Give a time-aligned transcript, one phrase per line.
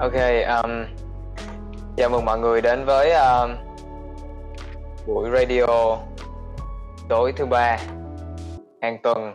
[0.00, 0.12] Ok,
[0.62, 0.84] um,
[1.96, 3.50] chào mừng mọi người đến với um,
[5.06, 5.96] buổi radio
[7.08, 7.78] tối thứ ba
[8.82, 9.34] hàng tuần.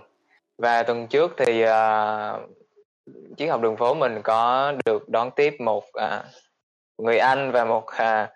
[0.57, 5.55] Và tuần trước thì à, uh, chiếc học đường phố mình có được đón tiếp
[5.59, 6.25] một uh,
[6.97, 8.29] người anh và một uh,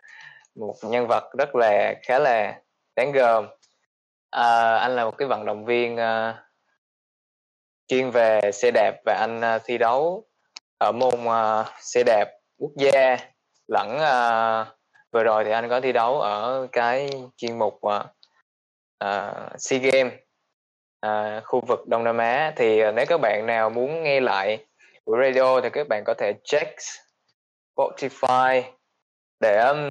[0.56, 2.60] một nhân vật rất là khá là
[2.96, 3.46] đáng gờm.
[3.46, 6.36] Uh, anh là một cái vận động viên uh,
[7.88, 10.26] chuyên về xe đạp và anh uh, thi đấu
[10.78, 12.26] ở môn uh, xe đạp
[12.60, 13.18] quốc gia.
[13.68, 14.68] Lẫn uh,
[15.12, 18.02] vừa rồi thì anh có thi đấu ở cái chuyên mục uh,
[19.06, 20.14] uh, SEA Games
[21.06, 22.54] uh, khu vực Đông Nam Á.
[22.56, 24.66] Thì nếu các bạn nào muốn nghe lại
[25.06, 26.76] buổi radio thì các bạn có thể check
[27.76, 28.62] Spotify
[29.40, 29.90] để um,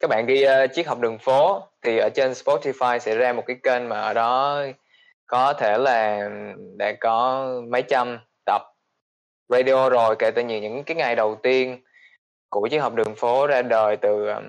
[0.00, 1.68] các bạn ghi uh, chiếc học đường phố.
[1.82, 4.62] Thì ở trên Spotify sẽ ra một cái kênh mà ở đó
[5.26, 6.30] có thể là
[6.76, 8.18] đã có mấy trăm
[9.48, 11.82] radio rồi kể từ những những cái ngày đầu tiên
[12.48, 14.44] của chiếc hộp đường phố ra đời từ um,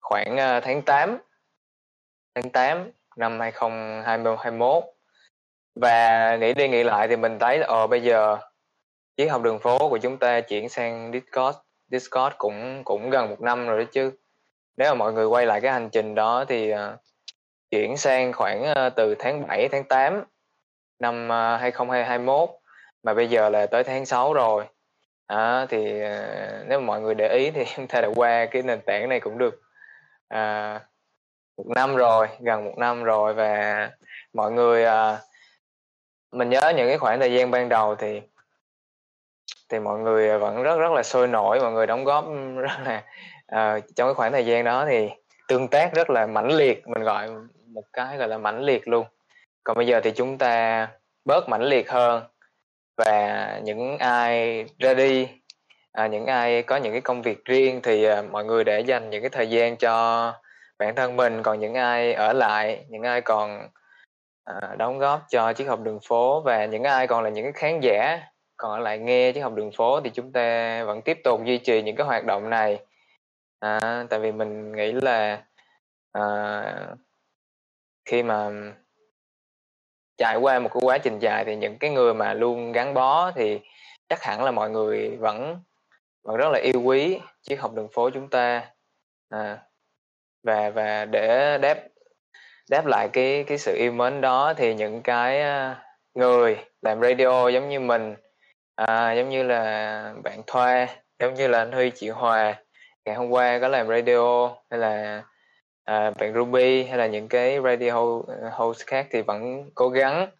[0.00, 1.18] khoảng ờ, tháng 8
[2.34, 4.84] tháng 8 năm 2021
[5.74, 8.36] và nghĩ đi nghĩ lại thì mình thấy là ờ bây giờ
[9.16, 11.58] chiếc hộp đường phố của chúng ta chuyển sang Discord
[11.90, 14.12] Discord cũng cũng gần một năm rồi đó chứ.
[14.76, 16.78] Nếu mà mọi người quay lại cái hành trình đó thì uh,
[17.70, 20.24] chuyển sang khoảng uh, từ tháng 7 tháng 8
[20.98, 22.50] năm uh, 2021
[23.06, 24.64] mà bây giờ là tới tháng 6 rồi.
[25.26, 28.62] À, thì uh, nếu mà mọi người để ý thì chúng ta đã qua cái
[28.62, 29.54] nền tảng này cũng được
[30.34, 30.82] uh,
[31.56, 33.90] một năm rồi gần một năm rồi và
[34.32, 35.18] mọi người uh,
[36.32, 38.22] mình nhớ những cái khoảng thời gian ban đầu thì
[39.68, 42.24] thì mọi người vẫn rất rất là sôi nổi mọi người đóng góp
[42.56, 43.04] rất là
[43.52, 45.10] uh, trong cái khoảng thời gian đó thì
[45.48, 47.30] tương tác rất là mãnh liệt mình gọi
[47.66, 49.06] một cái gọi là mãnh liệt luôn.
[49.64, 50.88] Còn bây giờ thì chúng ta
[51.24, 52.22] bớt mãnh liệt hơn
[52.96, 55.28] và những ai ra đi
[55.92, 59.10] à, những ai có những cái công việc riêng thì à, mọi người để dành
[59.10, 60.32] những cái thời gian cho
[60.78, 61.42] bản thân mình.
[61.42, 63.68] Còn những ai ở lại những ai còn
[64.44, 67.52] à, đóng góp cho chiếc học đường phố và những ai còn là những cái
[67.52, 68.20] khán giả
[68.56, 71.58] còn ở lại nghe chiếc học đường phố thì chúng ta vẫn tiếp tục duy
[71.58, 72.78] trì những cái hoạt động này.
[73.60, 75.42] À, tại vì mình nghĩ là
[76.12, 76.24] à,
[78.04, 78.50] khi mà
[80.18, 83.30] trải qua một cái quá trình dài thì những cái người mà luôn gắn bó
[83.30, 83.60] thì
[84.08, 85.60] chắc hẳn là mọi người vẫn
[86.22, 88.66] vẫn rất là yêu quý chiếc học đường phố chúng ta.
[89.28, 89.58] À,
[90.42, 91.78] và và để đáp
[92.70, 95.82] đáp lại cái cái sự yêu mến đó thì những cái à,
[96.14, 98.14] người làm radio giống như mình
[98.74, 100.86] à, giống như là bạn Thoa
[101.18, 102.54] giống như là anh Huy chị Hòa
[103.04, 105.22] ngày hôm qua có làm radio hay là
[105.86, 110.30] à, bạn Ruby hay là những cái radio host khác thì vẫn cố gắng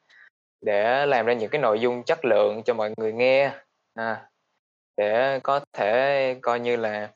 [0.61, 3.51] để làm ra những cái nội dung chất lượng cho mọi người nghe.
[3.95, 4.29] À,
[4.97, 7.09] để có thể coi như là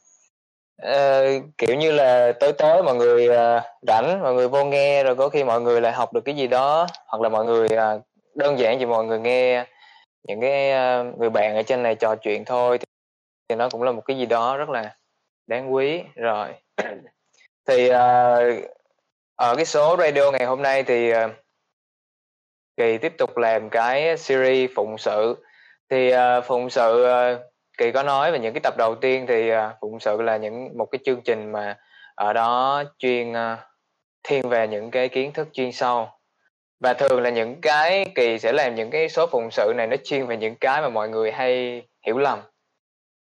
[0.87, 5.17] uh, kiểu như là tối tối mọi người uh, rảnh mọi người vô nghe rồi
[5.17, 8.03] có khi mọi người lại học được cái gì đó hoặc là mọi người uh,
[8.35, 9.67] đơn giản chỉ mọi người nghe
[10.29, 12.85] những cái uh, người bạn ở trên này trò chuyện thôi thì,
[13.49, 14.97] thì nó cũng là một cái gì đó rất là
[15.47, 16.03] đáng quý.
[16.15, 16.49] Rồi
[17.71, 18.71] thì uh,
[19.37, 21.31] ở cái số radio ngày hôm nay thì uh,
[22.77, 25.37] kỳ tiếp tục làm cái series phụng sự.
[25.91, 27.41] Thì uh, phụng sự uh,
[27.79, 30.79] kỳ có nói về những cái tập đầu tiên thì uh, phụng sự là những
[30.79, 31.79] một cái chương trình mà
[32.15, 33.59] ở đó chuyên uh,
[34.23, 36.09] thiên về những cái kiến thức chuyên sâu.
[36.81, 39.97] Và thường là những cái kỳ sẽ làm những cái số phụng sự này nó
[40.05, 42.39] chuyên về những cái mà mọi người hay hiểu lầm.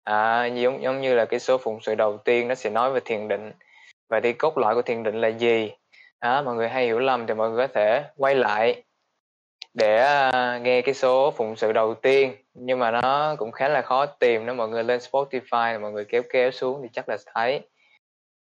[0.03, 2.99] À, giống giống như là cái số phụng sự đầu tiên nó sẽ nói về
[3.05, 3.51] thiền định
[4.09, 5.71] và đi cốt lõi của thiền định là gì?
[6.21, 8.83] Đó, mọi người hay hiểu lầm thì mọi người có thể quay lại
[9.73, 12.35] để uh, nghe cái số phụng sự đầu tiên.
[12.53, 16.05] Nhưng mà nó cũng khá là khó tìm nếu mọi người lên Spotify mọi người
[16.05, 17.61] kéo kéo xuống thì chắc là thấy.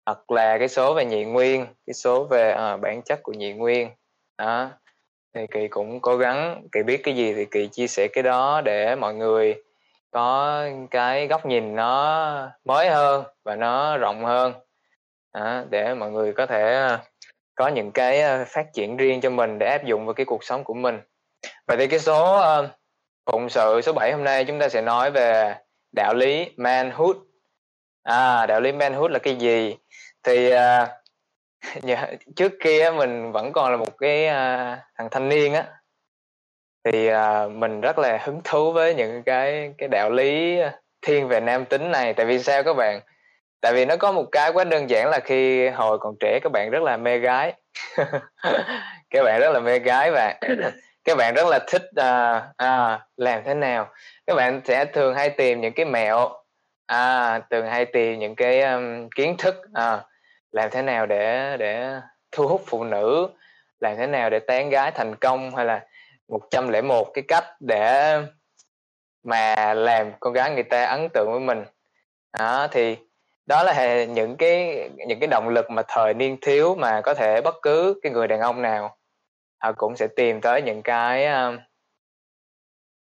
[0.05, 3.53] Hoặc là cái số về nhị nguyên cái số về uh, bản chất của nhị
[3.53, 3.89] nguyên.
[4.37, 4.69] Đó
[5.33, 8.61] thì kỳ cũng cố gắng kỳ biết cái gì thì kỳ chia sẻ cái đó
[8.61, 9.63] để mọi người
[10.11, 10.61] có
[10.91, 14.53] cái góc nhìn nó mới hơn và nó rộng hơn
[15.33, 16.99] đó, để mọi người có thể ờ,
[17.55, 20.43] có những cái ờ, phát triển riêng cho mình để áp dụng vào cái cuộc
[20.43, 20.99] sống của mình.
[21.67, 22.69] Vậy thì cái số ờ,
[23.31, 25.55] phụng sự số 7 hôm nay chúng ta sẽ nói về
[25.91, 27.15] đạo lý manhood.
[28.03, 29.75] À đạo lý manhood là cái gì?
[30.23, 31.99] Thì uh,
[32.35, 35.65] trước kia mình vẫn còn là một cái uh, thằng thanh niên á.
[36.83, 40.59] Thì uh, mình rất là hứng thú với những cái cái đạo lý
[41.01, 42.13] thiên về nam tính này.
[42.13, 43.01] Tại vì sao các bạn?
[43.61, 46.51] Tại vì nó có một cái quá đơn giản là khi hồi còn trẻ các
[46.51, 47.53] bạn rất là mê gái.
[49.09, 50.35] Các bạn rất là mê gái và
[51.03, 53.89] các bạn rất là thích à, à, làm thế nào.
[54.27, 56.29] Các bạn sẽ thường hay tìm những cái mẹo
[56.85, 60.03] à thường hay tìm những cái um, kiến thức à,
[60.51, 61.99] làm thế nào để để
[62.31, 63.27] thu hút phụ nữ
[63.79, 65.85] làm thế nào để tán gái thành công hay là
[66.27, 68.17] 101 cái cách để
[69.23, 71.63] mà làm con gái người ta ấn tượng với mình.
[72.39, 72.97] Đó thì
[73.47, 77.41] đó là những cái những cái động lực mà thời niên thiếu mà có thể
[77.41, 78.97] bất cứ cái người đàn ông nào
[79.57, 81.57] họ cũng sẽ tìm tới những cái ờ,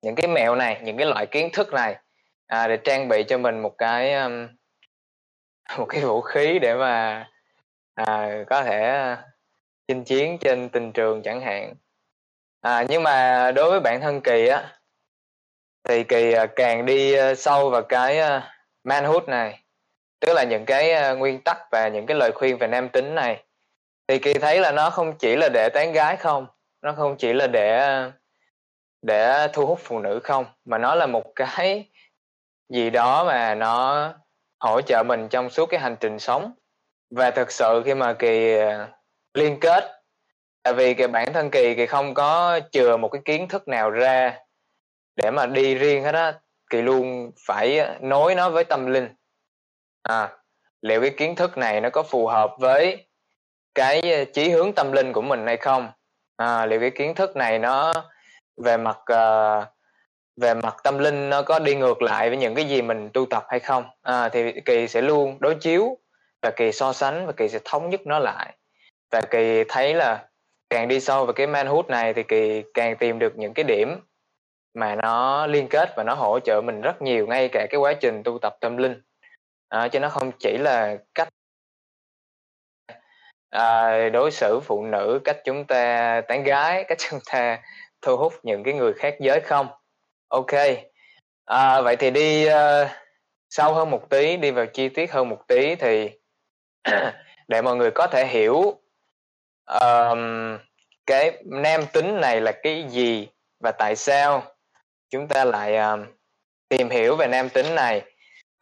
[0.01, 1.95] những cái mẹo này những cái loại kiến thức này
[2.47, 4.47] à, để trang bị cho mình một cái um,
[5.77, 7.25] một cái vũ khí để mà
[7.93, 9.17] à, có thể ờ,
[9.87, 11.73] chinh chiến trên tình trường chẳng hạn.
[12.61, 14.79] À, nhưng mà đối với bản thân kỳ á
[15.83, 19.62] thì kỳ càng đi sâu vào cái à, manhood này
[20.25, 23.15] tức là những cái ờ, nguyên tắc và những cái lời khuyên về nam tính
[23.15, 23.43] này.
[24.07, 26.47] Thì kỳ thấy là nó không chỉ là để tán gái không,
[26.81, 28.11] nó không chỉ là để ờ,
[29.01, 31.89] để thu hút phụ nữ không, mà nó là một cái
[32.69, 34.09] gì đó mà nó
[34.59, 36.53] hỗ trợ mình trong suốt cái hành trình sống.
[37.15, 38.87] Và thực sự khi mà kỳ ờ,
[39.33, 40.03] liên kết,
[40.63, 43.89] tại vì cái bản thân kỳ kỳ không có chừa một cái kiến thức nào
[43.89, 44.39] ra
[45.15, 46.33] để mà đi riêng hết á,
[46.69, 49.07] kỳ luôn phải nối nó với tâm linh
[50.03, 50.29] à
[50.81, 53.05] liệu cái kiến thức này nó có phù hợp với
[53.75, 55.91] cái ờ, chí hướng tâm linh của mình hay không?
[56.37, 57.93] À, liệu cái kiến thức này nó
[58.57, 59.67] về mặt uh,
[60.41, 63.25] về mặt tâm linh nó có đi ngược lại với những cái gì mình tu
[63.25, 63.83] tập hay không?
[64.01, 65.97] À, thì kỳ sẽ luôn đối chiếu
[66.41, 68.53] và kỳ so sánh và kỳ sẽ thống nhất nó lại.
[69.11, 70.27] Và kỳ thấy là
[70.69, 73.99] càng đi sâu vào cái manhood này thì kỳ càng tìm được những cái điểm
[74.73, 77.93] mà nó liên kết và nó hỗ trợ mình rất nhiều ngay cả cái quá
[77.93, 79.01] trình tu tập tâm linh.
[79.73, 81.29] Ờ, à, chứ nó không chỉ là cách
[83.49, 87.59] à, đối xử phụ nữ cách chúng ta tán gái cách chúng ta
[88.01, 89.67] thu hút những cái người khác giới không?
[90.27, 90.51] Ok.
[91.45, 92.87] À, vậy thì đi uh,
[93.49, 96.09] sâu hơn một tí đi vào chi tiết hơn một tí thì
[97.47, 98.81] để mọi người có thể hiểu
[99.65, 100.57] um,
[101.05, 103.27] cái nam tính này là cái gì
[103.59, 104.43] và tại sao
[105.09, 106.05] chúng ta lại um,
[106.69, 108.12] tìm hiểu về nam tính này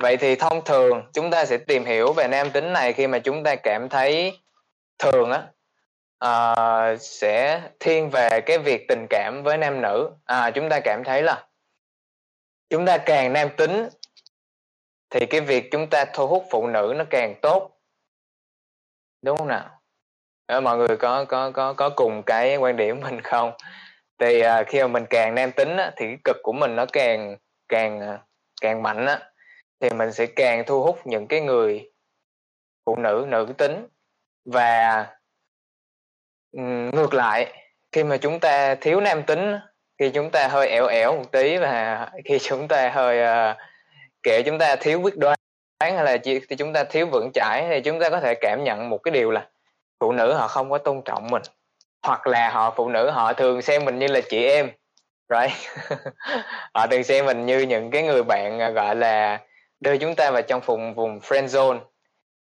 [0.02, 3.20] vậy thì thông thường chúng ta sẽ tìm hiểu về nam tính này khi mà
[3.20, 4.40] chúng ta cảm thấy
[5.00, 5.44] thường á.
[6.26, 10.10] Uh, sẽ thiên về cái việc tình cảm với nam nữ.
[10.26, 11.48] À chúng ta cảm thấy là
[12.70, 13.90] chúng ta càng nam tính
[15.10, 17.78] thì cái việc chúng ta thu hút phụ nữ nó càng tốt.
[19.22, 19.82] Đúng không nào?
[20.46, 23.52] Ờ, mọi người có có có có cùng cái quan điểm mình không?
[24.20, 26.86] Thì uh, khi mà mình càng nam tính á, thì cái cực của mình nó
[26.94, 27.38] càng
[27.70, 28.20] càng à,
[28.62, 29.31] càng mạnh á
[29.82, 31.92] thì mình sẽ càng thu hút những cái người
[32.86, 33.88] phụ nữ nữ tính.
[34.46, 35.08] Và
[36.92, 37.54] ngược lại
[37.92, 39.60] khi mà chúng ta thiếu nam tính
[40.00, 43.58] khi chúng ta hơi ẻo ẻo một tí và khi chúng ta hơi ờ, uh,
[44.24, 45.38] kể chúng ta thiếu quyết đoán
[45.80, 48.64] hay là chỉ thì chúng ta thiếu vững chãi thì chúng ta có thể cảm
[48.64, 49.50] nhận một cái điều là
[50.00, 51.42] phụ nữ họ không có tôn trọng mình.
[52.04, 54.72] Hoặc là họ phụ nữ họ thường xem mình như là chị em
[55.32, 55.52] right?
[56.74, 59.40] Họ thường xem mình như những cái người bạn ờ, gọi là
[59.82, 61.80] đưa chúng ta vào trong vùng vùng friend zone.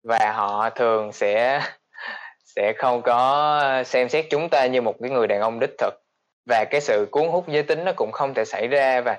[0.03, 1.63] Và họ thường sẽ
[2.57, 5.95] sẽ không có xem xét chúng ta như một cái người đàn ông đích thực.
[6.47, 9.01] Và cái sự cuốn hút giới tính nó cũng không thể xảy ra.
[9.01, 9.19] Và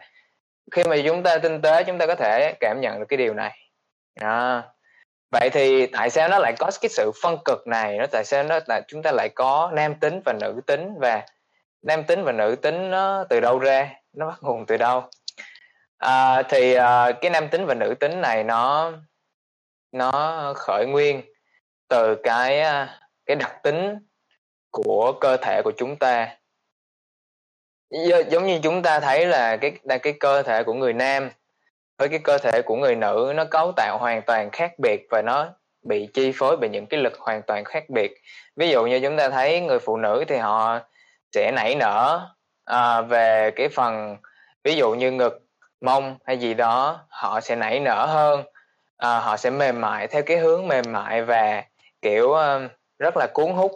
[0.71, 3.33] khi mà chúng ta tinh tế, chúng ta có thể cảm nhận được cái điều
[3.33, 3.57] này.
[4.21, 4.63] Đó.
[5.31, 7.97] vậy thì tại sao nó lại có cái sự phân cực này?
[7.97, 10.93] Nó tại sao nó là chúng ta lại có nam tính và nữ tính?
[10.99, 11.25] Và
[11.81, 13.89] nam tính và nữ tính nó từ đâu ra?
[14.13, 15.03] Nó bắt nguồn từ đâu?
[15.97, 18.91] À, thì à, cái nam tính và nữ tính này nó
[19.91, 21.21] nó khởi nguyên
[21.87, 23.97] từ cái à, cái đặc tính
[24.71, 26.37] của cơ thể của chúng ta.
[28.29, 31.29] Giống như chúng ta thấy là cái cái cơ thể của người nam
[31.97, 35.21] với cái cơ thể của người nữ nó cấu tạo hoàn toàn khác biệt và
[35.21, 35.49] nó
[35.81, 38.21] bị chi phối bởi những cái lực hoàn toàn khác biệt.
[38.55, 40.79] Ví dụ như chúng ta thấy người phụ nữ thì họ
[41.31, 42.29] sẽ nảy nở
[42.65, 44.17] à, về cái phần
[44.63, 45.44] ví dụ như ngực
[45.85, 48.43] mong hay gì đó họ sẽ nảy nở hơn.
[48.97, 51.63] À, họ sẽ mềm mại theo cái hướng mềm mại và
[52.01, 53.71] kiểu uh, rất là cuốn hút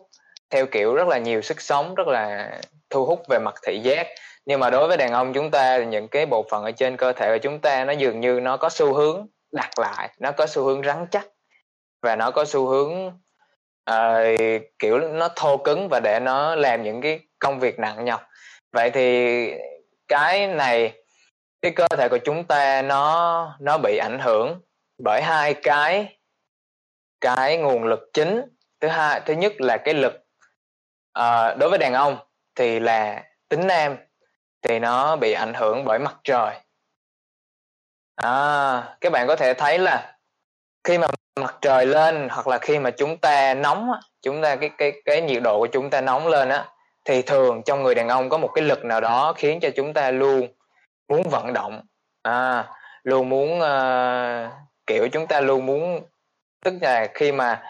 [0.50, 2.52] theo kiểu rất là nhiều sức sống rất là
[2.90, 4.08] thu hút về mặt thị giác.
[4.46, 7.14] Nhưng mà đối với đàn ông chúng ta những cái bộ phận ở trên cơ
[7.14, 10.48] thể của chúng ta nó dường như nó có xu hướng đặt lại nó có
[10.48, 11.28] xu hướng rắn chắc
[12.02, 13.08] và nó có xu hướng
[13.92, 18.22] uh, kiểu nó thô cứng và để nó làm những cái công việc nặng nhọc.
[18.72, 19.52] Vậy thì
[20.08, 20.94] cái này
[21.62, 24.62] cái cơ thể của chúng ta nó nó bị ảnh hưởng
[25.04, 26.18] bởi hai cái
[27.22, 28.42] cái nguồn lực chính.
[28.80, 30.14] Thứ hai thứ nhất là cái lực
[31.20, 32.18] uh, đối với đàn ông
[32.56, 33.96] thì là tính nam
[34.62, 36.56] thì nó bị ảnh hưởng bởi mặt trời.
[38.16, 40.18] À, các bạn có thể thấy là
[40.84, 41.08] khi mà
[41.40, 45.22] mặt trời lên hoặc là khi mà chúng ta nóng chúng ta cái cái cái
[45.22, 46.66] nhiệt độ của chúng ta nóng lên á
[47.06, 49.94] thì thường trong người đàn ông có một cái lực nào đó khiến cho chúng
[49.94, 50.48] ta luôn
[51.10, 51.82] muốn vận động.
[52.22, 52.68] À,
[53.04, 54.52] luôn muốn uh,
[54.88, 56.02] kiểu chúng ta luôn muốn
[56.66, 57.64] tức là khi mà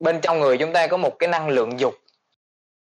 [0.00, 1.94] bên trong người chúng ta có một cái năng lượng dục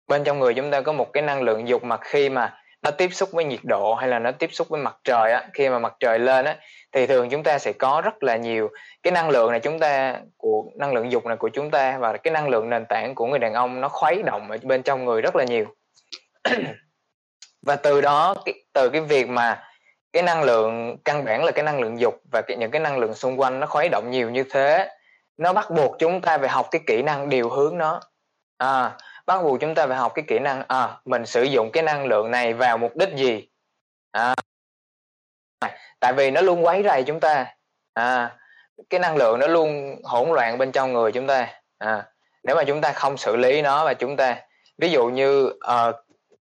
[0.08, 2.90] bên trong người chúng ta có một cái năng lượng dục mà khi mà nó
[2.90, 5.68] tiếp xúc với nhiệt độ hay là nó tiếp xúc với mặt trời á khi
[5.68, 6.56] mà mặt trời lên á
[6.92, 8.70] thì thường chúng ta sẽ có rất là nhiều
[9.02, 12.16] cái năng lượng này chúng ta của năng lượng dục này của chúng ta và
[12.16, 15.04] cái năng lượng nền tảng của người đàn ông nó khuấy động ở bên trong
[15.04, 15.64] người rất là nhiều.
[17.66, 18.34] Và từ đó
[18.72, 19.62] từ cái việc mà
[20.14, 22.98] cái năng lượng căn bản là cái năng lượng dục và cái, những cái năng
[22.98, 24.90] lượng xung quanh nó khuấy động nhiều như thế.
[25.36, 28.00] Nó bắt buộc chúng ta phải học cái kỹ năng điều hướng nó.
[28.58, 31.82] À, bắt buộc chúng ta phải học cái kỹ năng à mình sử dụng cái
[31.82, 33.48] năng lượng này vào mục đích gì?
[34.12, 34.34] À,
[36.00, 37.46] tại vì nó luôn quấy rầy chúng ta.
[37.94, 38.36] À,
[38.90, 41.48] cái năng lượng nó luôn hỗn loạn bên trong người chúng ta.
[41.78, 42.04] À,
[42.44, 44.36] nếu mà chúng ta không xử lý nó và chúng ta
[44.78, 45.94] ví dụ như uh,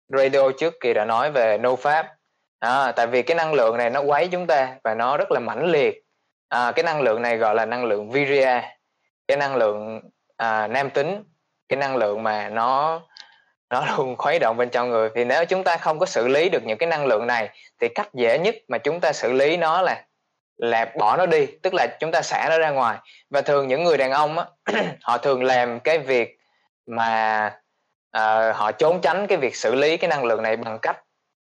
[0.07, 2.16] radio trước kỳ đã nói về no pháp
[2.59, 5.39] à, tại vì cái năng lượng này nó quấy chúng ta và nó rất là
[5.39, 6.03] mãnh liệt.
[6.49, 8.61] À, cái năng lượng này gọi là năng lượng virya.
[9.27, 10.01] Cái năng lượng
[10.37, 11.23] à, nam tính.
[11.69, 13.01] Cái năng lượng mà nó
[13.69, 15.09] nó luôn khuấy động bên trong người.
[15.15, 17.49] Thì nếu chúng ta không có xử lý được những cái năng lượng này
[17.81, 20.03] thì cách dễ nhất mà chúng ta xử lý nó là
[20.57, 21.45] là bỏ nó đi.
[21.45, 22.97] Tức là chúng ta xả nó ra ngoài.
[23.29, 24.45] Và thường những người đàn ông á
[25.01, 26.37] họ thường làm cái việc
[26.85, 27.45] mà
[28.17, 31.03] uh, họ trốn tránh cái việc xử lý cái năng lượng này bằng cách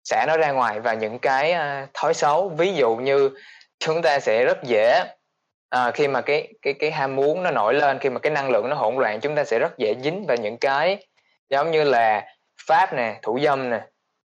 [0.10, 2.50] xả nó ra ngoài và những cái uh, thói xấu.
[2.50, 3.30] Ví dụ như
[3.80, 5.04] chúng ta sẽ rất dễ
[5.70, 8.50] à, khi mà cái cái cái ham muốn nó nổi lên khi mà cái năng
[8.50, 11.08] lượng nó hỗn loạn chúng ta sẽ rất dễ dính vào những cái
[11.50, 12.26] giống như là
[12.68, 13.82] pháp nè thủ dâm nè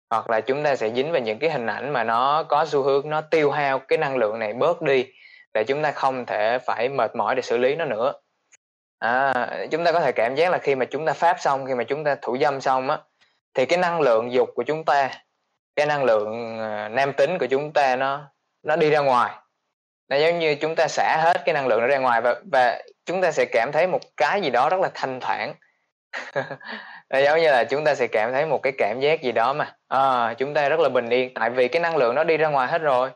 [0.09, 2.83] hoặc là chúng ta sẽ dính vào những cái hình ảnh mà nó có xu
[2.83, 5.05] hướng nó tiêu hao cái năng lượng này bớt đi
[5.53, 8.13] để chúng ta không thể phải mệt mỏi để xử lý nó nữa.
[8.99, 9.33] À,
[9.71, 11.83] chúng ta có thể cảm giác là khi mà chúng ta pháp xong khi mà
[11.83, 12.97] chúng ta thủ dâm xong á
[13.53, 15.09] thì cái năng lượng dục của chúng ta
[15.75, 18.21] cái năng lượng ờ, nam tính của chúng ta nó
[18.63, 19.31] nó đi ra ngoài.
[20.09, 22.81] Nó giống như chúng ta xả hết cái năng lượng nó ra ngoài và và
[23.05, 25.53] chúng ta sẽ cảm thấy một cái gì đó rất là thanh thản.
[27.09, 29.53] Nó giống như là chúng ta sẽ cảm thấy một cái cảm giác gì đó
[29.53, 31.33] mà à, chúng ta rất là bình yên.
[31.33, 33.09] Tại vì cái năng lượng nó đi ra ngoài hết rồi.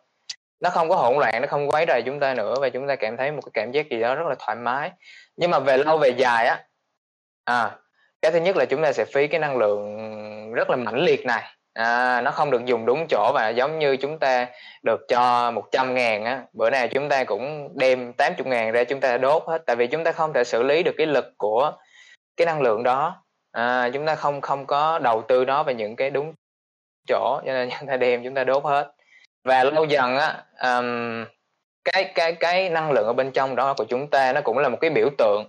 [0.60, 2.96] Nó không có hỗn loạn nó không quấy rầy chúng ta nữa và chúng ta
[2.96, 4.92] cảm thấy một cái cảm giác gì đó rất là thoải mái.
[5.38, 6.64] Nhưng mà về lâu về dài á
[7.46, 7.72] à,
[8.22, 11.26] cái thứ nhất là chúng ta sẽ phí cái năng lượng rất là mãnh liệt
[11.26, 14.48] này à, nó không được dùng đúng chỗ và giống như chúng ta
[14.84, 16.44] được cho 100 ngàn á.
[16.54, 19.88] Bữa nào chúng ta cũng đem 80 ngàn ra chúng ta đốt hết tại vì
[19.88, 21.72] chúng ta không thể xử lý được cái lực của
[22.38, 23.24] cái năng lượng đó.
[23.52, 26.34] À, chúng ta không không có đầu tư nó vào những cái đúng
[27.08, 28.92] chỗ cho nên chúng ta đem chúng ta đốt hết.
[29.44, 31.26] Và lâu dần á um,
[31.84, 34.70] cái cái cái năng lượng ở bên trong đó của chúng ta nó cũng là
[34.70, 35.48] một cái biểu tượng.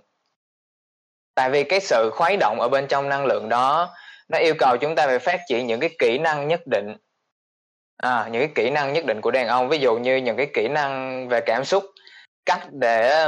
[1.35, 3.89] Tại vì cái sự khuấy động ở bên trong năng lượng đó
[4.29, 6.95] nó yêu cầu chúng ta phải phát triển những cái kỹ năng nhất định.
[7.97, 9.69] À, những cái kỹ năng nhất định của đàn ông.
[9.69, 11.83] Ví dụ như những cái kỹ năng về cảm xúc.
[12.45, 13.27] Cách để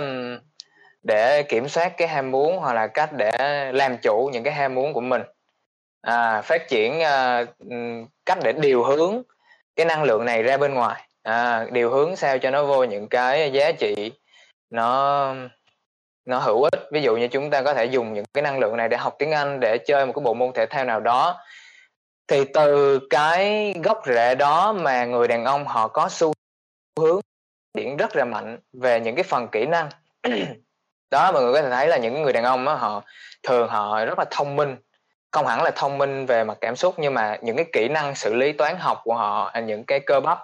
[1.04, 3.32] để kiểm soát cái ham muốn hoặc là cách để
[3.74, 5.22] làm chủ những cái ham muốn của mình.
[6.02, 7.48] À, phát triển uh,
[8.26, 9.22] cách để điều hướng
[9.76, 11.08] cái năng lượng này ra bên ngoài.
[11.24, 14.12] À, điều hướng sao cho nó vô những cái giá trị
[14.70, 15.36] nó
[16.26, 16.88] nó hữu ích.
[16.92, 19.16] Ví dụ như chúng ta có thể dùng những cái năng lượng này để học
[19.20, 21.40] tiếng Anh để chơi một cái bộ môn thể thao nào đó.
[22.28, 26.34] Thì từ cái gốc rễ đó mà người đàn ông họ có xu
[27.00, 27.20] hướng
[27.74, 29.90] điện rất là mạnh về những cái phần kỹ năng.
[31.12, 33.04] Đó mọi người có thể thấy là những người đàn ông đó, họ
[33.44, 34.76] thường họ rất là thông minh.
[35.32, 38.16] Không hẳn là thông minh về mặt cảm xúc nhưng mà những cái kỹ năng
[38.16, 40.40] xử lý toán học của họ à, những cái cơ bắp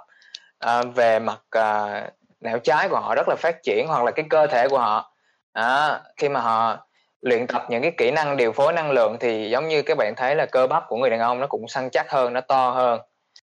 [0.65, 4.25] uh, về mặt uh, não trái của họ rất là phát triển hoặc là cái
[4.29, 5.16] cơ thể của họ
[5.57, 6.87] à, khi mà họ
[7.21, 10.13] luyện tập những cái kỹ năng điều phối năng lượng thì giống như các bạn
[10.15, 12.69] thấy là cơ bắp của người đàn ông nó cũng săn chắc hơn nó to
[12.69, 12.99] hơn.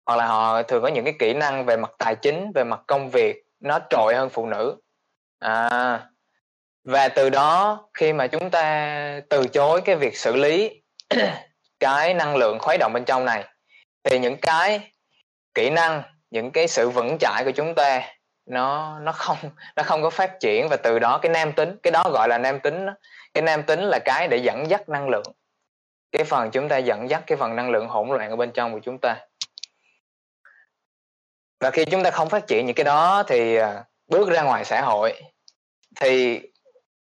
[0.05, 2.79] Hoặc là họ thường có những cái kỹ năng về mặt tài chính về mặt
[2.87, 4.75] công việc nó trội hơn phụ nữ.
[5.39, 5.99] À,
[6.83, 10.81] và từ đó khi mà chúng ta từ chối cái việc xử lý
[11.79, 13.43] cái năng lượng khuấy động bên trong này
[14.03, 14.91] thì những cái
[15.53, 18.14] kỹ năng những cái sự vững chãi của chúng ta
[18.45, 19.37] nó nó không
[19.75, 22.37] nó không có phát triển và từ đó cái nam tính, cái đó gọi là
[22.37, 22.93] nam tính đó.
[23.33, 25.33] cái nam tính là cái để dẫn dắt năng lượng
[26.11, 28.73] cái phần chúng ta dẫn dắt cái phần năng lượng hỗn loạn ở bên trong
[28.73, 29.25] của chúng ta
[31.59, 34.65] và khi chúng ta không phát triển những cái đó thì à, bước ra ngoài
[34.65, 35.21] xã hội,
[35.95, 36.41] thì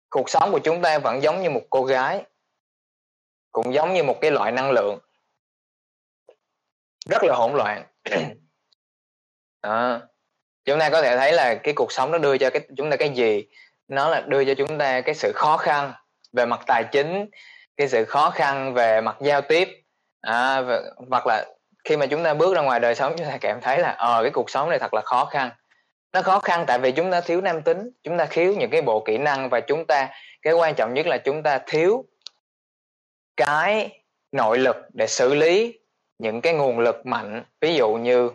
[0.09, 2.25] cuộc sống của chúng ta vẫn giống như một cô gái,
[3.51, 4.99] cũng giống như một cái loại năng lượng
[7.09, 7.85] rất là hỗn loạn
[9.61, 10.01] đó
[10.65, 12.98] chúng ta có thể thấy là cái cuộc sống nó đưa cho cái chúng ta
[12.98, 13.45] cái gì?
[13.88, 15.93] Nó là đưa cho chúng ta cái sự khó khăn
[16.34, 17.25] về mặt tài chính
[17.77, 19.69] cái sự khó khăn về mặt giao tiếp
[20.22, 21.45] à, và, hoặc là
[21.84, 24.22] khi mà chúng ta bước ra ngoài đời sống chúng ta cảm thấy là ờ
[24.22, 25.50] cái cuộc sống này thật là khó khăn.
[26.13, 28.81] Nó khó khăn tại vì chúng ta thiếu nam tính chúng ta thiếu những cái
[28.81, 30.10] bộ kỹ năng và chúng ta
[30.41, 32.05] cái quan trọng nhất là chúng ta thiếu
[33.38, 33.89] cái
[34.31, 35.79] nội lực để xử lý
[36.19, 37.43] những cái nguồn lực mạnh.
[37.62, 38.29] Ví dụ như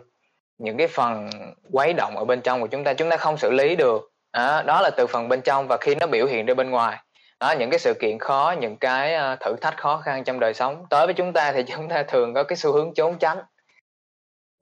[0.61, 1.29] những cái phần
[1.71, 4.11] quấy động ở bên trong của chúng ta chúng ta không xử lý được.
[4.33, 6.97] Đó, đó là từ phần bên trong và khi nó biểu hiện ra bên ngoài.
[7.39, 10.53] Đó những cái sự kiện khó những cái ờ, thử thách khó khăn trong đời
[10.53, 10.85] sống.
[10.89, 13.37] Tới với chúng ta thì chúng ta thường có cái xu hướng trốn tránh.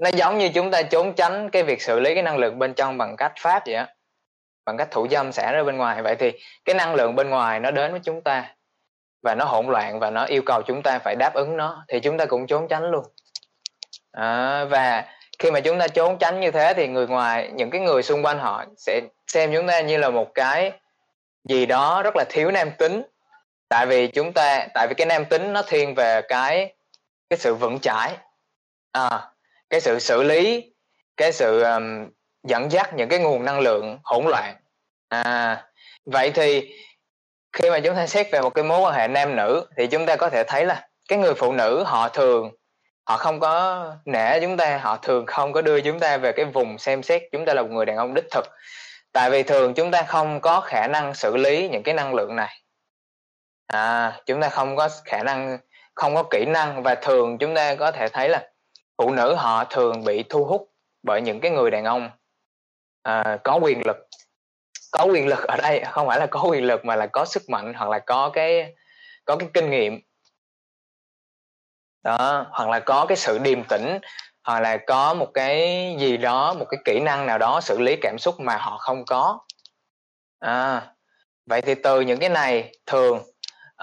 [0.01, 2.73] Nó giống như chúng ta trốn tránh cái việc xử lý cái năng lượng bên
[2.73, 3.87] trong bằng cách pháp vậy á
[4.65, 6.01] bằng cách thủ dâm xả ra bên ngoài.
[6.01, 6.31] Vậy thì
[6.65, 8.55] cái năng lượng bên ngoài nó đến với chúng ta
[9.23, 11.99] và nó hỗn loạn và nó yêu cầu chúng ta phải đáp ứng nó thì
[11.99, 13.05] chúng ta cũng trốn tránh luôn.
[14.11, 15.05] À, và
[15.39, 18.25] khi mà chúng ta trốn tránh như thế thì người ngoài những cái người xung
[18.25, 20.71] quanh họ sẽ xem chúng ta như là một cái
[21.43, 23.01] gì đó rất là thiếu nam tính.
[23.69, 26.73] Tại vì chúng ta tại vì cái nam tính nó thiên về cái
[27.29, 28.17] cái sự vững chãi
[28.91, 29.29] à,
[29.69, 30.73] cái sự xử lý
[31.17, 32.09] cái sự um,
[32.43, 34.55] dẫn dắt những cái nguồn năng lượng hỗn loạn
[35.09, 35.65] à.
[36.05, 36.75] Vậy thì
[37.53, 40.05] khi mà chúng ta xét về một cái mối quan hệ nam nữ thì chúng
[40.05, 42.51] ta có thể thấy là cái người phụ nữ họ thường
[43.09, 46.45] họ không có nể chúng ta họ thường không có đưa chúng ta về cái
[46.45, 48.45] vùng xem xét chúng ta là một người đàn ông đích thực.
[49.11, 52.35] Tại vì thường chúng ta không có khả năng xử lý những cái năng lượng
[52.35, 52.61] này.
[53.67, 55.57] À chúng ta không có khả năng
[55.95, 58.49] không có kỹ năng và thường chúng ta có thể thấy là
[58.97, 60.69] phụ nữ họ thường bị thu hút
[61.03, 62.09] bởi những cái người đàn ông
[63.03, 63.97] à, có quyền lực.
[64.91, 67.43] Có quyền lực ở đây không phải là có quyền lực mà là có sức
[67.49, 68.73] mạnh hoặc là có cái
[69.25, 70.01] có cái kinh nghiệm
[72.09, 73.99] đó hoặc là có cái sự điềm tĩnh
[74.43, 77.95] hoặc là có một cái gì đó một cái kỹ năng nào đó xử lý
[78.01, 79.39] cảm xúc mà họ không có.
[80.39, 80.87] À,
[81.45, 83.17] vậy thì từ những cái này thường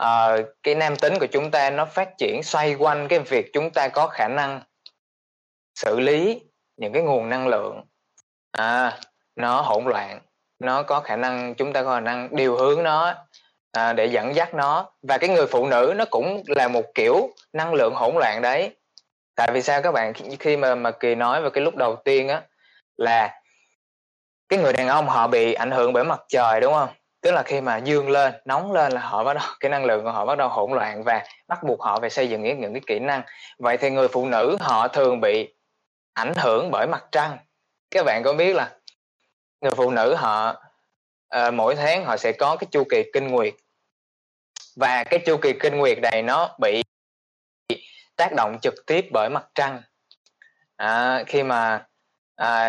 [0.01, 3.71] uh, cái nam tính của chúng ta nó phát triển xoay quanh cái việc chúng
[3.71, 4.61] ta có khả năng
[5.75, 6.41] xử lý
[6.77, 7.85] những cái nguồn năng lượng.
[8.53, 8.99] À,
[9.37, 10.21] nó hỗn loạn
[10.59, 13.15] nó có khả năng chúng ta có khả năng điều hướng nó
[13.77, 14.91] à, để dẫn dắt nó.
[15.03, 18.77] Và cái người phụ nữ nó cũng là một kiểu năng lượng hỗn loạn đấy.
[19.35, 22.29] Tại vì sao các bạn khi mà mà kỳ nói về cái lúc đầu tiên
[22.29, 22.43] á
[22.97, 23.41] là
[24.49, 26.89] cái người đàn ông họ bị ảnh hưởng bởi mặt trời đúng không?
[27.21, 30.05] Tức là khi mà dương lên nóng lên là họ bắt đầu cái năng lượng
[30.05, 32.73] của họ bắt đầu hỗn loạn và bắt buộc họ phải xây dựng những, những
[32.73, 33.23] cái kỹ năng.
[33.59, 35.55] Vậy thì người phụ nữ họ thường bị
[36.13, 37.39] ảnh hưởng bởi mặt trăng.
[37.91, 38.71] Các bạn có biết là
[39.61, 40.63] người phụ nữ họ
[41.37, 43.55] uh, mỗi tháng họ sẽ có cái chu kỳ kinh nguyệt
[44.77, 46.83] và cái chu kỳ kinh nguyệt này nó bị
[48.17, 49.83] tác động trực tiếp bởi mặt trăng.
[50.77, 51.87] À, khi mà
[52.37, 52.69] à,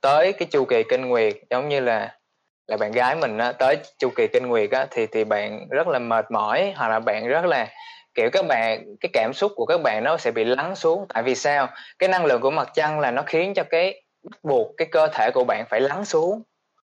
[0.00, 2.18] tới cái chu kỳ kinh nguyệt giống như là
[2.66, 5.88] là bạn gái mình á, tới chu kỳ kinh nguyệt á, thì thì bạn rất
[5.88, 7.68] là mệt mỏi hoặc là bạn rất là
[8.14, 11.06] kiểu các bạn cái cảm xúc của các bạn nó sẽ bị lắng xuống.
[11.08, 11.68] Tại vì sao?
[11.98, 15.08] Cái năng lượng của mặt trăng là nó khiến cho cái bắt buộc cái cơ
[15.12, 16.42] thể của bạn phải lắng xuống.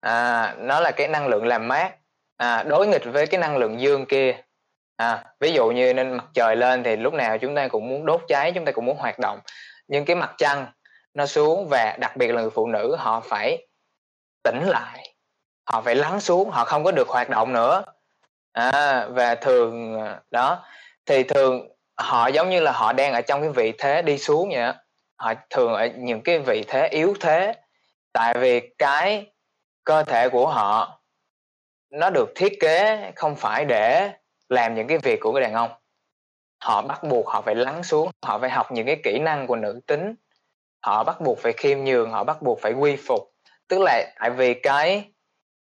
[0.02, 1.99] À, nó là cái năng lượng làm mát
[2.40, 4.36] à, đối nghịch với cái năng lượng dương kia.
[4.96, 8.06] À, ví dụ như nên mặt trời lên thì lúc nào chúng ta cũng muốn
[8.06, 9.40] đốt cháy chúng ta cũng muốn hoạt động.
[9.88, 10.66] Nhưng cái mặt trăng
[11.14, 13.68] nó xuống và đặc biệt là người phụ nữ họ phải
[14.44, 15.14] tỉnh lại.
[15.66, 17.84] Họ phải lắng xuống họ không có được hoạt động nữa.
[18.52, 19.98] À, và thường
[20.32, 20.66] đó
[21.06, 24.50] thì thường họ giống như là họ đang ở trong cái vị thế đi xuống
[24.50, 24.74] vậy đó.
[25.18, 27.54] họ thường ở những cái vị thế yếu thế.
[28.14, 29.32] Tại vì cái
[29.84, 30.99] cơ thể của họ
[31.92, 34.12] nó được thiết kế không phải để
[34.50, 35.72] làm những cái việc của cái đàn ông.
[36.64, 39.56] Họ bắt buộc họ phải lắng xuống họ phải học những cái kỹ năng của
[39.56, 40.16] nữ tính.
[40.82, 43.32] Họ bắt buộc phải khiêm nhường họ bắt buộc phải quy phục.
[43.68, 45.12] Tức là tại vì cái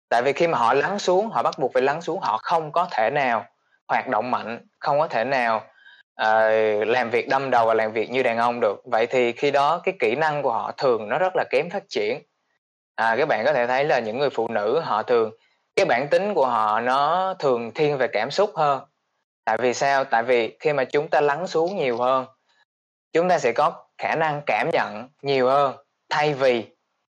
[0.09, 2.71] tại vì khi mà họ lắng xuống họ bắt buộc phải lắng xuống họ không
[2.71, 3.45] có thể nào
[3.87, 5.57] hoạt động mạnh không có thể nào
[6.21, 8.81] uh, làm việc đâm đầu và làm việc như đàn ông được.
[8.85, 11.83] Vậy thì khi đó cái kỹ năng của họ thường nó rất là kém phát
[11.89, 12.21] triển.
[12.95, 15.31] À, các bạn có thể thấy là những người phụ nữ họ thường
[15.77, 18.81] cái bản tính của họ nó thường thiên về cảm xúc hơn.
[19.45, 20.03] Tại vì sao?
[20.03, 22.25] Tại vì khi mà chúng ta lắng xuống nhiều hơn
[23.13, 25.75] chúng ta sẽ có khả năng cảm nhận nhiều hơn.
[26.09, 26.65] Thay vì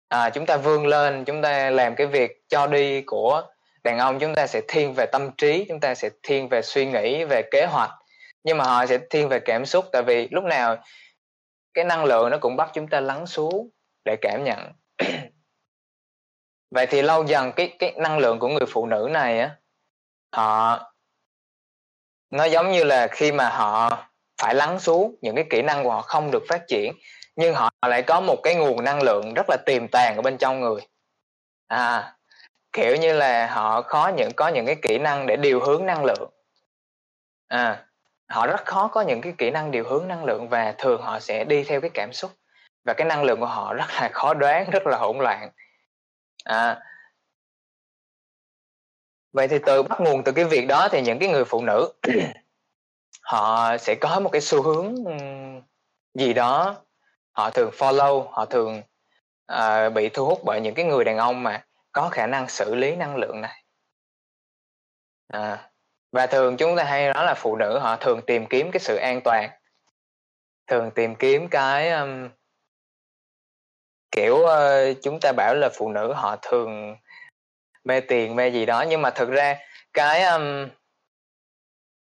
[0.07, 3.43] à, chúng ta vươn lên chúng ta làm cái việc cho đi của
[3.83, 6.85] đàn ông chúng ta sẽ thiên về tâm trí chúng ta sẽ thiên về suy
[6.85, 7.91] nghĩ về kế hoạch.
[8.43, 10.77] Nhưng mà họ sẽ thiên về cảm xúc tại vì lúc nào
[11.73, 13.69] cái năng lượng nó cũng bắt chúng ta lắng xuống
[14.05, 14.71] để cảm nhận
[16.75, 19.55] vậy thì lâu dần cái cái năng lượng của người phụ nữ này á,
[20.35, 20.79] họ,
[22.29, 24.03] nó giống như là khi mà họ
[24.41, 26.93] phải lắng xuống những cái kỹ năng của họ không được phát triển,
[27.35, 30.37] nhưng họ lại có một cái nguồn năng lượng rất là tiềm tàng ở bên
[30.37, 30.81] trong người.
[31.67, 32.15] À
[32.73, 36.05] kiểu như là họ khó những, có những cái kỹ năng để điều hướng năng
[36.05, 36.29] lượng.
[37.47, 37.85] À
[38.29, 41.19] họ rất khó có những cái kỹ năng điều hướng năng lượng và thường họ
[41.19, 42.31] sẽ đi theo cái cảm xúc.
[42.85, 45.49] Và cái năng lượng của họ rất là khó đoán, rất là hỗn loạn
[46.45, 46.81] à.
[49.33, 51.93] Vậy thì từ bắt nguồn từ cái việc đó thì những cái người phụ nữ
[53.21, 54.95] họ sẽ có một cái xu hướng
[56.13, 56.75] gì đó.
[57.31, 58.81] Họ thường follow họ thường
[59.53, 62.75] uh, bị thu hút bởi những cái người đàn ông mà có khả năng xử
[62.75, 63.63] lý năng lượng này.
[65.27, 65.69] À,
[66.11, 68.95] và thường chúng ta hay nói là phụ nữ họ thường tìm kiếm cái sự
[68.95, 69.49] an toàn
[70.67, 72.29] thường tìm kiếm cái um,
[74.15, 76.95] kiểu uh, chúng ta bảo là phụ nữ họ thường
[77.83, 79.57] mê tiền mê gì đó nhưng mà thực ra
[79.93, 80.67] cái um,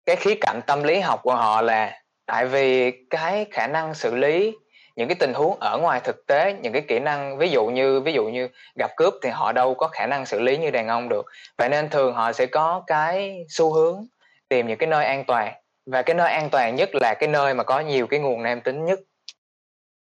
[0.05, 4.15] cái khía cạnh tâm lý học của họ là tại vì cái khả năng xử
[4.15, 4.55] lý
[4.95, 8.01] những cái tình huống ở ngoài thực tế những cái kỹ năng ví dụ như
[8.01, 10.87] ví dụ như gặp cướp thì họ đâu có khả năng xử lý như đàn
[10.87, 11.25] ông được.
[11.57, 14.05] Vậy nên thường họ sẽ có cái xu hướng
[14.49, 15.53] tìm những cái nơi an toàn
[15.85, 18.61] và cái nơi an toàn nhất là cái nơi mà có nhiều cái nguồn nam
[18.61, 18.99] tính nhất.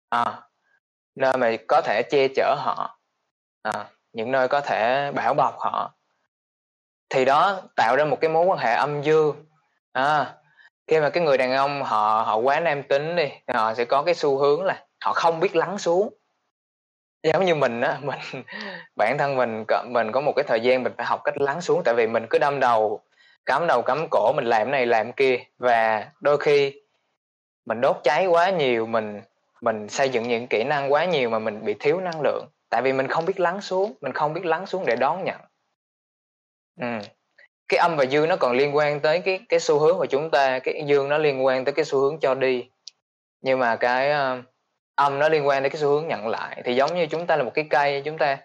[0.08, 0.40] À,
[1.14, 2.98] nơi mà có thể che chở họ
[3.62, 5.94] à, những nơi có thể bảo bọc họ.
[7.10, 9.44] Thì đó tạo ra một cái mối quan hệ âm dương.
[9.92, 10.34] À,
[10.86, 14.02] khi mà cái người đàn ông họ họ quá nam tính đi họ sẽ có
[14.02, 16.14] cái xu hướng là họ không biết lắng xuống.
[17.22, 18.18] Giống như mình á mình
[18.96, 21.82] bản thân mình mình có một cái thời gian mình phải học cách lắng xuống
[21.84, 23.00] tại vì mình cứ đâm đầu
[23.46, 26.80] cắm đầu cắm cổ mình làm này làm kia và đôi khi
[27.66, 29.20] mình đốt cháy quá nhiều mình
[29.64, 32.46] mình xây dựng những kỹ năng quá nhiều mà mình bị thiếu năng lượng.
[32.70, 35.40] Tại vì mình không biết lắng xuống mình không biết lắng xuống để đón nhận.
[36.80, 36.86] Ừ.
[37.68, 40.30] Cái âm và dương nó còn liên quan tới cái cái xu hướng của chúng
[40.30, 42.68] ta cái dương nó liên quan tới cái xu hướng cho đi.
[43.40, 44.44] Nhưng mà cái uh,
[44.94, 46.62] âm nó liên quan đến cái xu hướng nhận lại.
[46.64, 48.38] Thì giống như chúng ta là một cái cây chúng ta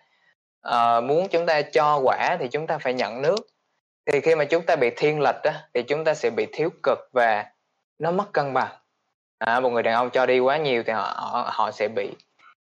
[0.67, 3.47] uh, muốn chúng ta cho quả thì chúng ta phải nhận nước.
[4.05, 6.69] Thì khi mà chúng ta bị thiên lệch á, thì chúng ta sẽ bị thiếu
[6.84, 7.45] cực và
[7.99, 8.78] nó mất cân bằng
[9.39, 12.10] à, một người đàn ông cho đi quá nhiều thì họ họ, họ sẽ bị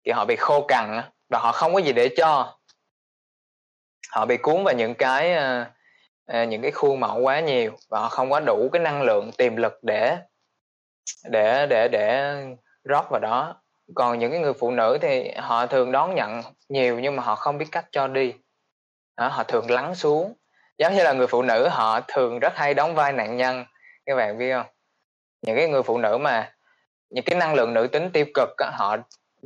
[0.05, 2.57] thì họ bị khô cằn và họ không có gì để cho.
[4.11, 5.67] Họ bị cuốn vào những cái uh,
[6.25, 9.31] À, những cái khuôn mẫu quá nhiều và họ không có đủ cái năng lượng
[9.37, 10.17] tiềm lực để
[11.23, 12.35] để để để
[12.83, 13.61] rót vào đó.
[13.95, 17.35] Còn những cái người phụ nữ thì họ thường đón nhận nhiều nhưng mà họ
[17.35, 18.33] không biết cách cho đi.
[19.17, 20.33] Đó, họ thường lắng xuống.
[20.77, 23.65] Giống như là người phụ nữ họ thường rất hay đóng vai nạn nhân.
[24.05, 24.65] Các bạn biết không?
[25.41, 26.54] Những cái người phụ nữ mà
[27.15, 28.97] những cái năng lượng nữ tính tiêu cực á, họ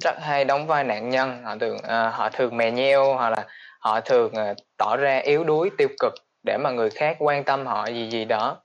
[0.01, 3.45] rất hay đóng vai nạn nhân họ thường uh, họ thường mè nheo hoặc là
[3.79, 7.65] họ thường uh, tỏ ra yếu đuối tiêu cực để mà người khác quan tâm
[7.65, 8.57] họ gì gì đó.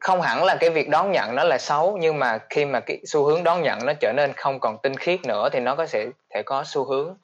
[0.00, 3.00] Không hẳn là cái việc đón nhận nó là xấu nhưng mà khi mà cái
[3.06, 5.86] xu hướng đón nhận nó trở nên không còn tinh khiết nữa thì nó có
[5.86, 7.16] sẽ thể có xu hướng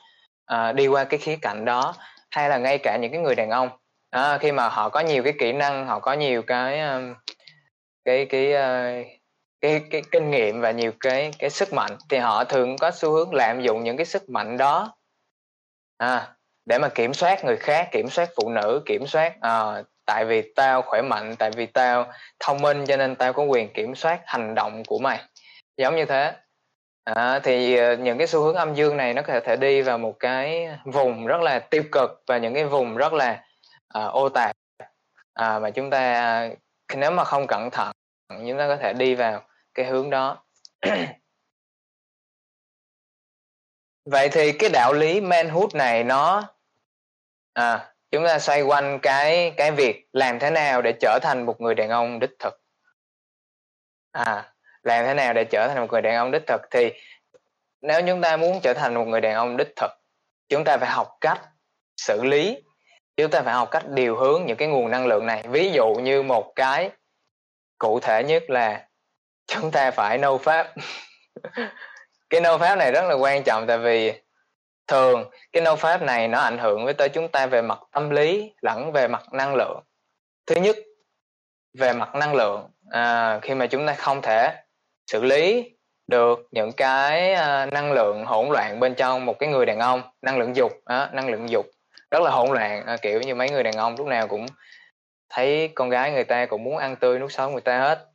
[0.55, 1.95] uh, đi qua cái khía cạnh đó
[2.31, 3.69] hay là ngay cả những cái người đàn ông.
[4.11, 7.15] À, khi mà họ có nhiều cái kỹ năng họ có nhiều cái um,
[8.05, 9.07] cái cái uh,
[9.65, 13.11] cái cái kinh nghiệm và nhiều cái cái sức mạnh thì họ thường có xu
[13.13, 14.97] hướng lạm dụng những cái sức mạnh đó.
[15.97, 16.35] À,
[16.67, 20.53] để mà kiểm soát người khác kiểm soát phụ nữ kiểm soát à, tại vì
[20.57, 24.21] tao khỏe mạnh tại vì tao thông minh cho nên tao có quyền kiểm soát
[24.25, 25.21] hành động của mày.
[25.77, 26.33] Giống như thế.
[27.05, 29.99] À, thì ờ, những cái xu hướng âm dương này nó có thể đi vào
[29.99, 33.45] một cái vùng rất là tiêu cực và những cái vùng rất là
[33.89, 34.57] à, ô tạp.
[35.35, 36.49] À, mà chúng ta à,
[36.97, 37.93] nếu mà không cẩn thận
[38.29, 39.43] chúng ta có thể đi vào
[39.75, 40.45] cái hướng đó.
[44.05, 46.55] Vậy thì cái đạo lý manhood này nó
[47.53, 51.61] à, chúng ta xoay quanh cái cái việc làm thế nào để trở thành một
[51.61, 52.61] người đàn ông đích thực.
[54.13, 56.93] À làm thế nào để trở thành một người đàn ông đích thực thì
[57.81, 59.91] nếu chúng ta muốn trở thành một người đàn ông đích thực
[60.49, 61.41] chúng ta phải học cách
[61.97, 62.63] xử lý.
[63.17, 65.45] Chúng ta phải học cách điều hướng những cái nguồn năng lượng này.
[65.49, 66.91] Ví dụ như một cái
[67.79, 68.89] cụ thể nhất là
[69.47, 70.75] chúng ta phải nâu pháp.
[72.31, 74.13] Cái nâu pháp này rất là quan trọng tại vì
[74.87, 78.11] thường cái nâu pháp này nó ảnh hưởng với tới chúng ta về mặt tâm
[78.11, 79.81] lý lẫn về mặt năng lượng.
[80.47, 80.77] Thứ nhất
[81.79, 84.55] về mặt năng lượng à, khi mà chúng ta không thể
[85.07, 85.71] xử lý
[86.07, 90.03] được những cái uh, năng lượng hỗn loạn bên trong một cái người đàn ông
[90.23, 91.67] năng lượng dục à, năng lượng dục
[92.11, 94.47] rất là hỗn loạn à, kiểu như mấy người đàn ông lúc nào cũng
[95.29, 98.07] thấy con gái người ta cũng muốn ăn tươi nuốt sống người ta hết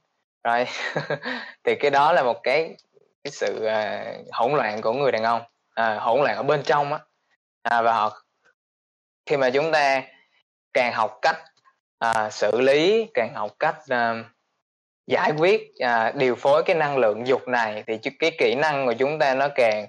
[0.43, 0.65] rồi
[1.63, 2.75] thì cái đó là một cái
[3.23, 5.41] cái sự uh, hỗn loạn của người đàn ông
[5.79, 6.99] à, hỗn loạn ở bên trong á.
[7.61, 8.21] À, và họ
[9.25, 10.03] khi mà chúng ta
[10.73, 11.37] càng học cách
[11.99, 14.23] à, xử lý càng học cách à,
[15.07, 18.93] giải quyết à, điều phối cái năng lượng dục này thì cái kỹ năng của
[18.93, 19.87] chúng ta nó càng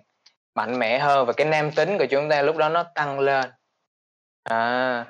[0.55, 3.51] mạnh mẽ hơn và cái nam tính của chúng ta lúc đó nó tăng lên.
[4.43, 5.05] À,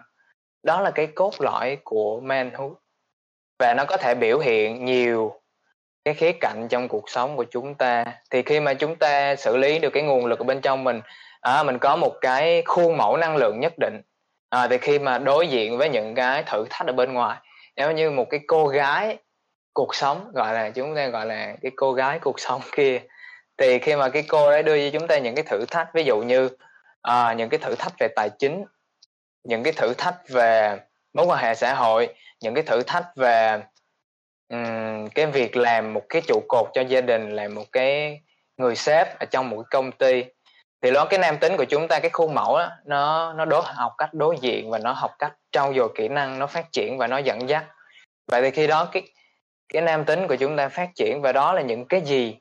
[0.63, 2.73] đó là cái cốt lõi của manhood
[3.61, 5.41] và nó có thể biểu hiện nhiều
[6.05, 8.05] cái khía cạnh trong cuộc sống của chúng ta.
[8.31, 11.01] Thì khi mà chúng ta xử lý được cái nguồn lực ở bên trong mình
[11.41, 14.01] à, mình có một cái khuôn mẫu năng lượng nhất định.
[14.51, 17.39] À, thì khi mà đối diện với những cái thử thách ở bên ngoài
[17.77, 19.19] nếu như một cái cô gái
[19.73, 23.01] cuộc sống gọi là chúng ta gọi là cái cô gái cuộc sống kia.
[23.57, 26.05] Thì khi mà cái cô ấy đưa cho chúng ta những cái thử thách ví
[26.05, 26.49] dụ như
[27.03, 28.65] à, những cái thử thách về tài chính
[29.45, 30.79] những cái thử thách về
[31.15, 32.09] mối quan hệ xã hội
[32.41, 33.63] những cái thử thách về
[34.49, 38.21] um, cái việc làm một cái trụ cột cho gia đình làm một cái
[38.57, 40.25] người sếp ở trong một cái công ty
[40.83, 43.63] thì đó cái nam tính của chúng ta cái khuôn mẫu đó, nó nó đối
[43.65, 46.99] học cách đối diện và nó học cách trau dồi kỹ năng nó phát triển
[46.99, 47.65] và nó dẫn dắt.
[48.27, 49.03] Vậy thì khi đó cái
[49.69, 52.39] cái nam tính của chúng ta phát triển và đó là những cái gì?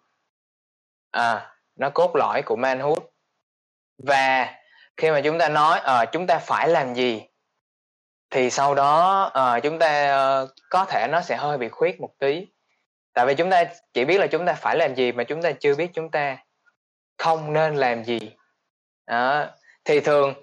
[1.12, 3.00] À nó cốt lõi của manhood.
[4.04, 4.56] Và
[4.98, 7.29] khi mà chúng ta nói à, chúng ta phải làm gì?
[8.30, 10.14] Thì sau đó à, chúng ta
[10.44, 12.48] uh, có thể nó sẽ hơi bị khuyết một tí.
[13.14, 13.64] Tại vì chúng ta
[13.94, 16.38] chỉ biết là chúng ta phải làm gì mà chúng ta chưa biết chúng ta
[17.18, 18.20] không nên làm gì.
[19.08, 19.46] Đó.
[19.86, 20.34] thì thường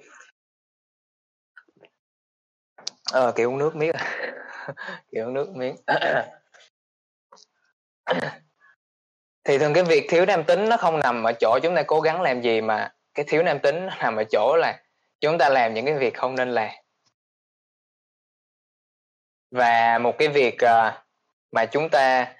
[3.13, 3.93] ờ kiểu uống nước miếng.
[5.13, 5.77] Kiểu uống nước miếng.
[9.45, 12.01] Thì thường cái việc thiếu nam tính nó không nằm ở chỗ chúng ta cố
[12.01, 14.81] gắng làm gì mà cái thiếu nam tính nó nằm ở chỗ là
[15.21, 16.71] chúng ta làm những cái việc không nên làm
[19.51, 20.95] và một cái việc uh,
[21.53, 22.35] mà chúng ta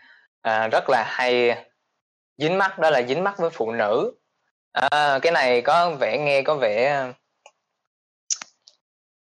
[0.49, 1.65] uh, rất là hay
[2.39, 4.13] dính mắt đó là dính mắt với phụ nữ.
[4.73, 7.07] À, cái này có vẻ nghe có vẻ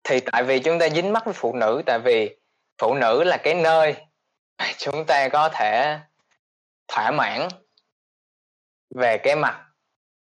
[0.04, 2.40] thì tại vì chúng ta dính mắt với phụ nữ tại vì
[2.78, 3.96] phụ nữ là cái nơi
[4.78, 6.00] chúng ta có thể
[6.88, 7.48] thỏa mãn
[8.96, 9.66] về cái mặt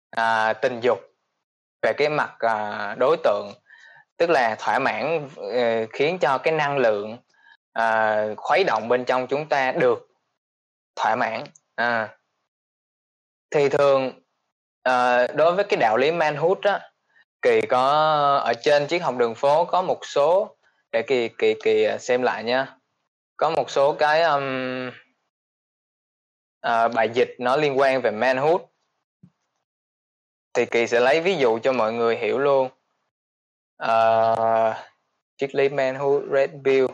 [0.09, 0.99] à, tình dục
[1.81, 3.51] về cái mặt à, đối tượng.
[4.17, 7.17] Tức là thỏa mãn uh, khiến cho cái năng lượng
[7.73, 10.07] à, khuấy động bên trong chúng ta được
[10.95, 11.43] thỏa mãn.
[11.75, 12.17] À.
[13.51, 14.11] thì thường
[14.83, 16.91] à, đối với cái đạo lý manhood á
[17.41, 17.81] kỳ có
[18.45, 20.57] ở trên chiếc học đường phố có một số
[20.91, 22.77] để kỳ kỳ kỳ à, xem lại nha.
[23.37, 24.91] Có một số cái um,
[26.61, 28.61] à, bài dịch nó liên quan về manhood.
[30.53, 32.69] Thì kỳ sẽ lấy ví dụ cho mọi người hiểu luôn.
[33.83, 34.75] Uh,
[35.37, 36.85] triết lý manhood red bill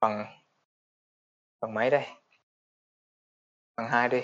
[0.00, 0.42] bằng
[1.60, 2.06] bằng mấy đây.
[3.76, 4.20] Bằng hai đi.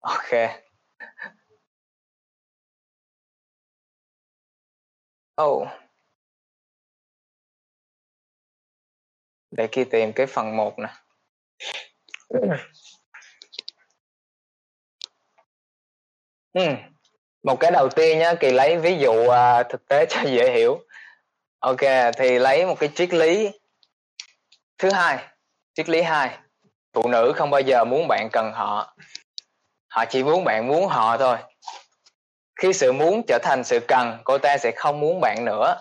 [0.00, 0.30] Ok.
[5.42, 5.68] Oh
[9.50, 10.88] để kia tìm cái phần 1 nè.
[16.52, 16.62] Ừ.
[17.42, 20.80] một cái đầu tiên nhá kỳ lấy ví dụ uh, thực tế cho dễ hiểu.
[21.58, 21.80] Ok
[22.16, 23.50] thì lấy một cái triết lý
[24.78, 25.18] thứ hai
[25.74, 26.38] triết lý hai.
[26.94, 28.96] Phụ nữ không bao giờ muốn bạn cần họ.
[29.88, 31.36] Họ chỉ muốn bạn muốn họ thôi.
[32.60, 35.76] Khi sự muốn trở thành sự cần cô ta sẽ không muốn bạn nữa.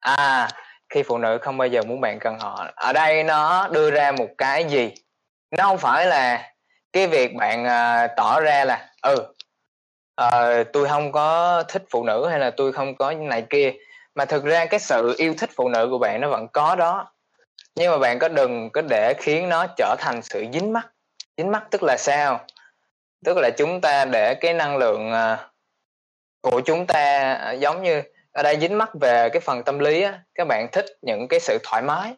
[0.00, 0.48] À
[0.94, 2.66] khi phụ nữ không bao giờ muốn bạn cần họ.
[2.74, 4.94] Ở đây nó đưa ra một cái gì?
[5.50, 6.52] Nó không phải là
[6.92, 9.16] cái việc bạn uh, tỏ ra là ừ
[10.22, 13.72] uh, tôi không có thích phụ nữ hay là tôi không có này kia.
[14.14, 17.11] Mà thực ra cái sự yêu thích phụ nữ của bạn nó vẫn có đó
[17.74, 20.92] nhưng mà bạn có đừng có để khiến nó trở thành sự dính mắt
[21.36, 22.40] dính mắt tức là sao?
[23.24, 25.48] Tức là chúng ta để cái năng lượng à,
[26.40, 30.02] của chúng ta à, giống như ở đây dính mắt về cái phần tâm lý
[30.02, 32.14] á, các bạn thích những cái sự thoải mái.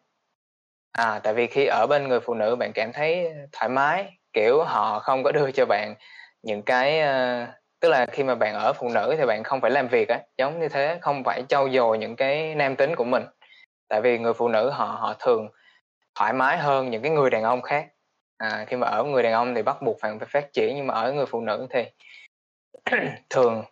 [0.93, 4.63] À tại vì khi ở bên người phụ nữ bạn cảm thấy thoải mái kiểu
[4.63, 5.95] họ không có đưa cho bạn
[6.43, 7.49] những cái uh,
[7.81, 10.19] tức là khi mà bạn ở phụ nữ thì bạn không phải làm việc á
[10.39, 13.25] giống như thế không phải trau dồi những cái nam tính của mình
[13.89, 15.49] tại vì người phụ nữ họ họ thường
[16.15, 17.89] thoải mái hơn những cái người đàn ông khác.
[18.39, 20.87] À, khi mà ở người đàn ông thì bắt buộc phải phải phát triển nhưng
[20.87, 21.85] mà ở người phụ nữ thì
[23.31, 23.65] thường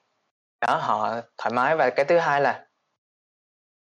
[0.61, 1.77] đó họ thoải mái.
[1.77, 2.66] Và cái thứ hai là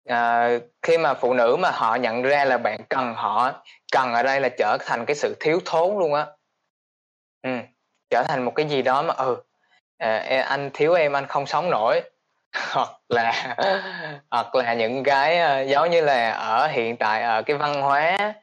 [0.05, 0.49] à,
[0.81, 4.41] khi mà phụ nữ mà họ nhận ra là bạn cần họ cần ở đây
[4.41, 6.27] là trở thành cái sự thiếu thốn luôn á.
[7.41, 7.49] Ừ,
[8.09, 9.37] trở thành một cái gì đó mà ừ
[9.97, 12.01] à, anh thiếu em anh không sống nổi.
[12.71, 13.55] hoặc là
[14.31, 18.33] hoặc là những cái uh, giống như là ở hiện tại ở cái văn hóa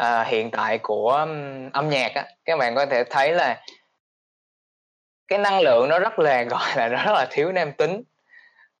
[0.00, 3.62] uh, hiện tại của um, âm nhạc á các bạn có thể thấy là
[5.28, 8.02] cái năng lượng nó rất là gọi là nó rất là thiếu nam tính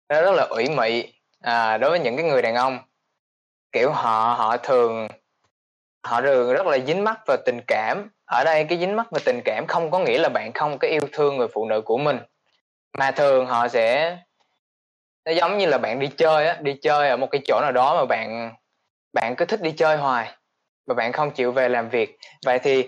[0.08, 2.78] nó rất là ủy mị à, đối với những cái người đàn ông.
[3.72, 5.08] Kiểu họ họ thường
[6.04, 8.10] họ thường rất là dính mắc vào tình cảm.
[8.24, 10.88] Ở đây cái dính mắc vào tình cảm không có nghĩa là bạn không có
[10.88, 12.18] yêu thương người phụ nữ của mình
[12.98, 14.16] mà thường họ sẽ
[15.28, 17.72] nó giống như là bạn đi chơi á đi chơi ở một cái chỗ nào
[17.72, 18.52] đó mà bạn
[19.12, 20.32] bạn cứ thích đi chơi hoài
[20.86, 22.18] mà bạn không chịu về làm việc.
[22.46, 22.80] Vậy thì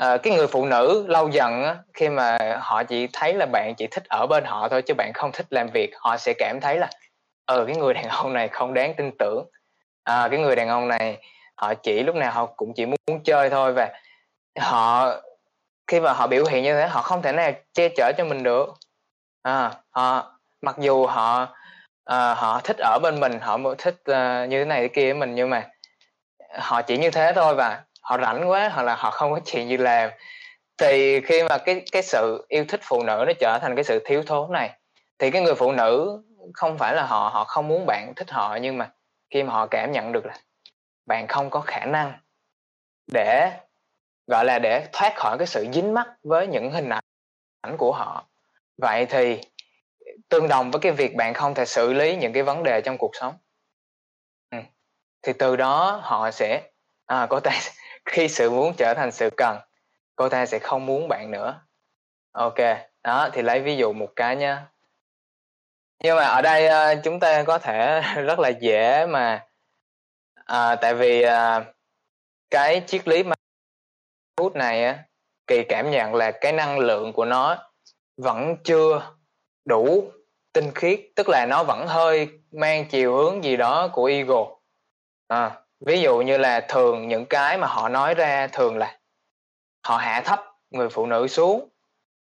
[0.00, 3.74] uh, cái người phụ nữ lâu dần á, khi mà họ chỉ thấy là bạn
[3.76, 6.60] chỉ thích ở bên họ thôi chứ bạn không thích làm việc họ sẽ cảm
[6.60, 6.90] thấy là
[7.46, 9.46] ờ cái người đàn ông này không đáng tin tưởng.
[10.04, 11.18] À, cái người đàn ông này
[11.56, 13.88] họ chỉ lúc nào họ cũng chỉ muốn chơi thôi và
[14.60, 15.14] họ
[15.86, 18.42] khi mà họ biểu hiện như thế họ không thể nào che chở cho mình
[18.42, 18.68] được.
[19.42, 21.56] À, họ mặc dù họ
[22.12, 25.14] uh, họ thích ở bên mình họ thích uh, như thế này thế kia với
[25.14, 25.70] mình nhưng mà
[26.58, 29.68] họ chỉ như thế thôi và họ rảnh quá hoặc là họ không có chuyện
[29.68, 30.10] gì làm.
[30.78, 34.02] Thì khi mà cái cái sự yêu thích phụ nữ nó trở thành cái sự
[34.04, 34.70] thiếu thốn này
[35.18, 36.22] thì cái người phụ nữ
[36.54, 38.90] không phải là họ họ không muốn bạn thích họ nhưng mà
[39.30, 40.34] khi mà họ cảm nhận được là
[41.06, 42.12] bạn không có khả năng
[43.12, 43.50] để
[44.26, 46.88] gọi là để thoát khỏi cái sự dính mắc với những hình
[47.60, 48.24] ảnh của họ.
[48.78, 49.40] Vậy thì
[50.30, 52.98] tương đồng với cái việc bạn không thể xử lý những cái vấn đề trong
[52.98, 53.34] cuộc sống.
[54.50, 54.58] Ừ.
[55.22, 56.70] thì từ đó họ sẽ
[57.06, 57.50] à, cô ta
[58.04, 59.58] khi sự muốn trở thành sự cần
[60.16, 61.60] cô ta sẽ không muốn bạn nữa.
[62.32, 62.58] Ok
[63.02, 64.66] đó thì lấy ví dụ một cái nha
[66.02, 69.46] nhưng mà ở đây uh, chúng ta có thể rất là dễ mà
[70.40, 71.64] uh, tại vì uh,
[72.50, 73.34] cái triết lý mà
[74.40, 75.04] hút này á
[75.46, 77.72] kỳ cảm nhận là cái năng lượng của nó
[78.16, 79.12] vẫn chưa
[79.64, 80.12] đủ
[80.52, 84.46] tinh khiết tức là nó vẫn hơi mang chiều hướng gì đó của ego
[85.28, 88.98] à, ví dụ như là thường những cái mà họ nói ra thường là
[89.84, 91.68] họ hạ thấp người phụ nữ xuống.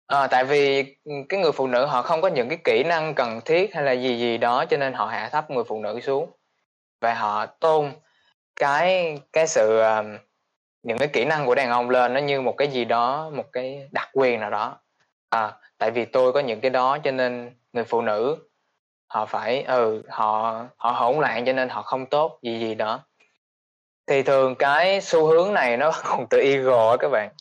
[0.06, 0.82] À, tại vì
[1.28, 3.92] cái người phụ nữ họ không có những cái kỹ năng cần thiết hay là
[3.92, 6.30] gì gì đó cho nên họ hạ thấp người phụ nữ xuống.
[7.00, 7.92] Và họ tôn
[8.56, 10.02] cái cái sự à,
[10.82, 13.52] những cái kỹ năng của đàn ông lên nó như một cái gì đó một
[13.52, 14.80] cái đặc quyền nào đó
[15.36, 18.36] à, tại vì tôi có những cái đó cho nên người phụ nữ
[19.06, 23.06] họ phải ừ họ họ hỗn loạn cho nên họ không tốt gì gì đó.
[24.06, 27.32] Thì thường cái xu hướng này nó còn từ ego á các bạn.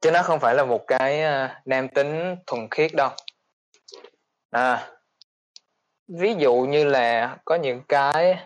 [0.00, 3.10] Chứ nó không phải là một cái uh, nam tính thuần khiết đâu.
[4.50, 4.92] À
[6.08, 8.38] ví dụ như là có những cái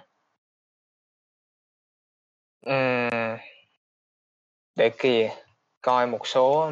[2.66, 3.36] um,
[4.74, 5.30] để kìa
[5.80, 6.70] coi một số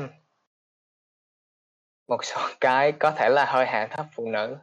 [2.08, 4.56] một số cái có thể là hơi hạ thấp phụ nữ.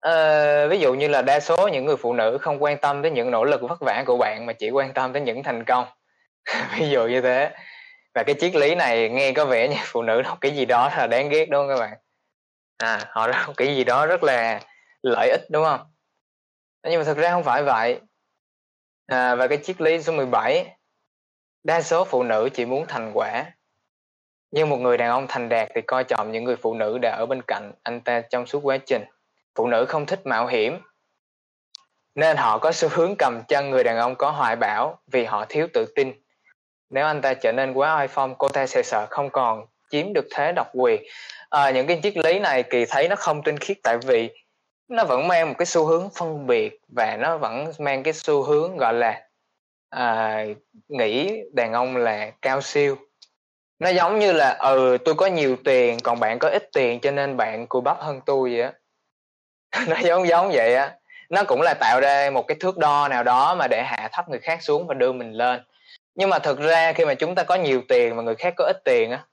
[0.00, 3.10] Ờ, ví dụ như là đa số những người phụ nữ không quan tâm tới
[3.10, 5.86] những nỗ lực vất vả của bạn mà chỉ quan tâm tới những thành công.
[6.78, 7.54] Ví dụ như thế.
[8.14, 10.90] Và cái triết lý này nghe có vẻ như phụ nữ học cái gì đó
[10.96, 11.98] là đáng ghét đúng không các bạn?
[12.76, 14.60] À họ học cái gì đó rất là
[15.02, 15.80] lợi ích đúng không?
[16.80, 18.00] Ờ, nhưng mà thực ra không phải vậy.
[19.06, 20.76] À, và cái triết lý số 17
[21.64, 23.44] đa số phụ nữ chỉ muốn thành quả
[24.54, 27.10] nhưng một người đàn ông thành đạt thì coi trọng những người phụ nữ đã
[27.10, 29.04] ở bên cạnh anh ta trong suốt quá trình.
[29.54, 30.78] Phụ nữ không thích mạo hiểm
[32.14, 35.44] nên họ có xu hướng cầm chân người đàn ông có hoài bão vì họ
[35.48, 36.12] thiếu tự tin.
[36.90, 40.12] Nếu anh ta trở nên quá oai phong cô ta sẽ sợ không còn chiếm
[40.12, 41.02] được thế độc quyền.
[41.50, 44.30] À, những cái triết lý này kỳ thấy nó không tinh khiết tại vì
[44.88, 48.42] nó vẫn mang một cái xu hướng phân biệt và nó vẫn mang cái xu
[48.42, 49.22] hướng gọi là
[49.90, 50.44] à,
[50.88, 52.96] nghĩ đàn ông là cao siêu
[53.78, 57.10] nó giống như là ừ tôi có nhiều tiền, còn bạn có ít tiền, cho
[57.10, 58.72] nên bạn cùi bắp hơn tôi vậy á.
[59.88, 60.92] Nó giống giống vậy á.
[61.30, 64.28] Nó cũng là tạo ra một cái thước đo nào đó mà để hạ thấp
[64.28, 65.60] người khác xuống và đưa mình lên.
[66.14, 68.64] Nhưng mà thực ra khi mà chúng ta có nhiều tiền mà người khác có
[68.64, 69.24] ít tiền á,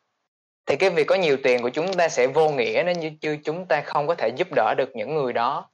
[0.66, 3.38] thì cái việc có nhiều tiền của chúng ta sẽ vô nghĩa nếu như chứ
[3.44, 5.70] chúng ta không có thể giúp đỡ được những người đó.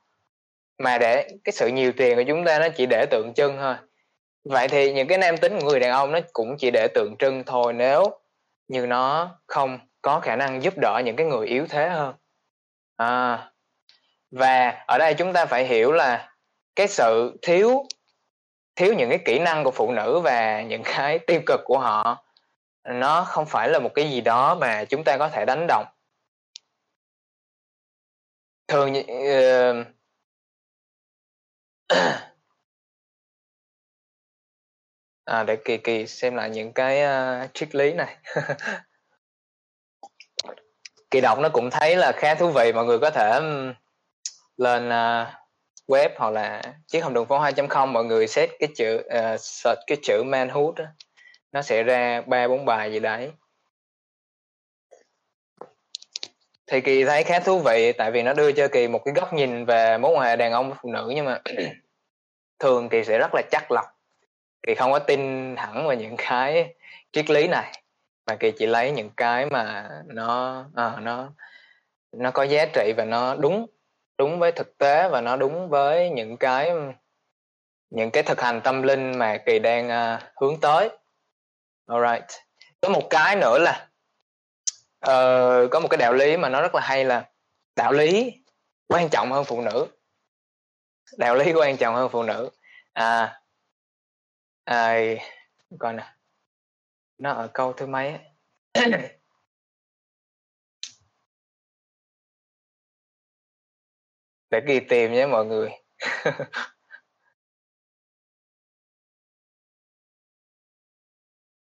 [0.77, 3.75] Mà để cái sự nhiều tiền của chúng ta nó chỉ để tượng trưng thôi.
[4.43, 7.15] Vậy thì những cái nam tính của người đàn ông nó cũng chỉ để tượng
[7.19, 7.73] trưng thôi.
[7.73, 8.19] Nếu
[8.67, 12.15] như nó không có khả năng giúp đỡ những cái người yếu thế hơn.
[12.95, 13.51] À,
[14.31, 16.33] và ở đây chúng ta phải hiểu là
[16.75, 17.85] cái sự thiếu
[18.75, 22.23] thiếu những cái kỹ năng của phụ nữ và những cái tiêu cực của họ
[22.83, 25.85] nó không phải là một cái gì đó mà chúng ta có thể đánh động
[28.67, 29.87] thường uh,
[35.27, 38.17] à, để kỳ kỳ xem lại những cái uh, triết lý này.
[41.11, 43.39] Kỳ đọc nó cũng thấy là khá thú vị mọi người có thể
[44.57, 45.27] lên uh,
[45.87, 49.79] web hoặc là chiếc hồng đường phố 2.0 mọi người xét cái chữ uh, search
[49.87, 50.85] cái chữ manhood đó,
[51.51, 53.31] nó sẽ ra ba bốn bài gì đấy.
[56.67, 59.33] Thì kỳ thấy khá thú vị tại vì nó đưa cho kỳ một cái góc
[59.33, 61.39] nhìn về mối quan hệ đàn ông với phụ nữ nhưng mà
[62.59, 63.96] thường kỳ sẽ rất là chắc lọc
[64.63, 66.75] kỳ không có tin hẳn vào những cái
[67.11, 67.71] triết lý này.
[68.25, 71.29] Mà kỳ chỉ lấy những cái mà nó à, nó
[72.11, 73.65] nó có giá trị và nó đúng
[74.17, 76.71] đúng với thực tế và nó đúng với những cái
[77.89, 80.89] những cái thực hành tâm linh mà kỳ đang uh, hướng tới.
[81.87, 82.29] Alright
[82.81, 83.87] có một cái nữa là
[85.05, 87.29] uh, có một cái đạo lý mà nó rất là hay là
[87.75, 88.43] đạo lý
[88.87, 89.87] quan trọng hơn phụ nữ.
[91.17, 92.49] Đạo lý quan trọng hơn phụ nữ.
[92.93, 93.41] À,
[94.67, 94.99] à
[95.79, 96.13] coi nè.
[97.17, 98.19] Nó ở câu thứ mấy
[104.49, 105.69] để ghi tìm nhé mọi người.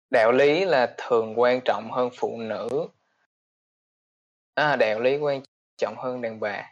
[0.10, 2.88] Đạo lý là thường quan trọng hơn phụ nữ.
[4.54, 5.42] À, đạo lý quan
[5.78, 6.70] trọng hơn đàn bà.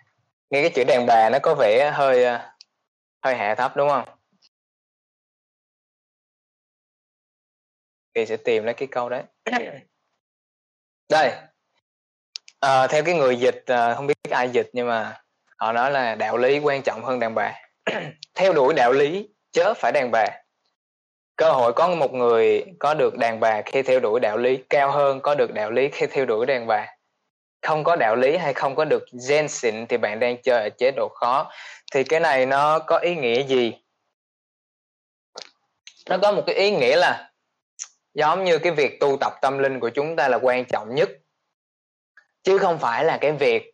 [0.50, 2.56] Nghe cái chữ đàn bà nó có vẻ hơi à,
[3.22, 4.13] hơi hạ thấp đúng không?
[8.16, 9.24] Thì sẽ tìm lấy cái câu đấy.
[11.10, 11.32] Đây.
[12.60, 15.22] À, theo cái người dịch à, không biết ai dịch nhưng mà
[15.58, 17.54] họ nói là đạo lý quan trọng hơn đàn bà.
[18.36, 20.26] Theo đuổi đạo lý chớ phải đàn bà.
[21.36, 24.92] Cơ hội có một người có được đàn bà khi theo đuổi đạo lý cao
[24.92, 26.88] hơn có được đạo lý khi theo đuổi đàn bà.
[27.62, 30.70] Không có đạo lý hay không có được gen xịn thì bạn đang chơi ở
[30.78, 31.52] chế độ khó.
[31.94, 33.74] Thì cái này nó có ý nghĩa gì?
[36.10, 37.33] Nó có một cái ý nghĩa là
[38.14, 41.10] giống như cái việc tu tập tâm linh của chúng ta là quan trọng nhất.
[42.44, 43.74] Chứ không phải là cái việc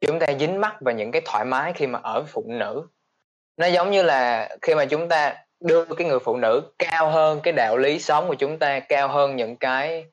[0.00, 2.86] chúng ta dính mắc vào những cái thoải mái khi mà ở phụ nữ.
[3.56, 7.40] Nó giống như là khi mà chúng ta đưa cái người phụ nữ cao hơn
[7.42, 10.04] cái đạo lý sống của chúng ta, cao hơn những cái,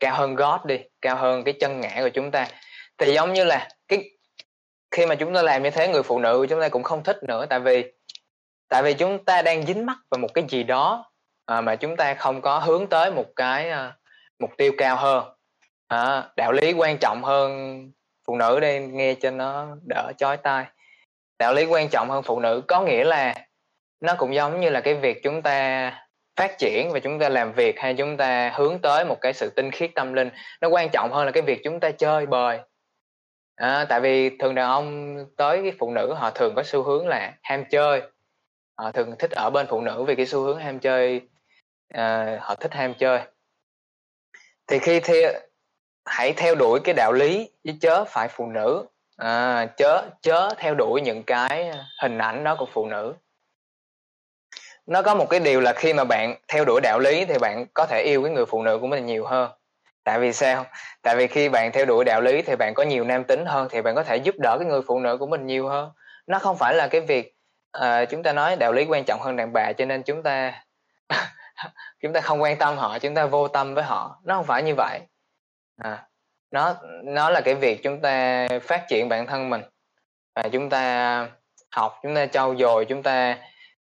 [0.00, 2.48] cao hơn God đi, cao hơn cái chân ngã của chúng ta,
[2.98, 4.10] thì giống như là cái,
[4.90, 7.16] khi mà chúng ta làm như thế, người phụ nữ chúng ta cũng không thích
[7.22, 7.46] nữa.
[7.46, 7.92] Tại vì
[8.68, 11.09] tại vì chúng ta đang dính mắc vào một cái gì đó
[11.50, 13.92] à, mà chúng ta không có hướng tới một cái à,
[14.38, 15.24] mục tiêu cao hơn.
[15.88, 17.80] À, đạo lý quan trọng hơn
[18.26, 20.64] phụ nữ đây nghe cho nó đỡ chói tai.
[21.38, 23.34] Đạo lý quan trọng hơn phụ nữ có nghĩa là
[24.00, 25.92] nó cũng giống như là cái việc chúng ta
[26.36, 29.50] phát triển và chúng ta làm việc hay chúng ta hướng tới một cái sự
[29.50, 30.30] tinh khiết tâm linh.
[30.60, 32.58] Nó quan trọng hơn là cái việc chúng ta chơi bời.
[33.56, 37.08] À, tại vì thường đàn ông tới cái phụ nữ họ thường có xu hướng
[37.08, 38.02] là ham chơi.
[38.78, 41.29] Họ thường thích ở bên phụ nữ vì cái xu hướng ham chơi
[41.94, 43.20] à, họ thích ham chơi.
[44.66, 45.32] Thì khi theo
[46.04, 48.86] hãy theo đuổi cái đạo lý chứ chớ phải phụ nữ.
[49.16, 51.70] À, chớ chớ theo đuổi những cái
[52.02, 53.14] hình ảnh đó của phụ nữ.
[54.86, 57.66] Nó có một cái điều là khi mà bạn theo đuổi đạo lý thì bạn
[57.74, 59.50] có thể yêu cái người phụ nữ của mình nhiều hơn.
[60.04, 60.66] Tại vì sao?
[61.02, 63.68] Tại vì khi bạn theo đuổi đạo lý thì bạn có nhiều nam tính hơn
[63.70, 65.90] thì bạn có thể giúp đỡ cái người phụ nữ của mình nhiều hơn.
[66.26, 67.36] Nó không phải là cái việc
[67.78, 70.64] uh, chúng ta nói đạo lý quan trọng hơn đàn bà cho nên chúng ta
[72.02, 74.20] chúng ta không quan tâm họ chúng ta vô tâm với họ.
[74.24, 75.00] Nó không phải như vậy.
[75.82, 76.08] À,
[76.50, 79.62] nó nó là cái việc chúng ta phát triển bản thân mình.
[80.34, 81.26] Và chúng ta
[81.70, 83.38] học chúng ta trau dồi chúng ta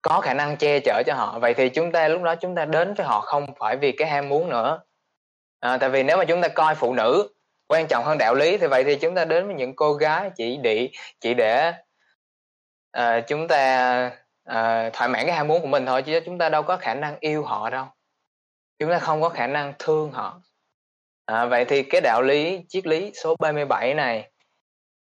[0.02, 1.38] có khả năng che chở cho họ.
[1.38, 4.08] Vậy thì chúng ta lúc đó chúng ta đến với họ không phải vì cái
[4.08, 4.80] ham muốn nữa.
[5.60, 7.28] À, tại vì nếu mà chúng ta coi phụ nữ
[7.68, 10.30] quan trọng hơn đạo lý thì vậy thì chúng ta đến với những cô gái
[10.36, 10.88] chỉ để
[11.20, 11.72] chỉ để
[12.92, 14.10] à, chúng ta
[14.44, 16.94] à, thỏa mãn cái ham muốn của mình thôi chứ chúng ta đâu có khả
[16.94, 17.86] năng yêu họ đâu.
[18.78, 20.40] Chúng ta không có khả năng thương họ.
[21.24, 24.30] À, vậy thì cái đạo lý triết lý số 37 này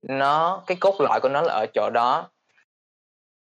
[0.01, 2.29] nó cái cốt lõi của nó là ở chỗ đó.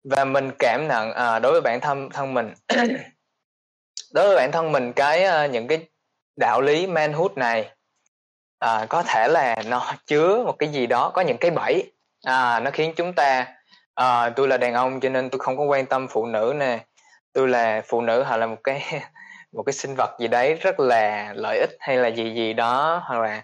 [0.03, 2.53] Và mình cảm nhận à, đối với bản thân thân mình.
[4.13, 5.89] Đối với bản thân mình cái à, những cái
[6.35, 7.71] đạo lý manhood này
[8.59, 11.91] à, có thể là nó chứa một cái gì đó có những cái bẫy
[12.23, 13.55] à, nó khiến chúng ta
[13.95, 16.85] à, tôi là đàn ông cho nên tôi không có quan tâm phụ nữ nè
[17.33, 18.81] tôi là phụ nữ họ là một cái
[19.51, 23.03] một cái sinh vật gì đấy rất là lợi ích hay là gì gì đó
[23.05, 23.43] hoặc là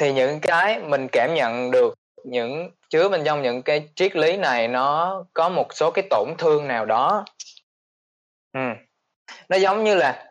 [0.00, 4.36] thì những cái mình cảm nhận được những chứa bên trong những cái triết lý
[4.36, 7.24] này nó có một số cái tổn thương nào đó
[8.52, 8.60] ừ.
[9.48, 10.24] nó giống như là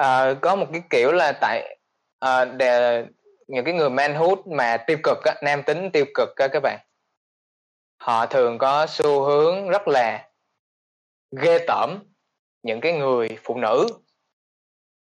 [0.00, 1.78] uh, có một cái kiểu là tại
[2.18, 3.04] ờ, uh, để,
[3.48, 6.85] những cái người manhood mà tiêu cực á, nam tính tiêu cực á các bạn
[7.96, 10.28] họ thường có xu hướng rất là
[11.42, 11.98] ghê tởm,
[12.62, 13.86] những cái người phụ nữ.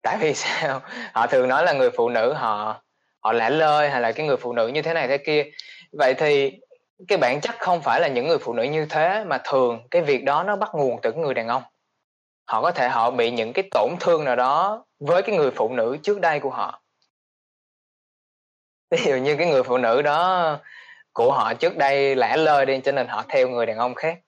[0.02, 0.82] Tại vì sao?
[1.14, 2.84] Họ thường nói là người phụ nữ họ
[3.20, 5.44] họ lẻ lơi hay là cái người phụ nữ như thế này thế kia.
[5.92, 6.52] Vậy thì
[7.08, 10.02] cái bản chất không phải là những người phụ nữ như thế mà thường cái
[10.02, 11.64] việc đó nó bắt nguồn từ người đàn ông.
[12.46, 15.74] Họ có thể họ bị những cái tổn thương nào đó với cái người phụ
[15.74, 16.82] nữ trước đây của họ.
[18.92, 20.60] Ví dụ như cái người phụ nữ đó
[21.14, 24.20] của họ trước đây lẻ lơi đi cho nên họ theo người đàn ông khác.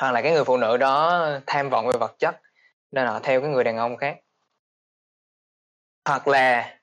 [0.00, 2.40] Hoặc là cái người phụ nữ đó tham vọng về vật chất
[2.90, 4.16] nên họ theo cái người đàn ông khác.
[6.04, 6.78] Hoặc là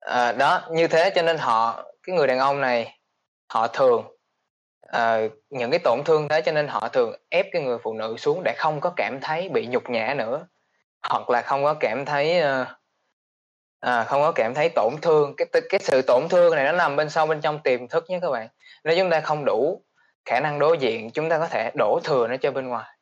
[0.00, 2.98] à, đó như thế cho nên họ cái người đàn ông này
[3.48, 4.16] họ thường
[4.80, 5.18] à,
[5.50, 8.42] những cái tổn thương thế cho nên họ thường ép cái người phụ nữ xuống
[8.44, 10.46] để không có cảm thấy bị nhục nhã nữa
[11.08, 12.68] hoặc là không có cảm thấy uh,
[13.86, 15.34] à, không có cảm thấy tổn thương.
[15.36, 18.18] Cái cái sự tổn thương này nó nằm bên sau bên trong tiềm thức nhé
[18.22, 18.48] các bạn.
[18.84, 19.84] Nếu chúng ta không đủ
[20.24, 22.98] khả năng đối diện chúng ta có thể đổ thừa nó cho bên ngoài.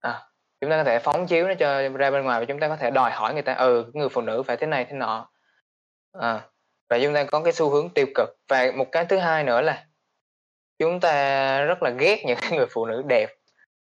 [0.00, 0.22] À,
[0.60, 2.76] chúng ta có thể phóng chiếu nó cho ra bên ngoài và chúng ta có
[2.76, 5.30] thể đòi hỏi người ta ừ người phụ nữ phải thế này thế nọ.
[6.12, 6.40] À,
[6.88, 8.28] và chúng ta có cái xu hướng tiêu cực.
[8.48, 9.84] Và một cái thứ hai nữa là
[10.78, 13.30] chúng ta rất là ghét những người phụ nữ đẹp.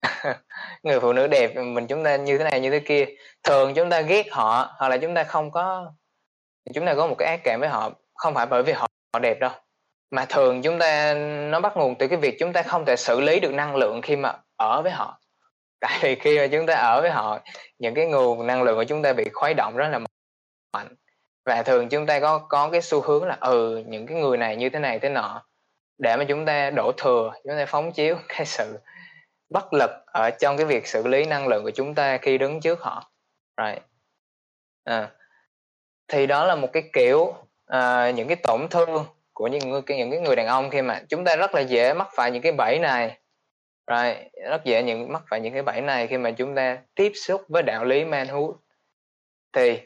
[0.83, 3.07] Người phụ nữ đẹp mình chúng ta như thế này như thế kia.
[3.43, 5.93] Thường chúng ta ghét họ hoặc là chúng ta không có
[6.75, 9.19] chúng ta có một cái ác cảm với họ không phải bởi vì họ, họ
[9.19, 9.51] đẹp đâu
[10.13, 11.15] mà thường chúng ta
[11.51, 14.03] nó bắt nguồn từ cái việc chúng ta không thể xử lý được năng lượng
[14.03, 15.21] khi mà ở với họ.
[15.81, 17.39] Tại vì khi mà chúng ta ở với họ
[17.79, 20.01] những cái nguồn năng lượng của chúng ta bị khuấy động rất là
[20.73, 20.97] mạnh.
[21.45, 24.57] Và thường chúng ta có có cái xu hướng là ừ những cái người này
[24.57, 25.43] như thế này thế nọ
[25.99, 28.79] để mà chúng ta đổ thừa chúng ta phóng chiếu cái sự
[29.51, 32.61] bất lực ở trong cái việc xử lý năng lượng của chúng ta khi đứng
[32.61, 33.11] trước họ.
[33.59, 33.83] Right.
[34.85, 35.11] à,
[36.13, 37.35] thì đó là một cái kiểu
[37.67, 41.03] à, những cái tổn thương của những người những cái người đàn ông khi mà
[41.09, 43.19] chúng ta rất là dễ mắc phải những cái bẫy này
[43.91, 44.17] right.
[44.51, 47.43] rất dễ những mắc phải những cái bẫy này khi mà chúng ta tiếp xúc
[47.49, 48.55] với đạo lý manhood
[49.53, 49.81] thì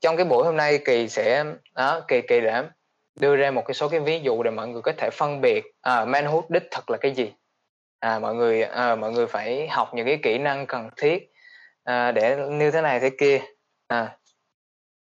[0.00, 1.44] trong cái buổi hôm nay kỳ sẽ
[1.74, 2.64] đó kỳ kỳ đã
[3.20, 5.64] đưa ra một cái số cái ví dụ để mọi người có thể phân biệt
[5.80, 7.32] à, manhood đích thực là cái gì
[8.00, 11.30] à, mọi người à, mọi người phải học những cái kỹ năng cần thiết
[11.84, 13.40] à, để như thế này thế kia
[13.86, 14.16] à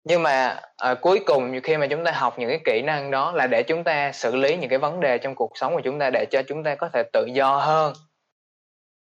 [0.05, 3.31] nhưng mà à, cuối cùng khi mà chúng ta học những cái kỹ năng đó
[3.31, 5.99] là để chúng ta xử lý những cái vấn đề trong cuộc sống của chúng
[5.99, 7.93] ta để cho chúng ta có thể tự do hơn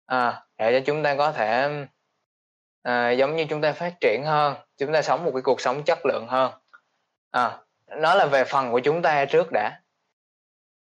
[0.07, 1.71] à, để cho chúng ta có thể
[2.83, 5.83] à, giống như chúng ta phát triển hơn chúng ta sống một cái cuộc sống
[5.83, 6.53] chất lượng hơn
[7.31, 9.81] à, nó là về phần của chúng ta trước đã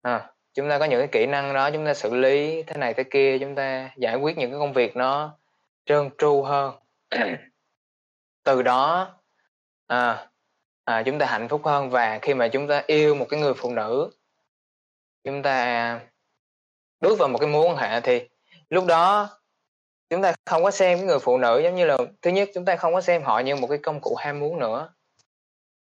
[0.01, 2.93] à, chúng ta có những cái kỹ năng đó chúng ta xử lý thế này
[2.93, 5.37] thế kia chúng ta giải quyết những cái công việc nó
[5.85, 6.75] trơn tru hơn
[8.43, 9.15] từ đó
[9.91, 10.27] à,
[10.83, 13.53] à, chúng ta hạnh phúc hơn và khi mà chúng ta yêu một cái người
[13.53, 14.11] phụ nữ
[15.23, 15.99] chúng ta
[16.99, 18.29] bước vào một cái mối quan hệ thì
[18.69, 19.29] lúc đó
[20.09, 22.65] chúng ta không có xem cái người phụ nữ giống như là thứ nhất chúng
[22.65, 24.93] ta không có xem họ như một cái công cụ ham muốn nữa.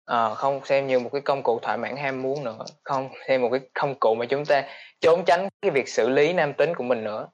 [0.06, 3.42] À, không xem như một cái công cụ thỏa mãn ham muốn nữa không xem
[3.42, 4.68] một cái công cụ mà chúng ta
[5.00, 7.28] trốn tránh cái việc xử lý nam tính của mình nữa.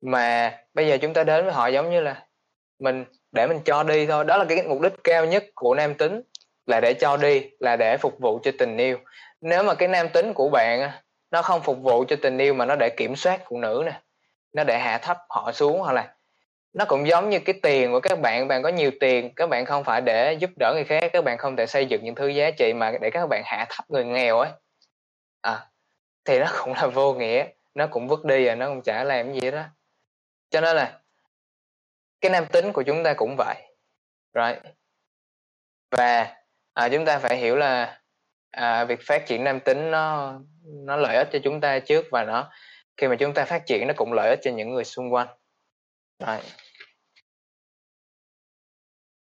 [0.00, 2.26] Mà bây giờ chúng ta đến với họ giống như là
[2.78, 4.24] mình để mình cho đi thôi.
[4.24, 6.22] Đó là cái mục đích cao nhất của nam tính,
[6.66, 8.98] là để cho đi, là để phục vụ cho tình yêu.
[9.40, 10.90] Nếu mà cái nam tính của bạn
[11.30, 14.00] nó không phục vụ cho tình yêu mà nó để kiểm soát phụ nữ nè,
[14.52, 16.14] nó để hạ thấp họ xuống, hoặc là
[16.72, 19.64] nó cũng giống như cái tiền của các bạn bạn có nhiều tiền, các bạn
[19.64, 22.28] không phải để giúp đỡ người khác, các bạn không thể xây dựng những thứ
[22.28, 24.50] giá trị mà để các bạn hạ thấp người nghèo ấy.
[25.40, 25.66] À
[26.24, 29.32] thì nó cũng là vô nghĩa, nó cũng vứt đi rồi nó cũng chả làm
[29.32, 29.62] gì đó
[30.50, 30.98] cho nên là
[32.20, 33.56] cái nam tính của chúng ta cũng vậy.
[34.34, 34.74] Right.
[35.90, 36.36] Và
[36.72, 38.00] à, chúng ta phải hiểu là
[38.50, 42.24] à, việc phát triển nam tính nó nó lợi ích cho chúng ta trước và
[42.24, 42.50] nó
[42.96, 45.28] khi mà chúng ta phát triển nó cũng lợi ích cho những người xung quanh.
[46.18, 46.44] Right.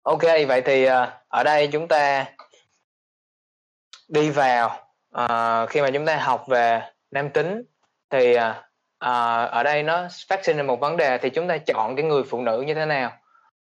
[0.01, 2.25] Ok, vậy thì à, ở đây chúng ta
[4.07, 6.81] đi vào à, khi mà chúng ta học về
[7.11, 7.63] nam tính
[8.09, 8.68] thì à,
[8.99, 12.05] à, ở đây nó phát sinh ra một vấn đề thì chúng ta chọn cái
[12.05, 13.11] người phụ nữ như thế nào.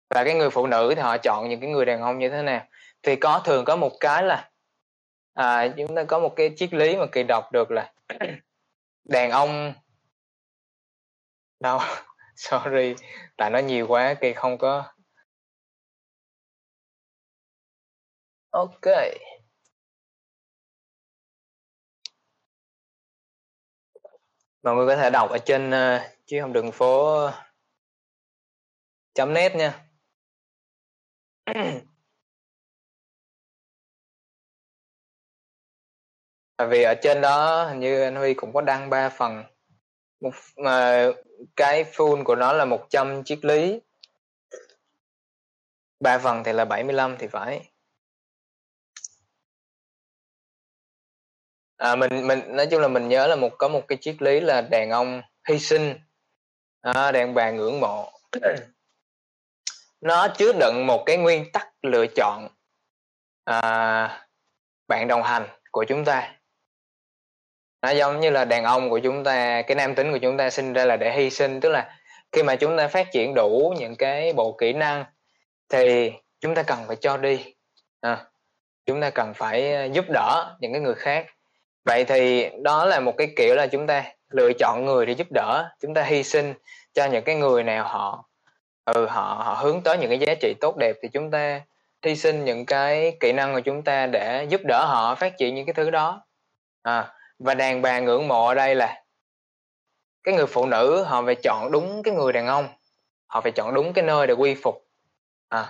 [0.09, 2.41] Và cái người phụ nữ thì họ chọn những cái người đàn ông như thế
[2.41, 2.67] nào.
[3.03, 4.49] Thì có thường có một cái là
[5.33, 7.93] à, chúng ta có một cái triết lý mà kỳ đọc được là
[9.05, 9.73] đàn ông
[11.59, 11.79] đâu
[12.35, 12.95] sorry
[13.37, 14.83] tại nó nhiều quá kỳ không có.
[18.51, 18.87] Ok.
[24.63, 27.29] Mọi người có thể đọc ở trên uh, chứ không đường phố
[29.13, 29.83] chấm net nha.
[36.57, 39.43] Tại vì ở trên đó hình như anh Huy cũng có đăng ba phần.
[40.21, 41.05] Một mà
[41.55, 43.81] cái full của nó là 100 triết lý.
[45.99, 47.71] Ba phần thì là 75 thì phải.
[51.77, 54.39] À, mình mình nói chung là mình nhớ là một có một cái triết lý
[54.39, 55.93] là đàn ông hy sinh.
[56.81, 58.11] À, đàn bà ngưỡng mộ.
[60.01, 62.47] Nó chứa đựng một cái nguyên tắc lựa chọn
[63.43, 64.27] à,
[64.87, 66.33] bạn đồng hành của chúng ta.
[67.81, 70.49] Nó giống như là đàn ông của chúng ta cái nam tính của chúng ta
[70.49, 71.99] sinh ra là để hy sinh tức là
[72.31, 75.05] khi mà chúng ta phát triển đủ những cái bộ kỹ năng
[75.69, 77.55] thì chúng ta cần phải cho đi.
[78.01, 78.25] À,
[78.85, 81.25] chúng ta cần phải à, giúp đỡ những cái người khác
[81.87, 85.27] vậy thì đó là một cái kiểu là chúng ta lựa chọn người để giúp
[85.31, 86.53] đỡ chúng ta hy sinh
[86.93, 88.29] cho những cái người nào họ
[88.85, 91.61] ừ họ họ hướng tới những cái giá trị tốt đẹp thì chúng ta
[92.05, 95.55] hy sinh những cái kỹ năng của chúng ta để giúp đỡ họ phát triển
[95.55, 96.25] những cái thứ đó.
[96.83, 99.03] À, và đàn bà ngưỡng mộ ở đây là
[100.23, 102.67] cái người phụ nữ họ phải chọn đúng cái người đàn ông
[103.27, 104.85] họ phải chọn đúng cái nơi để quy phục.
[105.49, 105.65] À,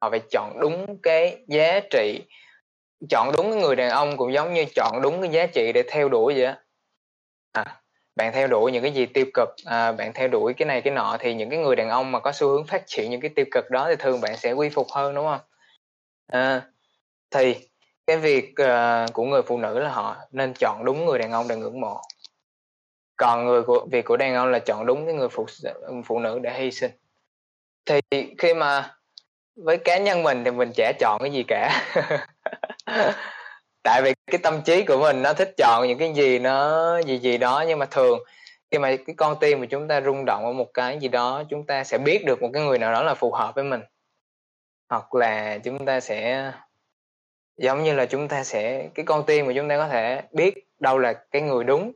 [0.00, 2.20] họ phải chọn đúng cái giá trị
[3.10, 5.82] chọn đúng cái người đàn ông cũng giống như chọn đúng cái giá trị để
[5.88, 6.58] theo đuổi vậy á.
[7.52, 7.80] À,
[8.16, 10.94] bạn theo đuổi những cái gì tiêu cực à, bạn theo đuổi cái này cái
[10.94, 13.30] nọ thì những cái người đàn ông mà có xu hướng phát triển những cái
[13.36, 15.40] tiêu cực đó thì thường bạn sẽ quy phục hơn đúng không?
[16.26, 16.62] À,
[17.30, 17.56] thì
[18.06, 21.48] cái việc uh, của người phụ nữ là họ nên chọn đúng người đàn ông
[21.48, 22.00] để ngưỡng mộ.
[23.16, 25.46] Còn người của việc của đàn ông là chọn đúng cái người phụ
[26.04, 26.90] phụ nữ để hy sinh.
[27.86, 28.00] Thì
[28.38, 28.97] khi mà
[29.64, 31.84] với cá nhân mình thì mình chả chọn cái gì cả.
[33.82, 37.18] Tại vì cái tâm trí của mình nó thích chọn những cái gì nó, gì
[37.18, 38.18] gì đó, nhưng mà thường
[38.70, 41.42] khi mà cái con tim của chúng ta rung động ở một cái gì đó,
[41.50, 43.80] chúng ta sẽ biết được một cái người nào đó là phù hợp với mình.
[44.88, 46.52] Hoặc là chúng ta sẽ,
[47.56, 50.54] giống như là chúng ta sẽ, cái con tim của chúng ta có thể biết
[50.80, 51.92] đâu là cái người đúng,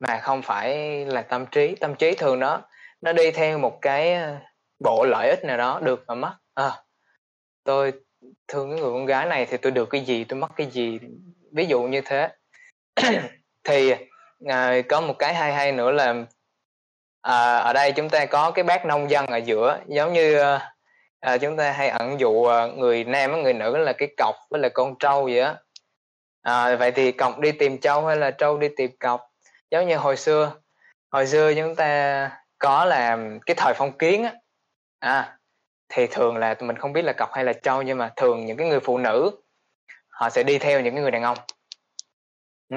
[0.00, 1.74] mà không phải là tâm trí.
[1.74, 2.62] Tâm trí thường nó
[3.00, 4.36] nó đi theo một cái ờ,
[4.84, 6.82] bộ lợi ích nào đó được và mất à,
[7.64, 7.92] tôi
[8.48, 10.98] thương cái người con gái này thì tôi được cái gì tôi mất cái gì
[11.52, 12.28] ví dụ như thế.
[13.64, 13.94] Thì
[14.46, 16.14] à, có một cái hay hay nữa là
[17.22, 20.42] à, ở đây chúng ta có cái bác nông dân ở giữa giống như
[21.20, 22.46] à, chúng ta hay ẩn dụ
[22.76, 25.54] người nam người nữ là cái cọc với là con trâu vậy á.
[26.42, 29.20] À, vậy thì cọc đi tìm trâu hay là trâu đi tìm cọc?
[29.70, 30.52] Giống như hồi xưa
[31.10, 34.34] hồi xưa chúng ta có làm cái thời phong kiến á.
[34.98, 35.39] À
[35.90, 38.56] thì thường là mình không biết là cọc hay là trâu nhưng mà thường những
[38.56, 39.30] cái người phụ nữ
[40.08, 41.38] họ sẽ đi theo những cái người đàn ông.
[42.68, 42.76] Ừ.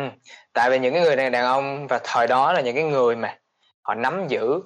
[0.54, 3.38] tại vì những cái người đàn ông và thời đó là những cái người mà
[3.82, 4.60] họ nắm giữ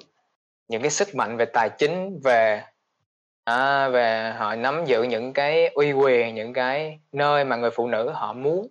[0.68, 2.64] những cái sức mạnh về tài chính về
[3.44, 7.88] à, về họ nắm giữ những cái uy quyền những cái nơi mà người phụ
[7.88, 8.68] nữ họ muốn.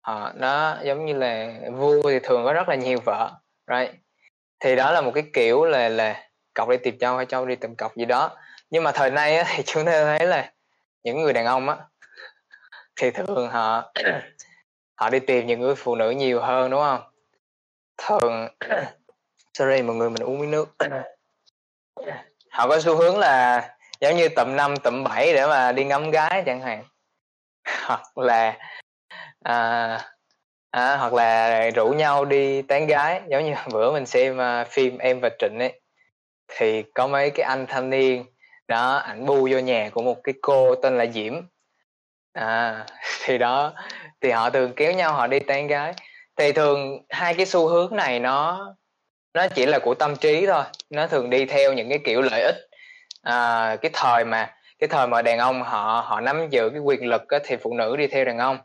[0.00, 3.30] Họ nó giống như là vua thì thường có rất là nhiều vợ
[3.66, 3.94] right?
[4.60, 7.56] Thì đó là một cái kiểu là là cọc đi tìm châu hay châu đi
[7.56, 8.36] tìm cọc gì đó
[8.70, 10.52] nhưng mà thời nay á, thì chúng ta thấy là
[11.02, 11.76] những người đàn ông á
[12.96, 13.92] thì thường họ
[14.94, 17.02] họ đi tìm những người phụ nữ nhiều hơn đúng không?
[17.98, 18.48] Thường
[19.54, 20.76] sorry mọi người mình uống miếng nước.
[22.50, 23.68] Họ có xu hướng là
[24.00, 26.84] giống như tầm năm tầm bảy để mà đi ngắm gái chẳng hạn.
[27.86, 28.58] Hoặc là
[29.44, 29.98] à,
[30.70, 33.22] à, hoặc là rủ nhau đi tán gái.
[33.28, 35.80] Giống như bữa mình xem uh, phim em và trịnh ấy
[36.48, 38.24] thì có mấy cái anh thanh niên
[38.70, 41.34] đó ảnh bu vô nhà của một cái cô tên là diễm.
[42.32, 42.86] À
[43.24, 43.72] thì đó
[44.20, 45.94] thì họ thường kéo nhau họ đi tán gái.
[46.36, 48.66] Thì thường hai cái xu hướng này nó
[49.34, 50.62] nó chỉ là của tâm trí thôi.
[50.90, 52.56] Nó thường đi theo những cái kiểu lợi ích.
[53.22, 57.06] À, cái thời mà cái thời mà đàn ông họ họ nắm giữ cái quyền
[57.06, 58.58] lực á, thì phụ nữ đi theo đàn ông.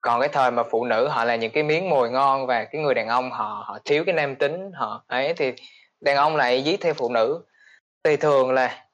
[0.00, 2.82] Còn cái thời mà phụ nữ họ là những cái miếng mồi ngon và cái
[2.82, 5.52] người đàn ông họ họ thiếu cái nam tính họ ấy thì
[6.00, 7.44] đàn ông lại dí theo phụ nữ.
[8.04, 8.84] Thì thường là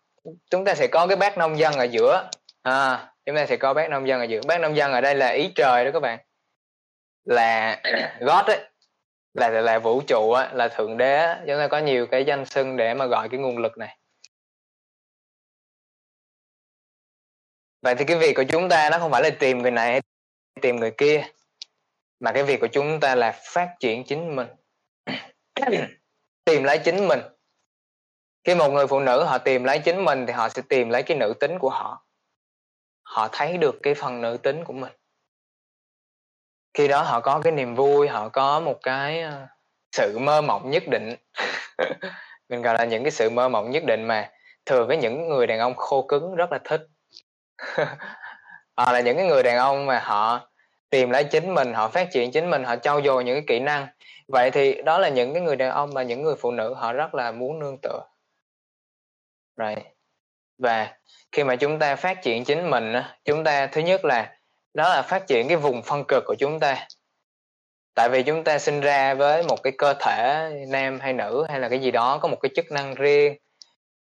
[0.51, 2.31] chúng ta sẽ có cái bác nông dân ở giữa.
[2.62, 4.41] À, chúng ta sẽ có bác nông dân ở giữa.
[4.47, 6.18] Bác nông dân ở đây là ý trời đó các bạn.
[7.25, 7.83] Là
[8.21, 8.71] God ấy.
[9.35, 12.77] Là là vũ trụ á, là thượng đế chúng ta có nhiều cái danh xưng
[12.77, 13.99] để mà gọi cái nguồn lực này.
[17.83, 20.03] Vậy thì cái việc của chúng ta nó không phải là tìm người này hay
[20.61, 21.23] tìm người kia
[22.21, 24.49] mà cái việc của chúng ta là phát triển chính mình.
[26.45, 27.21] Tìm lấy chính mình
[28.45, 31.03] khi một người phụ nữ họ tìm lấy chính mình thì họ sẽ tìm lấy
[31.03, 32.05] cái nữ tính của họ.
[33.03, 34.93] Họ thấy được cái phần nữ tính của mình.
[36.74, 39.47] Khi đó họ có cái niềm vui, họ có một cái ờ,
[39.93, 41.14] sự mơ mộng nhất định.
[42.49, 44.30] Mình gọi là những cái sự mơ mộng nhất định mà
[44.66, 46.86] thường với những người đàn ông khô cứng rất là thích.
[48.76, 50.51] Hoặc là những cái người đàn ông mà họ
[50.91, 53.59] tìm lấy chính mình, họ phát triển chính mình, họ trau dồi những cái kỹ
[53.61, 53.86] năng.
[54.28, 56.93] Vậy thì đó là những cái người đàn ông và những người phụ nữ họ
[56.93, 58.01] rất là muốn nương tựa
[59.61, 59.87] right.
[60.59, 60.97] và
[61.33, 62.95] khi mà chúng ta phát triển chính mình
[63.25, 64.37] chúng ta thứ nhất là
[64.75, 66.87] đó là phát triển cái vùng phân cực của chúng ta.
[67.95, 71.61] Tại vì chúng ta sinh ra với một cái cơ thể nam hay nữ hay
[71.61, 73.37] là cái gì đó, có một cái chức năng riêng,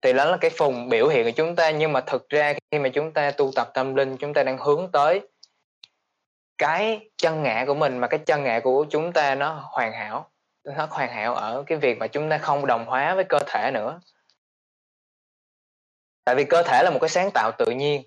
[0.03, 1.71] thì đó là cái vùng biểu hiện của chúng ta.
[1.71, 4.59] Nhưng mà thực ra khi mà chúng ta tu tập tâm linh, chúng ta đang
[4.59, 5.21] hướng tới
[6.59, 10.31] cái chân ngã của mình, mà cái chân ngã của chúng ta nó hoàn hảo,
[10.65, 13.71] nó hoàn hảo ở cái việc mà chúng ta không đồng hóa với cơ thể
[13.75, 14.01] nữa
[16.25, 18.03] tại vì cơ thể là một cái sáng tạo tự nhiên.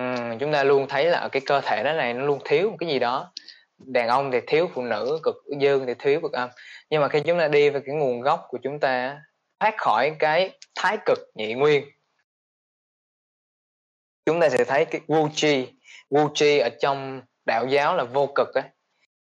[0.00, 2.76] Uhm, chúng ta luôn thấy là cái cơ thể đó này nó luôn thiếu một
[2.80, 3.32] cái gì đó.
[3.78, 6.48] Đàn ông thì thiếu phụ nữ cực dương thì thiếu cực âm.
[6.90, 9.20] Nhưng mà khi chúng ta đi về cái nguồn gốc của chúng ta
[9.60, 11.84] thoát khỏi cái thái cực nhị nguyên
[14.26, 15.72] chúng ta sẽ thấy cái wu chi.
[16.10, 18.64] Wu chi ở trong đạo giáo là vô cực ấy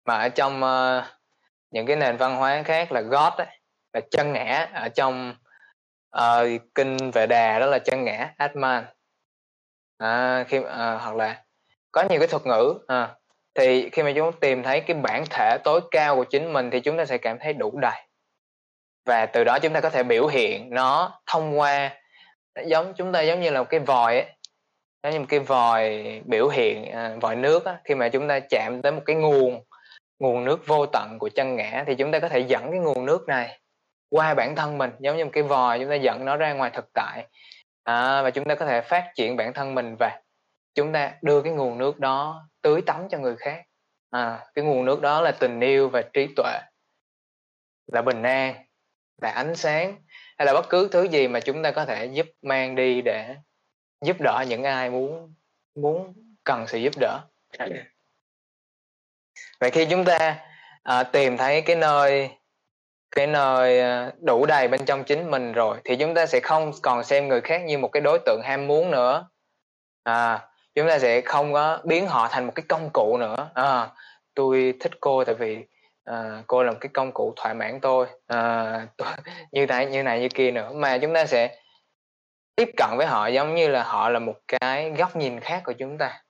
[0.05, 1.03] mà ở trong uh,
[1.71, 3.47] những cái nền văn hóa khác là god ấy
[3.93, 5.35] là chân ngã ở trong
[6.17, 8.85] uh, kinh về đà đó là chân ngã atman.
[9.97, 11.43] À, khi uh, hoặc là
[11.91, 13.15] có nhiều cái thuật ngữ à,
[13.55, 16.79] thì khi mà chúng tìm thấy cái bản thể tối cao của chính mình thì
[16.79, 18.01] chúng ta sẽ cảm thấy đủ đầy.
[19.05, 21.91] Và từ đó chúng ta có thể biểu hiện nó thông qua
[22.65, 24.25] giống chúng ta giống như là một cái vòi ấy
[25.03, 28.39] giống như một cái vòi biểu hiện à, vòi nước á, khi mà chúng ta
[28.39, 29.63] chạm tới một cái nguồn
[30.19, 33.05] nguồn nước vô tận của chân ngã thì chúng ta có thể dẫn cái nguồn
[33.05, 33.60] nước này
[34.11, 36.71] qua bản thân mình giống như một cái vòi chúng ta dẫn nó ra ngoài
[36.73, 37.27] thực tại.
[37.83, 40.21] À, và chúng ta có thể phát triển bản thân mình và
[40.73, 43.63] chúng ta đưa cái nguồn nước đó tưới tắm cho người khác.
[44.09, 46.59] À, cái nguồn nước đó là tình yêu và trí tuệ
[47.87, 48.65] là bình an
[49.21, 49.95] là ánh sáng
[50.37, 53.35] hay là bất cứ thứ gì mà chúng ta có thể giúp mang đi để
[54.05, 55.33] giúp đỡ những ai muốn
[55.75, 57.19] muốn cần sự giúp đỡ.
[59.59, 60.39] Vậy khi chúng ta
[60.83, 62.29] à, tìm thấy cái nơi
[63.11, 66.71] cái nơi à, đủ đầy bên trong chính mình rồi thì chúng ta sẽ không
[66.81, 69.27] còn xem người khác như một cái đối tượng ham muốn nữa.
[70.03, 70.39] À
[70.75, 73.49] chúng ta sẽ không có biến họ thành một cái công cụ nữa.
[73.53, 73.89] À,
[74.35, 75.65] tôi thích cô tại vì
[76.05, 78.07] à, cô là một cái công cụ thỏa mãn tôi.
[78.27, 79.07] À, tôi,
[79.51, 80.71] như này như này như kia nữa.
[80.73, 81.57] Mà chúng ta sẽ
[82.55, 85.73] tiếp cận với họ giống như là họ là một cái góc nhìn khác của
[85.73, 86.21] chúng ta.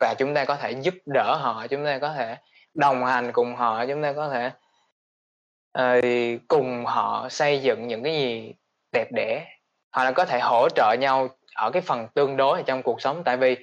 [0.00, 2.36] Và chúng ta có thể giúp đỡ họ chúng ta có thể
[2.74, 4.50] đồng hành cùng họ chúng ta có thể
[5.82, 8.54] uh, cùng họ xây dựng những cái gì
[8.92, 9.44] đẹp đẽ.
[9.92, 13.22] Hoặc là có thể hỗ trợ nhau ở cái phần tương đối trong cuộc sống.
[13.24, 13.56] Tại vì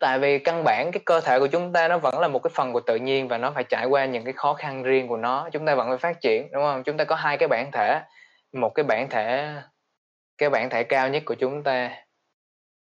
[0.00, 2.50] tại vì căn bản cái cơ thể của chúng ta nó vẫn là một cái
[2.54, 5.16] phần của tự nhiên và nó phải trải qua những cái khó khăn riêng của
[5.16, 5.48] nó.
[5.52, 6.82] Chúng ta vẫn phải phát triển đúng không?
[6.82, 8.00] Chúng ta có hai cái bản thể.
[8.52, 9.52] Một cái bản thể
[10.38, 11.90] cái bản thể cao nhất của chúng ta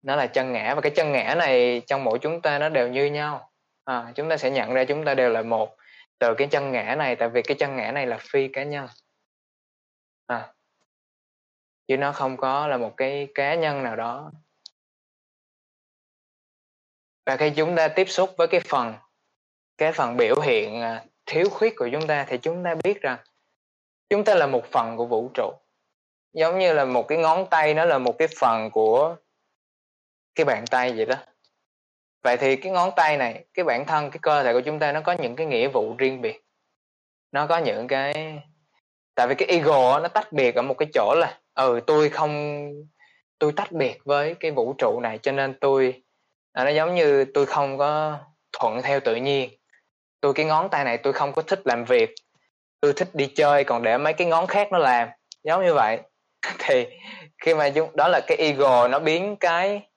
[0.03, 0.75] nó là chân ngã.
[0.75, 3.51] Và cái chân ngã này trong mỗi chúng ta nó đều như nhau.
[3.85, 5.77] À, chúng ta sẽ nhận ra chúng ta đều là một
[6.21, 8.87] từ cái chân ngã này tại vì cái chân ngã này là phi cá nhân.
[10.27, 10.53] À,
[11.89, 14.33] chứ nó không có là một cái cá nhân nào đó.
[17.27, 18.95] Và khi chúng ta tiếp xúc với cái phần
[19.79, 23.19] cái phần biểu hiện à, thiếu khuyết của chúng ta thì chúng ta biết rằng
[24.09, 25.53] chúng ta là một phần của vũ trụ.
[26.33, 29.17] Giống như là một cái ngón tay nó là một cái phần của
[30.35, 31.17] cái bàn tay vậy đó
[32.23, 34.93] vậy thì cái ngón tay này, cái bản thân, cái cơ thể của chúng ta
[34.93, 36.45] nó có những cái nghĩa vụ riêng biệt.
[37.33, 38.39] Nó có những cái,
[39.15, 42.65] tại vì cái ego nó tách biệt ở một cái chỗ là ừ tôi không,
[43.39, 46.03] tôi tách biệt với cái vũ trụ này, cho nên tôi
[46.53, 48.19] à, nó giống như tôi không có
[48.53, 49.51] thuận theo tự nhiên.
[50.21, 52.15] Tôi, cái ngón tay này tôi không có thích làm việc.
[52.81, 55.09] Tôi thích đi chơi, còn để mấy cái ngón khác nó làm.
[55.45, 55.99] Giống như vậy.
[56.59, 56.87] Thì
[57.39, 59.90] khi mà chúng, đó là cái ego nó biến cái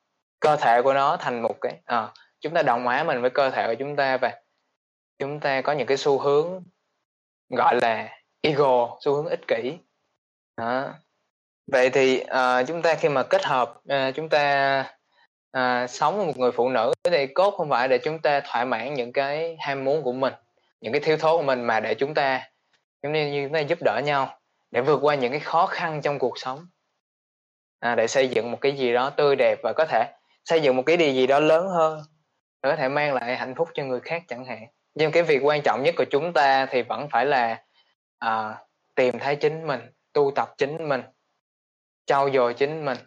[0.44, 2.08] cơ thể của nó thành một cái à,
[2.41, 4.41] chúng ta đồng hóa mình với cơ thể của chúng ta và
[5.20, 6.64] chúng ta có những cái xu hướng
[7.50, 8.10] gọi là
[8.41, 9.78] ego xu hướng ích kỷ
[10.58, 10.94] đó.
[11.68, 14.86] vậy thì à, chúng ta khi mà kết hợp à, chúng ta
[15.52, 18.66] à, sống với một người phụ nữ thì cốt không phải để chúng ta thỏa
[18.66, 20.34] mãn những cái ham muốn của mình
[20.82, 22.50] những cái thiếu thốn của mình mà để chúng ta
[23.04, 24.39] giống như chúng ta giúp đỡ nhau
[24.72, 26.68] để vượt qua những cái khó khăn trong cuộc sống
[27.80, 30.14] à, để xây dựng một cái gì đó tươi đẹp và có thể
[30.46, 32.02] xây dựng một cái điều gì đó lớn hơn
[32.64, 34.68] để có thể mang lại hạnh phúc cho người khác chẳng hạn.
[34.96, 37.64] Nhưng cái việc quan trọng nhất của chúng ta thì vẫn phải là
[38.20, 38.58] à,
[38.96, 39.82] tìm thấy chính mình
[40.14, 41.02] tu tập chính mình
[42.06, 42.98] trau dồi chính mình.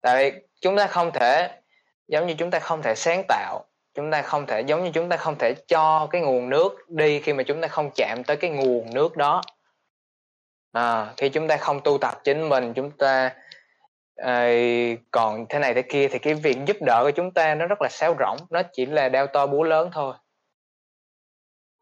[0.00, 1.60] Tại vì chúng ta không thể
[2.08, 3.64] giống như chúng ta không thể sáng tạo
[3.96, 7.20] chúng ta không thể giống như chúng ta không thể cho cái nguồn nước đi
[7.20, 9.42] khi mà chúng ta không chạm tới cái nguồn nước đó.
[10.72, 13.34] À, khi chúng ta không tu tập chính mình chúng ta
[14.16, 14.50] à,
[15.10, 17.82] còn thế này thế kia thì cái việc giúp đỡ của chúng ta nó rất
[17.82, 20.14] là sáo rỗng nó chỉ là đeo to búa lớn thôi.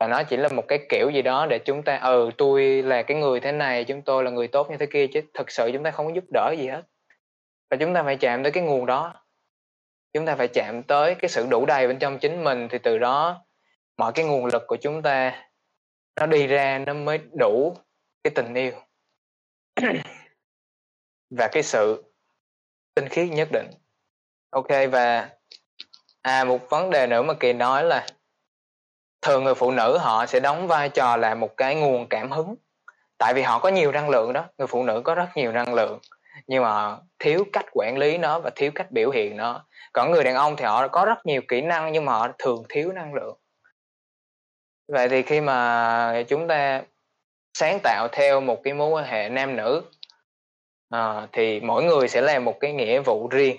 [0.00, 3.02] Và nó chỉ là một cái kiểu gì đó để chúng ta ừ tôi là
[3.02, 5.70] cái người thế này chúng tôi là người tốt như thế kia chứ thực sự
[5.72, 6.82] chúng ta không có giúp đỡ gì hết.
[7.70, 9.14] Và chúng ta phải chạm tới cái nguồn đó.
[10.12, 12.98] Chúng ta phải chạm tới cái sự đủ đầy bên trong chính mình thì từ
[12.98, 13.44] đó
[13.96, 15.48] mọi cái nguồn lực của chúng ta
[16.20, 17.76] nó đi ra nó mới đủ
[18.24, 18.72] cái tình yêu.
[21.30, 22.13] Và cái sự
[22.94, 23.70] tinh khiết nhất định.
[24.50, 25.28] Ok, và
[26.22, 28.06] à một vấn đề nữa mà kỳ nói là
[29.22, 32.54] thường người phụ nữ họ sẽ đóng vai trò là một cái nguồn cảm hứng.
[33.18, 35.74] Tại vì họ có nhiều năng lượng đó, người phụ nữ có rất nhiều năng
[35.74, 35.98] lượng,
[36.46, 39.64] nhưng mà thiếu cách quản lý nó và thiếu cách biểu hiện nó.
[39.92, 42.64] Còn người đàn ông thì họ có rất nhiều kỹ năng nhưng mà họ thường
[42.68, 43.36] thiếu năng lượng.
[44.88, 46.82] Vậy thì khi mà chúng ta
[47.54, 49.82] sáng tạo theo một cái mối quan hệ nam nữ
[50.94, 53.56] à, thì mỗi người sẽ làm một cái nghĩa vụ riêng.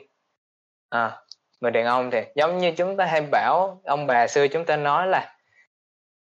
[0.89, 1.17] Ờ, à,
[1.61, 4.77] người đàn ông thì giống như chúng ta hay bảo ông bà xưa chúng ta
[4.77, 5.37] nói là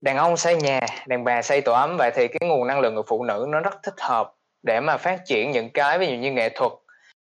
[0.02, 1.96] đàn ông xây nhà đàn bà xây tổ ấm.
[1.98, 4.34] Vậy thì cái nguồn năng lượng của phụ nữ nó rất thích hợp
[4.64, 6.72] để mà phát triển những cái ví dụ như nghệ thuật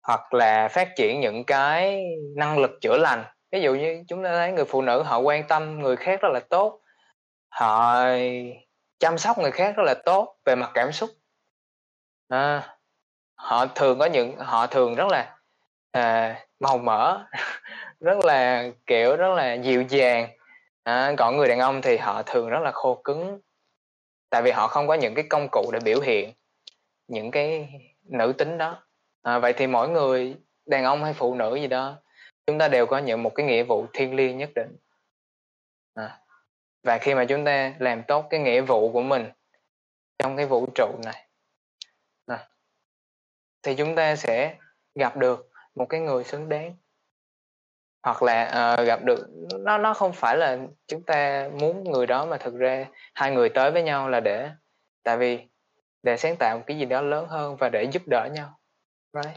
[0.08, 2.06] hoặc là phát triển những cái
[2.36, 3.24] năng lực chữa lành.
[3.52, 6.30] Ví dụ như chúng ta thấy người phụ nữ họ quan tâm người khác rất
[6.34, 6.82] là tốt
[7.50, 8.06] họ
[9.00, 11.10] chăm sóc người khác rất là tốt về mặt cảm xúc.
[12.28, 12.78] À,
[13.42, 15.36] họ thường có những họ thường rất là
[15.92, 17.26] à, màu mỡ
[18.00, 20.30] rất là kiểu rất là dịu dàng.
[20.84, 23.40] À, còn người đàn ông thì họ thường rất là khô cứng
[24.30, 26.34] tại vì họ không có những cái công cụ để biểu hiện
[27.08, 27.70] những cái
[28.04, 28.84] nữ tính đó.
[29.22, 30.36] À, vậy thì mỗi người
[30.66, 31.96] đàn ông hay phụ nữ gì đó
[32.48, 34.78] chúng ta đều có những một cái nghĩa vụ thiêng liêng nhất định.
[35.94, 36.20] À,
[36.84, 39.26] và khi mà chúng ta làm tốt cái nghĩa vụ của mình
[40.20, 41.26] trong cái vũ trụ này
[43.64, 44.58] thì chúng ta sẽ
[44.96, 46.76] gặp được một cái người xứng đáng.
[48.04, 48.46] Hoặc là
[48.80, 49.28] uh, gặp được
[49.60, 50.58] nó nó không phải là
[50.88, 54.50] chúng ta muốn người đó mà thực ra hai người tới với nhau là để
[55.04, 55.40] tại vì
[56.04, 58.60] để sáng tạo một cái gì đó lớn hơn và để giúp đỡ nhau.
[59.14, 59.36] Right?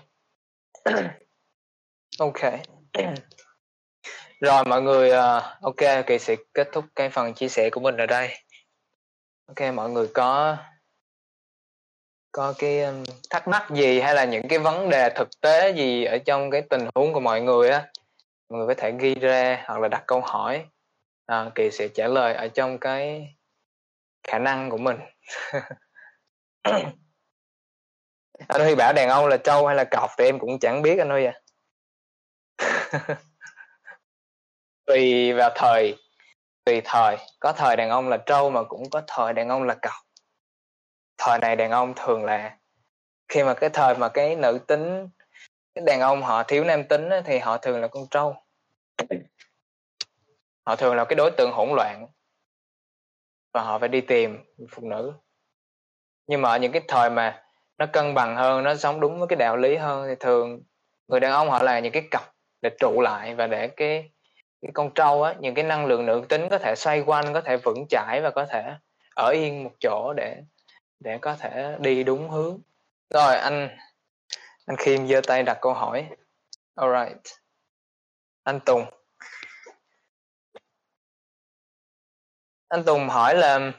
[2.18, 2.41] Ok.
[4.41, 7.97] Rồi mọi người uh, ok kỳ sẽ kết thúc cái phần chia sẻ của mình
[7.97, 8.39] ở đây.
[9.47, 10.57] Ok mọi người có
[12.35, 12.85] có cái
[13.30, 16.62] thắc mắc gì hay là những cái vấn đề thực tế gì ở trong cái
[16.70, 17.91] tình huống của mọi người á?
[18.49, 20.66] Mọi người có thể ghi ra hoặc là đặt câu hỏi.
[21.26, 23.35] À, kỳ sẽ trả lời ở trong cái
[24.28, 24.97] khả năng của mình.
[28.49, 30.99] Anh huy bảo đàn ông là trâu hay là cọp thì em cũng chẳng biết
[30.99, 31.41] anh huy à
[34.87, 35.97] tùy vào thời
[36.64, 37.16] tùy thời.
[37.41, 40.03] Có thời đàn ông là trâu mà cũng có thời đàn ông là cọp
[41.27, 42.57] thời này đàn ông thường là
[43.29, 45.09] khi mà cái thời mà cái nữ tính,
[45.75, 48.37] cái đàn ông họ thiếu nam tính thì họ thường là con trâu.
[50.66, 52.07] Họ thường là cái đối tượng hỗn loạn
[53.53, 54.39] và họ phải đi tìm
[54.70, 55.12] phụ nữ.
[56.27, 57.43] Nhưng mà ở những cái thời mà
[57.79, 60.62] nó cân bằng hơn, nó sống đúng với cái đạo lý hơn thì thường
[61.09, 62.22] người đàn ông họ là những cái cặp
[62.62, 64.11] để trụ lại và để cái
[64.62, 67.41] cái con trâu á, những cái năng lượng nữ tính có thể xoay quanh, có
[67.41, 68.75] thể vững chãi và có thể
[69.16, 70.43] ở yên một chỗ để
[71.01, 72.61] để có thể đi đúng hướng.
[73.11, 73.78] Rồi anh
[74.66, 76.09] anh Khiêm giơ tay đặt câu hỏi.
[76.74, 77.18] Alright
[78.45, 78.84] anh Tùng.
[82.68, 83.72] Anh Tùng hỏi là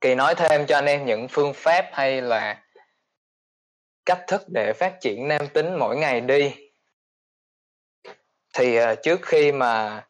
[0.00, 2.64] Kỳ nói thêm cho anh em những phương pháp hay là
[4.06, 6.54] cách thức để phát triển nam tính mỗi ngày đi.
[8.54, 10.04] Thì uh, trước khi mà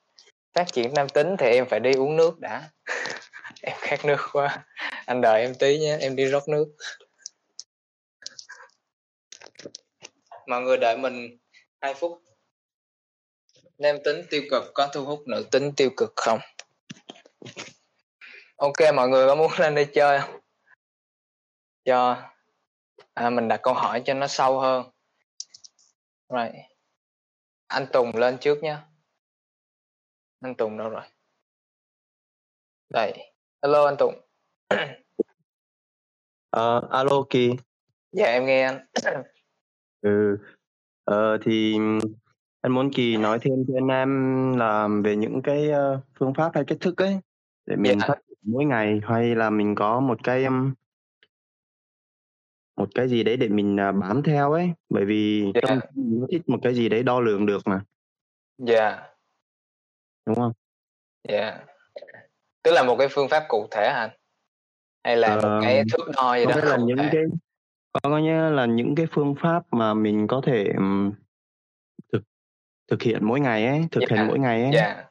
[0.53, 2.71] phát triển nam tính thì em phải đi uống nước đã.
[3.63, 4.67] em khát nước quá.
[5.07, 6.67] Anh đợi em tí nhé em đi rót nước.
[10.47, 11.39] Mọi người đợi mình
[11.81, 12.23] 2 phút.
[13.79, 16.39] Nam tính tiêu cực có thu hút nữ tính tiêu cực không?
[18.57, 20.41] Ok mọi người có muốn lên đây chơi không?
[21.85, 22.31] Cho.
[23.15, 24.91] À, mình đặt câu hỏi cho nó sâu hơn.
[26.29, 26.51] Rồi
[27.67, 28.77] anh Tùng lên trước nhé
[30.41, 31.05] anh Tùng đâu rồi?
[32.89, 33.33] Đây
[33.63, 34.15] hello anh Tùng.
[36.57, 37.51] Uh, alo Kỳ.
[38.13, 38.87] Dạ em nghe anh.
[40.01, 40.39] Ừ.
[41.11, 41.79] Uh, thì
[42.61, 46.51] anh muốn Kỳ nói thêm cho anh em là về những cái uh, phương pháp
[46.55, 47.21] hay cách thức ấy
[47.67, 47.99] để mình.
[48.01, 48.07] Dạ.
[48.09, 50.75] phát mỗi ngày hay là mình có một cái um,
[52.77, 54.73] một cái gì đấy để mình uh, bám theo ấy.
[54.89, 55.55] Bởi vì yeah.
[55.69, 57.85] trong mình thích một cái gì đấy đo lường được mà.
[58.59, 59.09] Dạ.
[60.27, 60.53] Đúng không?
[61.29, 61.68] Dạ
[62.63, 64.11] tức là một cái phương pháp cụ thể hả
[65.05, 67.09] hay là uh, một cái thước đo gì đó là những thể.
[67.13, 67.23] cái
[68.03, 71.13] có nghĩa là những cái phương pháp mà mình có thể um,
[72.13, 72.23] thực
[72.91, 74.11] thực hiện mỗi ngày ấy thực yeah.
[74.11, 75.07] hiện mỗi ngày ấy yeah.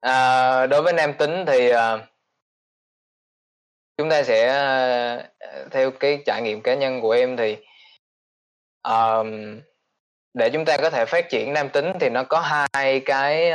[0.00, 2.00] à, đối với nam tính thì uh,
[3.96, 4.46] chúng ta sẽ
[5.16, 7.56] uh, theo cái trải nghiệm cá nhân của em thì
[8.88, 9.60] um,
[10.34, 13.52] để chúng ta có thể phát triển nam tính thì nó có hai cái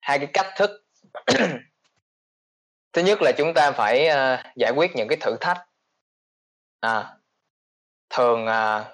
[0.00, 0.87] hai cái cách thức
[2.92, 5.66] thứ nhất là chúng ta phải uh, giải quyết những cái thử thách.
[6.80, 7.16] À,
[8.10, 8.86] thường uh,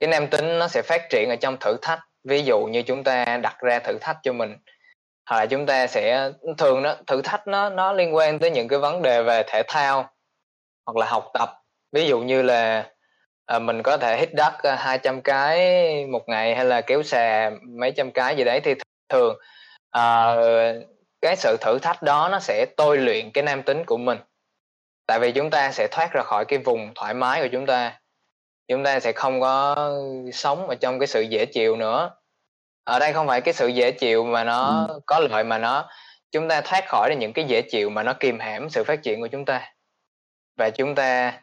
[0.00, 2.00] cái nam tính nó sẽ phát triển ở trong thử thách.
[2.24, 4.56] Ví dụ như chúng ta đặt ra thử thách cho mình
[5.26, 8.68] hoặc là chúng ta sẽ thường nó thử thách nó nó liên quan tới những
[8.68, 10.10] cái vấn đề về thể thao
[10.86, 11.62] hoặc là học tập.
[11.92, 12.90] Ví dụ như là
[13.46, 17.50] à, mình có thể hít đất ờ, 200 cái một ngày hay là kéo xà
[17.78, 18.74] mấy trăm cái gì đấy thì
[19.08, 19.38] thường
[19.90, 20.34] à,
[21.20, 24.18] cái sự thử thách đó nó sẽ tôi luyện cái nam tính của mình.
[25.06, 28.00] Tại vì chúng ta sẽ thoát ra khỏi cái vùng thoải mái của chúng ta.
[28.68, 29.76] Chúng ta sẽ không có
[30.32, 32.10] sống ở trong cái sự dễ chịu nữa.
[32.84, 35.00] Ở đây không phải cái sự dễ chịu mà nó ừ.
[35.06, 35.88] có lợi mà nó
[36.32, 39.20] chúng ta thoát khỏi những cái dễ chịu mà nó kìm hãm sự phát triển
[39.20, 39.72] của chúng ta.
[40.56, 41.40] Và chúng ta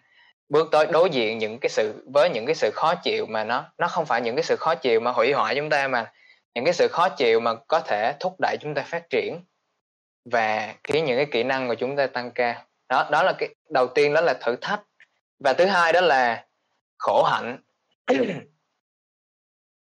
[0.49, 3.65] bước tới đối diện những cái sự với những cái sự khó chịu mà nó
[3.77, 6.11] nó không phải những cái sự khó chịu mà hủy hoại chúng ta mà
[6.55, 9.43] những cái sự khó chịu mà có thể thúc đẩy chúng ta phát triển
[10.31, 13.55] và khiến những cái kỹ năng của chúng ta tăng cao đó đó là cái
[13.69, 14.81] đầu tiên đó là thử thách
[15.39, 16.45] và thứ hai đó là
[16.97, 17.57] khổ hạnh.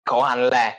[0.05, 0.77] Khổ hạnh là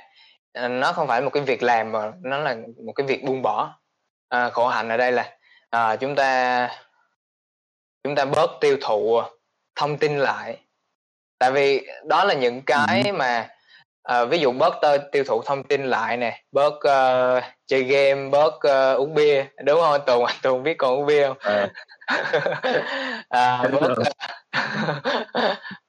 [0.53, 3.43] ờ, nó không phải một cái việc làm mà nó là một cái việc buông
[3.43, 3.81] bỏ.
[4.29, 5.39] À, khổ hạnh ở đây là
[5.71, 6.69] à, chúng ta
[8.03, 9.23] chúng ta bớt tiêu thụ
[9.75, 10.59] thông tin lại.
[11.39, 13.49] Tại vì đó là những cái mà
[14.03, 18.29] à, ví dụ bớt tơ, tiêu thụ thông tin lại nè bớt uh, chơi game
[18.31, 20.01] bớt uh, uống bia đúng không?
[20.07, 21.39] Tùng tùng biết còn uống bia không?
[21.41, 21.69] À.
[23.29, 23.95] à, bớt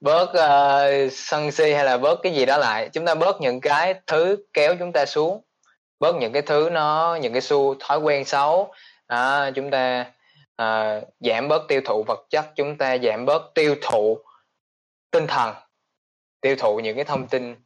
[0.00, 2.88] bớt uh, sân si hay là bớt cái gì đó lại.
[2.92, 5.42] Chúng ta bớt những cái thứ kéo chúng ta xuống
[6.00, 8.74] bớt những cái thứ nó những cái xu thói quen xấu.
[9.06, 10.06] À, chúng ta
[10.56, 14.18] à, giảm bớt tiêu thụ vật chất chúng ta giảm bớt tiêu thụ
[15.10, 15.54] tinh thần
[16.40, 17.56] tiêu thụ những cái thông tin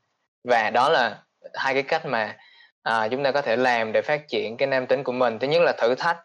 [0.46, 1.22] và đó là
[1.54, 2.36] hai cái cách mà
[2.82, 5.38] à, chúng ta có thể làm để phát triển cái nam tính của mình.
[5.38, 6.18] Thứ nhất là thử thách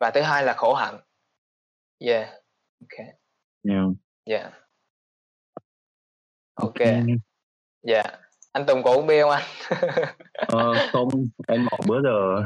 [0.00, 0.98] và thứ hai là khổ hạnh.
[1.98, 2.28] Yeah.
[2.80, 3.06] Ok.
[3.68, 3.84] Yeah.
[4.24, 4.52] Yeah.
[6.54, 6.80] Ok.
[7.82, 8.06] Yeah.
[8.52, 9.42] Anh Tùng có uống bia không anh?
[10.32, 11.08] Ờ, không.
[11.48, 12.42] Em bỏ bữa giờ.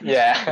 [0.00, 0.44] Dạ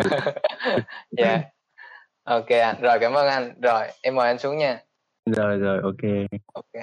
[1.11, 1.43] dạ
[2.25, 2.81] ok anh.
[2.83, 3.61] Rồi cảm ơn anh.
[3.63, 4.79] Rồi em mời anh xuống nha.
[5.27, 5.81] Rồi rồi.
[5.83, 6.31] Ok.
[6.53, 6.83] Ok.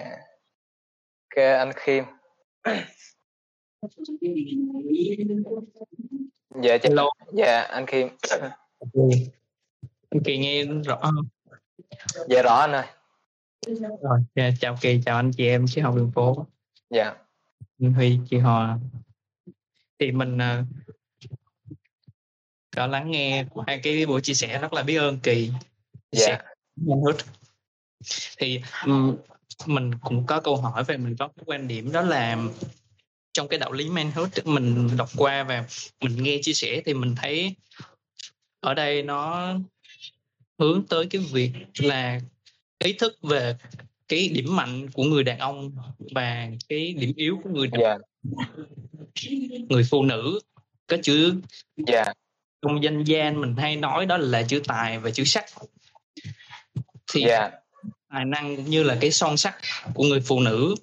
[1.29, 2.03] Ok anh Khiêm
[6.63, 7.09] dạ chào Hello.
[7.33, 8.07] dạ anh Khiêm
[10.09, 11.27] anh Kỳ nghe rõ không?
[12.29, 12.85] Dạ rõ anh ơi.
[14.01, 16.47] Rồi dạ, chào Kỳ chào anh chị em chị học đường phố.
[16.89, 17.15] Dạ.
[17.81, 18.79] Anh Huy chị Hòa.
[19.99, 20.65] Thì mình uh,
[22.75, 25.51] có lắng nghe hai cái buổi chia sẻ rất là biết ơn Kỳ.
[26.11, 26.27] Dạ.
[26.27, 26.45] yeah.
[28.37, 29.17] thì um,
[29.65, 32.37] mình cũng có câu hỏi về mình có cái quan điểm đó là
[33.33, 35.65] trong cái đạo lý manhood mình đọc qua và
[36.01, 37.55] mình nghe chia sẻ thì mình thấy
[38.59, 39.53] ở đây nó
[40.59, 42.19] hướng tới cái việc là
[42.79, 43.55] ý thức về
[44.07, 45.71] cái điểm mạnh của người đàn ông
[46.15, 48.01] và cái điểm yếu của người đàn yeah.
[48.23, 48.47] Dạ.
[49.69, 50.39] người phụ nữ
[50.87, 51.41] có chữ
[51.87, 52.07] yeah.
[52.07, 52.13] Dạ.
[52.61, 55.45] trong danh gian mình hay nói đó là chữ tài và chữ sắc
[57.13, 57.53] thì yeah.
[58.09, 58.15] Dạ.
[58.15, 59.57] tài năng cũng như là cái son sắc
[59.93, 60.75] của người phụ nữ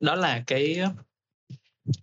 [0.00, 0.80] đó là cái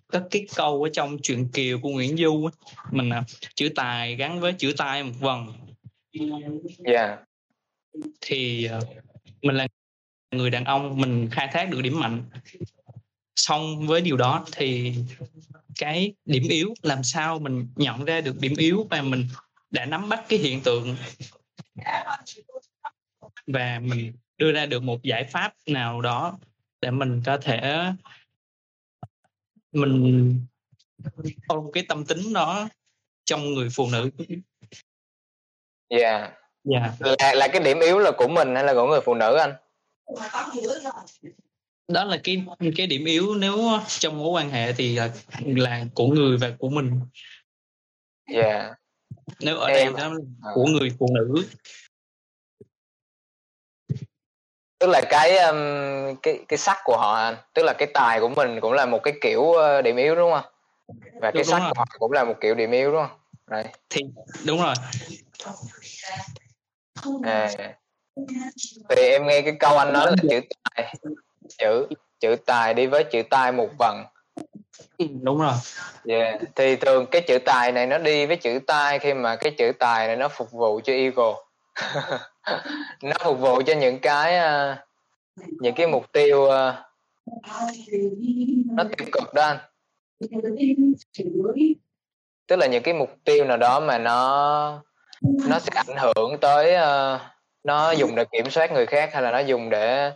[0.08, 2.50] có cái câu ở trong truyện kiều của Nguyễn Du
[2.92, 3.24] mình à,
[3.56, 5.48] chữ tài gắn với chữ tai một vần
[6.84, 7.20] yeah.
[8.22, 8.88] thì uh,
[9.42, 9.68] mình là
[10.32, 12.24] người đàn ông mình khai thác được điểm mạnh
[13.36, 14.96] xong với điều đó thì
[15.80, 19.28] cái điểm yếu làm sao mình nhận ra được điểm yếu và mình
[19.70, 20.96] đã nắm bắt cái hiện tượng
[23.48, 26.38] và mình đưa ra được một giải pháp nào đó
[26.82, 27.92] để mình có thể
[29.72, 30.36] mình
[31.48, 32.70] ôm cái tâm tính đó
[33.26, 34.10] trong người phụ nữ
[35.90, 36.34] dạ yeah.
[36.64, 39.36] dạ là, là cái điểm yếu là của mình hay là của người phụ nữ
[39.36, 39.54] anh
[41.88, 42.46] đó là cái
[42.78, 45.14] cái điểm yếu nếu trong mối quan hệ thì là,
[45.46, 47.00] là của người và của mình
[48.34, 48.78] dạ yeah.
[49.40, 50.52] nếu ở em, đây đó là à.
[50.56, 51.44] của người phụ nữ
[54.82, 58.60] tức là cái um, cái cái sắc của họ tức là cái tài của mình
[58.62, 60.52] cũng là một cái kiểu uh, điểm yếu đúng không
[61.14, 61.70] và cái đúng sắc rồi.
[61.70, 63.18] của họ cũng là một kiểu điểm yếu đúng không
[63.48, 63.66] Đấy.
[63.90, 64.02] thì
[64.46, 64.74] đúng rồi
[67.24, 67.50] à.
[68.90, 70.96] thì em nghe cái câu anh nói là chữ tài
[71.58, 71.88] chữ
[72.20, 74.04] chữ tài đi với chữ tai một vần
[75.22, 75.54] đúng rồi
[76.08, 76.42] yeah.
[76.56, 79.72] thì thường cái chữ tài này nó đi với chữ tai khi mà cái chữ
[79.80, 81.36] tài này nó phục vụ cho ego
[83.04, 84.78] nó phục vụ cho những cái ờ,
[85.36, 86.84] những cái mục tiêu ờ,
[88.66, 89.58] nó tiêu cực đó anh.
[92.48, 94.84] Tức là những cái mục tiêu nào đó mà nó
[95.22, 97.22] nó sẽ ảnh hưởng tới uh,
[97.64, 100.12] nó dùng để kiểm soát người khác hay là nó dùng để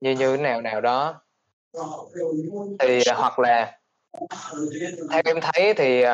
[0.00, 1.22] như như thế nào nào đó.
[2.78, 3.78] Thì hoặc là
[5.10, 6.04] theo em thấy thì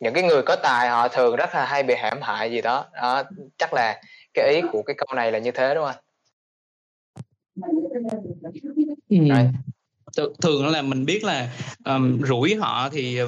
[0.00, 2.86] những cái người có tài họ thường rất là hay bị hãm hại gì đó.
[2.92, 3.22] Đó
[3.58, 4.00] chắc là
[4.34, 6.04] cái ý của cái câu này là như thế đúng không
[9.08, 9.16] ừ.
[9.16, 10.34] Right.
[10.42, 11.52] thường là mình biết là
[11.84, 13.20] um, rủi họ thì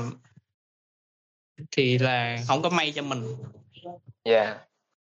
[1.70, 3.36] thì là không có may cho mình
[4.22, 4.57] yeah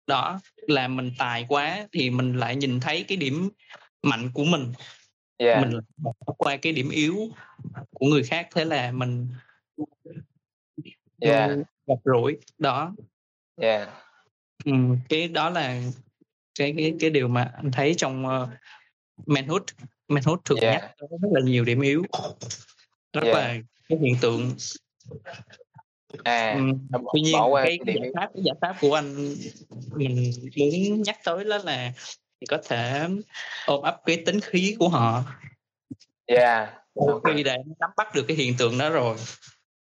[0.07, 3.51] đó là mình tài quá thì mình lại nhìn thấy cái điểm
[4.03, 4.73] mạnh của mình
[5.37, 5.63] yeah.
[5.63, 7.17] mình bỏ qua cái điểm yếu
[7.91, 9.29] của người khác thế là mình
[11.21, 11.51] yeah.
[11.87, 12.95] gặp rủi đó
[13.61, 13.89] yeah.
[14.65, 14.73] Ừ,
[15.09, 15.81] cái đó là
[16.59, 18.49] cái cái cái điều mà anh thấy trong uh,
[19.27, 19.63] manhood.
[20.09, 20.83] Manhood thường yeah.
[20.83, 22.03] nhắc rất là nhiều điểm yếu.
[23.13, 23.37] Rất yeah.
[23.37, 23.57] là
[23.89, 24.55] cái hiện tượng.
[26.25, 29.35] À ừ, tuy nhiên bỏ qua cái, cái giải pháp cái giải pháp của anh
[29.95, 31.93] mình muốn nhắc tới đó là
[32.41, 33.09] thì có thể
[33.67, 35.23] ôm ấp cái tính khí của họ.
[36.27, 37.35] Yeah okay.
[37.35, 39.17] khi để nắm bắt được cái hiện tượng đó rồi.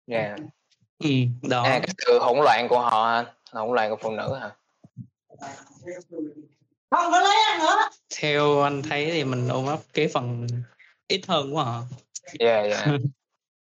[0.06, 0.38] Yeah.
[0.98, 1.10] Ừ,
[1.42, 1.62] đó.
[1.62, 4.50] À, cái sự hỗn loạn của họ hỗn loạn của phụ nữ hả
[6.90, 7.88] không có lấy ăn nữa.
[8.20, 10.46] Theo anh thấy thì mình ôm ấp cái phần
[11.08, 11.82] ít hơn của họ
[12.38, 12.86] yeah yeah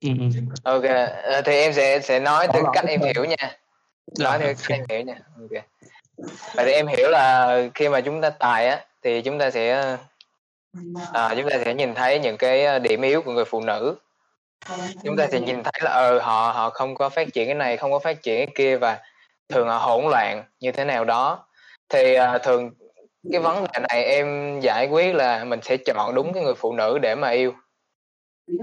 [0.00, 0.40] ừ, ừ.
[0.64, 3.58] ok à, thì em sẽ sẽ nói từ cách em hiểu nha.
[4.18, 5.18] Nói theo cách em hiểu nha.
[5.40, 5.64] Ok.
[6.54, 9.96] Vậy thì em hiểu là khi mà chúng ta tài á thì chúng ta sẽ
[11.12, 13.96] à, chúng ta sẽ nhìn thấy những cái điểm yếu của người phụ nữ.
[15.04, 17.76] Chúng ta sẽ nhìn thấy là ờ họ họ không có phát triển cái này
[17.76, 18.98] không có phát triển cái kia và
[19.48, 21.46] thường họ hỗn loạn như thế nào đó
[21.88, 22.70] thì uh, thường
[23.32, 26.72] cái vấn đề này em giải quyết là mình sẽ chọn đúng cái người phụ
[26.72, 27.52] nữ để mà yêu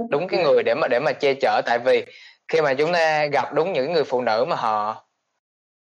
[0.09, 2.05] đúng cái người để mà để mà che chở tại vì
[2.47, 5.05] khi mà chúng ta gặp đúng những người phụ nữ mà họ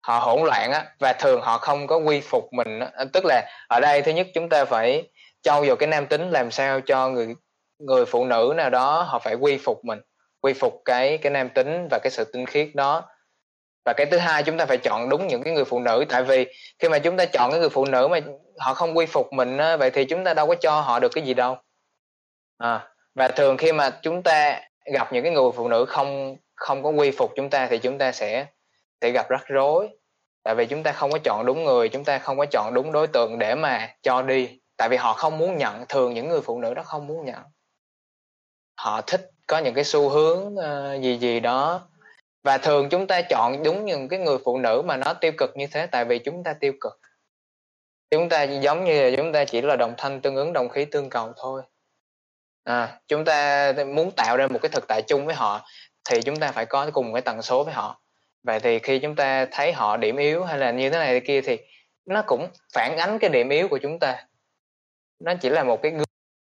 [0.06, 3.04] họ hỗn loạn á và thường họ không có quy phục mình á.
[3.12, 5.10] tức là ở đây thứ nhất chúng ta phải
[5.42, 7.34] trau dồi cái nam tính làm sao cho người
[7.78, 10.00] người phụ nữ nào đó họ phải quy phục mình
[10.40, 13.02] quy phục cái cái nam tính và cái sự tinh khiết đó
[13.84, 16.04] và cái thứ hai chúng ta phải chọn đúng những cái người phụ nữ.
[16.08, 16.46] Tại vì
[16.78, 18.20] khi mà chúng ta chọn cái người phụ nữ mà
[18.58, 21.12] họ không quy phục mình á, vậy thì chúng ta đâu có cho họ được
[21.14, 21.56] cái gì đâu.
[22.58, 24.60] À, và thường khi mà chúng ta
[24.94, 27.98] gặp những cái người phụ nữ không không có quy phục chúng ta thì chúng
[27.98, 28.46] ta sẽ
[29.00, 29.88] sẽ gặp rắc rối.
[30.42, 32.92] Tại vì chúng ta không có chọn đúng người chúng ta không có chọn đúng
[32.92, 34.60] đối tượng để mà cho đi.
[34.76, 37.42] Tại vì họ không muốn nhận thường những người phụ nữ đó không muốn nhận.
[38.76, 41.88] Họ thích có những cái xu hướng uh, gì gì đó
[42.44, 45.50] và thường chúng ta chọn đúng những cái người phụ nữ mà nó tiêu cực
[45.56, 47.00] như thế tại vì chúng ta tiêu cực.
[48.10, 50.84] Chúng ta giống như là chúng ta chỉ là đồng thanh tương ứng đồng khí
[50.84, 51.62] tương cầu thôi.
[52.64, 55.66] À, chúng ta muốn tạo ra một cái thực tại chung với họ
[56.10, 58.00] thì chúng ta phải có cùng cái tần số với họ.
[58.42, 61.26] Vậy thì khi chúng ta thấy họ điểm yếu hay là như thế này thế
[61.26, 61.58] kia thì
[62.04, 64.26] nó cũng phản ánh cái điểm yếu của chúng ta.
[65.18, 65.92] Nó chỉ là một cái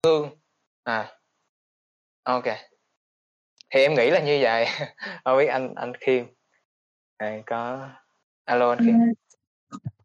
[0.03, 0.31] gương.
[0.85, 1.19] À
[2.23, 2.45] ok
[3.71, 4.67] thì em nghĩ là như vậy.
[5.25, 6.25] Không biết anh anh khiêm
[7.17, 7.89] à, có
[8.45, 8.95] alo anh khiêm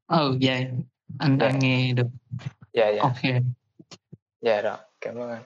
[0.07, 0.59] ừ dạ.
[1.19, 1.57] Anh đang dạ.
[1.61, 2.07] nghe được.
[2.73, 3.01] Dạ dạ.
[3.01, 3.43] Ok.
[4.41, 5.43] Dạ rồi cảm ơn anh.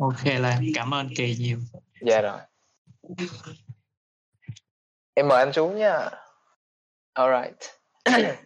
[0.00, 1.58] Ok là cảm ơn kỳ nhiều.
[2.00, 2.40] Dạ rồi.
[5.14, 6.10] Em mời anh xuống nha.
[7.12, 7.56] Alright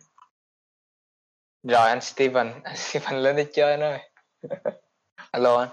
[1.62, 2.52] rồi anh Steven.
[2.64, 3.96] Anh Steven lên đi chơi nữa
[5.30, 5.68] alo anh.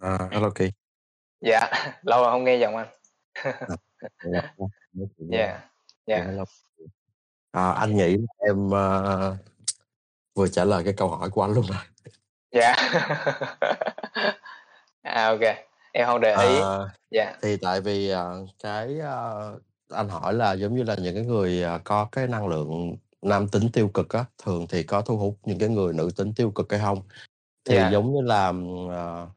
[0.00, 0.70] À, hello kỳ
[1.44, 1.70] dạ
[2.02, 2.88] lâu rồi không nghe giọng anh.
[5.30, 5.60] Dạ
[6.06, 6.26] dạ
[7.52, 9.36] à, anh nghĩ em uh,
[10.34, 11.78] vừa trả lời cái câu hỏi của anh luôn rồi.
[12.52, 12.74] Dạ.
[15.02, 15.40] À ok.
[15.92, 16.60] Em không để ý.
[16.60, 16.78] À,
[17.10, 17.36] dạ.
[17.42, 21.64] thì tại vì uh, cái uh, anh hỏi là giống như là những cái người
[21.76, 25.38] uh, có cái năng lượng nam tính tiêu cực á thường thì có thu hút
[25.42, 27.02] những cái người nữ tính tiêu cực hay không?
[27.64, 27.92] Thì yeah.
[27.92, 29.28] giống như là uh,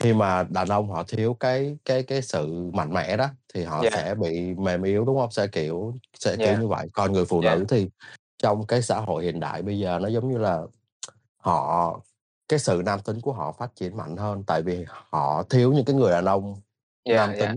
[0.00, 3.80] khi mà đàn ông họ thiếu cái cái cái sự mạnh mẽ đó thì họ
[3.80, 3.92] yeah.
[3.92, 6.40] sẽ bị mềm yếu đúng không sẽ kiểu sẽ yeah.
[6.40, 7.58] kiểu như vậy còn người phụ yeah.
[7.58, 7.88] nữ thì
[8.38, 10.62] trong cái xã hội hiện đại bây giờ nó giống như là
[11.36, 12.00] họ
[12.48, 15.84] cái sự nam tính của họ phát triển mạnh hơn tại vì họ thiếu những
[15.84, 16.60] cái người đàn ông
[17.04, 17.56] yeah, nam tính yeah.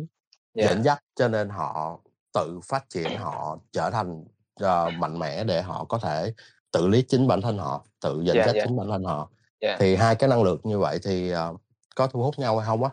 [0.54, 0.70] Yeah.
[0.70, 2.00] dẫn dắt cho nên họ
[2.34, 4.24] tự phát triển họ trở thành
[4.64, 6.34] uh, mạnh mẽ để họ có thể
[6.72, 8.68] tự lý chính bản thân họ tự dẫn yeah, dắt yeah.
[8.68, 9.30] chính bản thân họ
[9.60, 9.80] yeah.
[9.80, 11.62] thì hai cái năng lượng như vậy thì uh,
[11.96, 12.90] có thu hút nhau hay không á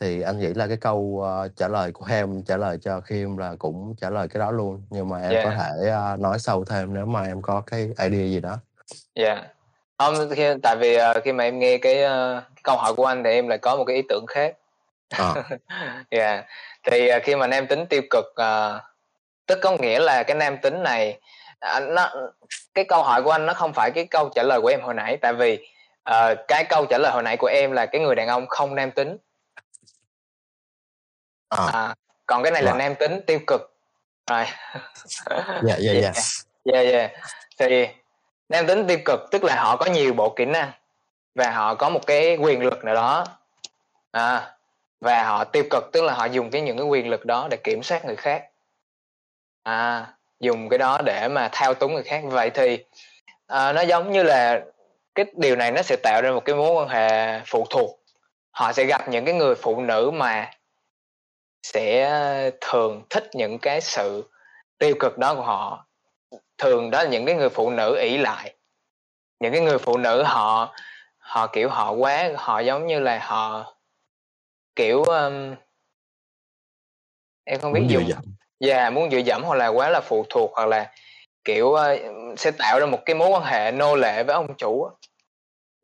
[0.00, 3.36] thì anh nghĩ là cái câu uh, trả lời của em trả lời cho Khiêm
[3.36, 5.44] là cũng trả lời cái đó luôn nhưng mà em yeah.
[5.44, 8.58] có thể uh, nói sâu thêm nếu mà em có cái idea gì đó
[9.14, 9.46] dạ yeah.
[9.98, 13.24] không khi, tại vì uh, khi mà em nghe cái uh, câu hỏi của anh
[13.24, 14.56] thì em lại có một cái ý tưởng khác
[15.08, 15.34] à.
[16.10, 16.44] yeah.
[16.90, 18.82] thì uh, khi mà nam tính tiêu cực uh,
[19.46, 21.20] tức có nghĩa là cái nam tính này
[21.76, 22.10] uh, nó
[22.74, 24.94] cái câu hỏi của anh nó không phải cái câu trả lời của em hồi
[24.94, 25.68] nãy tại vì
[26.10, 28.74] uh, cái câu trả lời hồi nãy của em là cái người đàn ông không
[28.74, 29.16] nam tính.
[31.48, 31.66] À.
[31.72, 31.94] À,
[32.26, 33.60] còn cái này là nam tính tiêu cực.
[34.30, 34.44] Rồi.
[35.62, 36.12] Dạ dạ dạ
[36.64, 37.08] dạ dạ
[37.58, 37.86] thì
[38.48, 40.70] nam tính tiêu cực tức là họ có nhiều bộ kỹ năng
[41.34, 43.26] và họ có một cái quyền lực nào đó.
[44.10, 44.54] À,
[45.00, 47.56] và họ tiêu cực tức là họ dùng cái những cái quyền lực đó để
[47.56, 48.44] kiểm soát người khác.
[49.62, 50.06] À
[50.40, 52.22] dùng cái đó để mà thao túng người khác.
[52.24, 52.84] Vậy thì
[53.46, 54.60] à, nó giống như là
[55.14, 57.98] cái điều này nó sẽ tạo ra một cái mối quan hệ phụ thuộc.
[58.50, 60.50] Họ sẽ gặp những cái người phụ nữ mà
[61.62, 62.10] sẽ
[62.60, 64.30] thường thích những cái sự
[64.78, 65.86] tiêu cực đó của họ.
[66.58, 68.54] Thường đó là những cái người phụ nữ ỷ lại.
[69.40, 70.74] Những cái người phụ nữ họ
[71.18, 73.74] họ kiểu họ quá họ giống như là họ
[74.76, 75.54] kiểu um,
[77.44, 78.08] em không biết muốn dùng
[78.60, 80.92] dạ yeah, muốn dựa dẫm hoặc là quá là phụ thuộc hoặc là
[81.44, 84.88] kiểu uh, sẽ tạo ra một cái mối quan hệ nô lệ với ông chủ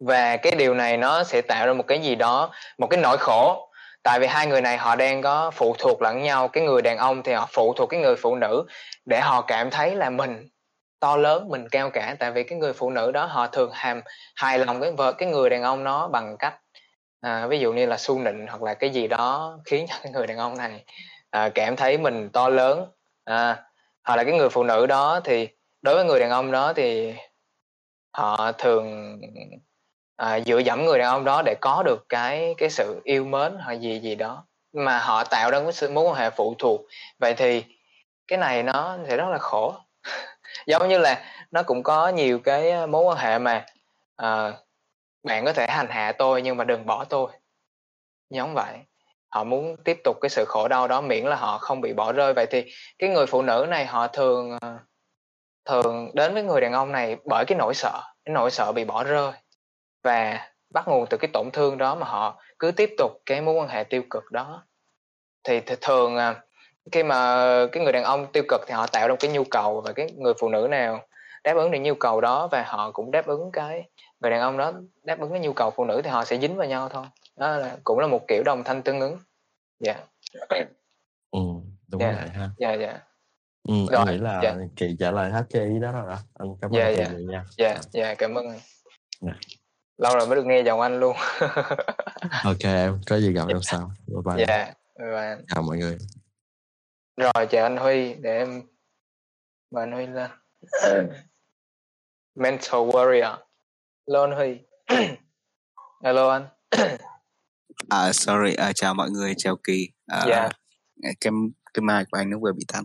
[0.01, 3.17] và cái điều này nó sẽ tạo ra một cái gì đó một cái nỗi
[3.19, 3.65] khổ.
[4.03, 6.99] Tại vì hai người này họ đang có phụ thuộc lẫn nhau cái người đàn
[6.99, 8.65] ông thì họ phụ thuộc cái người phụ nữ
[9.05, 10.49] để họ cảm thấy là mình
[11.01, 12.17] to lớn mình cao cả.
[12.19, 14.01] Tại vì cái người phụ nữ đó họ thường hàm
[14.37, 16.55] hài lòng cái vợ cái người đàn ông nó bằng cách
[17.21, 20.13] à, ví dụ như là su nịnh hoặc là cái gì đó khiến cho cái
[20.13, 20.85] người đàn ông này
[21.31, 22.87] à, cảm thấy mình to lớn
[23.25, 23.68] à,
[24.09, 25.49] hoặc là cái người phụ nữ đó thì
[25.83, 27.15] đối với người đàn ông đó thì
[28.13, 29.17] họ thường
[30.17, 33.57] à, dựa dẫm người đàn ông đó để có được cái cái sự yêu mến
[33.65, 36.81] hoặc gì gì đó mà họ tạo ra cái sự mối quan hệ phụ thuộc.
[37.19, 37.65] Vậy thì
[38.29, 39.75] cái này nó sẽ rất là khổ.
[40.67, 43.67] Giống như là nó cũng có nhiều cái à, mối quan hệ mà
[44.17, 44.53] à,
[45.23, 47.31] bạn có thể hành hạ tôi nhưng mà đừng bỏ tôi.
[48.31, 48.79] Giống vậy
[49.29, 52.13] họ muốn tiếp tục cái sự khổ đau đó miễn là họ không bị bỏ
[52.13, 52.33] rơi.
[52.35, 52.65] Vậy thì
[52.99, 54.79] cái người phụ nữ này, họ thường ờ,
[55.65, 58.85] thường đến với người đàn ông này bởi cái nỗi sợ, cái nỗi sợ bị
[58.85, 59.33] bỏ rơi
[60.03, 63.55] và bắt nguồn từ cái tổn thương đó mà họ cứ tiếp tục cái mối
[63.55, 64.63] quan hệ tiêu cực đó.
[65.45, 66.35] Thì thường ờ,
[66.93, 69.45] khi mà cái người đàn ông tiêu cực thì họ tạo ra một cái nhu
[69.45, 71.01] cầu và cái người phụ nữ nào
[71.45, 73.89] đáp ứng được nhu cầu đó và họ cũng đáp ứng cái
[74.21, 74.73] người đàn ông đó
[75.03, 77.05] đáp ứng cái nhu cầu phụ nữ thì họ sẽ dính vào nhau thôi
[77.39, 79.19] đó là cũng là một kiểu đồng thanh tương ứng.
[79.81, 79.95] Dạ.
[80.51, 80.69] Yeah.
[81.31, 81.41] ừ
[81.89, 82.17] đúng yeah.
[82.17, 82.51] vậy ha.
[82.59, 83.01] Dạ dạ.
[83.69, 84.57] Ừ, rồi, anh nghĩ là yeah.
[84.77, 86.19] chị trả lời hết cái ý đó rồi đó.
[86.35, 87.15] Anh cảm ơn yeah, chị yeah.
[87.29, 87.45] nha.
[87.59, 88.47] Dạ dạ cảm ơn.
[88.47, 88.59] Anh
[89.23, 89.37] yeah.
[89.99, 91.17] lâu rồi mới được nghe giọng anh luôn.
[92.45, 93.91] Ok em có gì gặp em sau.
[94.07, 94.45] Bye bye.
[94.47, 95.99] Dạ bye bye chào mọi người.
[97.17, 98.63] Rồi chào anh Huy để em
[99.71, 100.31] mời anh Huy lên.
[102.35, 103.37] Mental warrior.
[104.07, 104.59] Hello anh Huy.
[106.03, 106.47] Hello anh
[107.89, 108.55] à sorry.
[108.55, 109.35] À, chào mọi người.
[109.37, 109.89] Chào kỳ.
[110.07, 110.49] À, dạ.
[111.21, 111.33] cái
[111.75, 112.83] cái mic của anh nó vừa bị tắt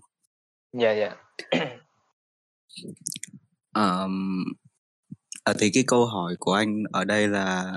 [0.74, 1.16] dạ dạ.
[3.76, 4.44] Um,
[5.44, 7.74] à, thì cái câu hỏi của anh ở đây là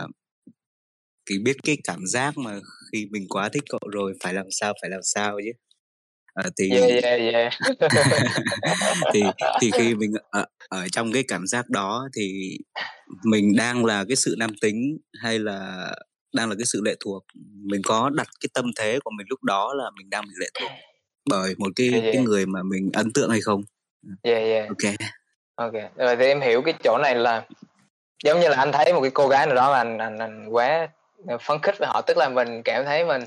[1.27, 2.61] kỳ biết cái cảm giác mà
[2.93, 5.51] khi mình quá thích cậu rồi phải làm sao phải làm sao chứ?
[6.35, 7.53] À, thì yeah, yeah, yeah.
[9.15, 9.23] thì
[9.61, 12.59] thì khi mình ở, ở trong cái cảm giác đó thì
[13.25, 15.93] mình đang là cái sự nam tính hay là
[16.37, 17.25] đang là cái sự lệ thuộc.
[17.65, 20.47] Mình có đặt cái tâm thế của mình lúc đó là mình đang bị lệ
[20.61, 20.71] thuộc
[21.31, 22.15] bởi một cái yeah, yeah.
[22.15, 23.63] cái người mà mình ấn tượng hay không.
[24.23, 24.69] Yeah, yeah.
[24.69, 24.95] ok.
[25.55, 25.73] Ok.
[25.97, 27.45] Rồi thì em hiểu cái chỗ này là
[28.25, 30.49] giống như là anh thấy một cái cô gái nào đó mà anh anh, anh
[30.49, 30.89] quá
[31.41, 33.23] phấn khích với họ tức là mình cảm thấy mình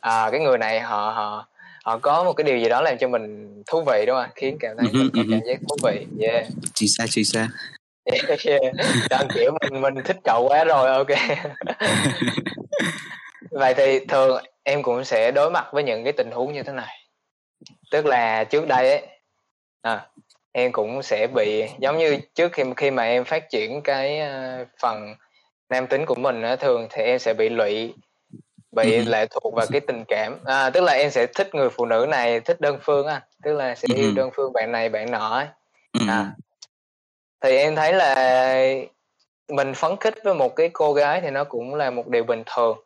[0.00, 1.48] à, cái người này họ họ
[1.84, 4.56] họ có một cái điều gì đó làm cho mình thú vị đúng không khiến
[4.60, 6.06] cảm thấy mình có cảm giác thú vị.
[6.20, 6.46] Yeah.
[6.74, 7.48] Chính xác chính xác.
[9.10, 11.18] Đang kiểu mình mình thích cậu quá rồi ok.
[13.50, 16.72] Vậy thì thường em cũng sẽ đối mặt với những cái tình huống như thế
[16.72, 16.98] này.
[17.90, 19.06] Tức là trước đây ấy
[19.82, 20.06] à,
[20.52, 24.68] em cũng sẽ bị giống như trước khi khi mà em phát triển cái uh,
[24.80, 25.14] phần
[25.68, 27.94] nam tính của mình á, thường thì em sẽ bị lụy
[28.72, 29.02] bị ừ.
[29.06, 30.38] lệ thuộc vào cái tình cảm.
[30.44, 33.20] À, tức là em sẽ thích người phụ nữ này thích đơn phương á.
[33.42, 35.46] Tức là sẽ yêu đơn phương bạn này bạn nọ ấy.
[36.08, 36.30] à
[37.42, 38.64] thì em thấy là
[39.48, 42.42] mình phấn khích với một cái cô gái thì nó cũng là một điều bình
[42.46, 42.78] thường.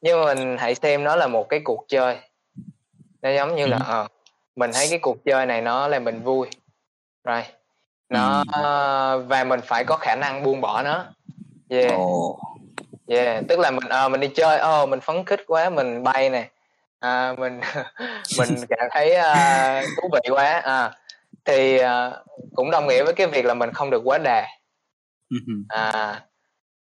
[0.00, 2.16] Nhưng mà mình hãy xem nó là một cái cuộc chơi.
[3.22, 4.06] Nó giống như là ờ
[4.56, 6.48] mình thấy cái cuộc chơi này nó làm mình vui.
[7.24, 7.42] Rồi
[8.08, 9.24] nó ừ.
[9.28, 11.04] và mình phải có khả năng buông bỏ nó.
[11.68, 11.92] Yeah.
[11.96, 12.38] Oh
[13.08, 16.30] yeah tức là mình à, mình đi chơi oh, mình phấn khích quá mình bay
[16.30, 16.48] nè.
[17.00, 17.60] À, mình
[18.38, 20.60] mình cảm thấy uh, thú vị quá.
[20.64, 20.92] À,
[21.48, 22.12] thì uh,
[22.54, 24.46] cũng đồng nghĩa với cái việc là mình không được quá đà.
[25.68, 26.22] À,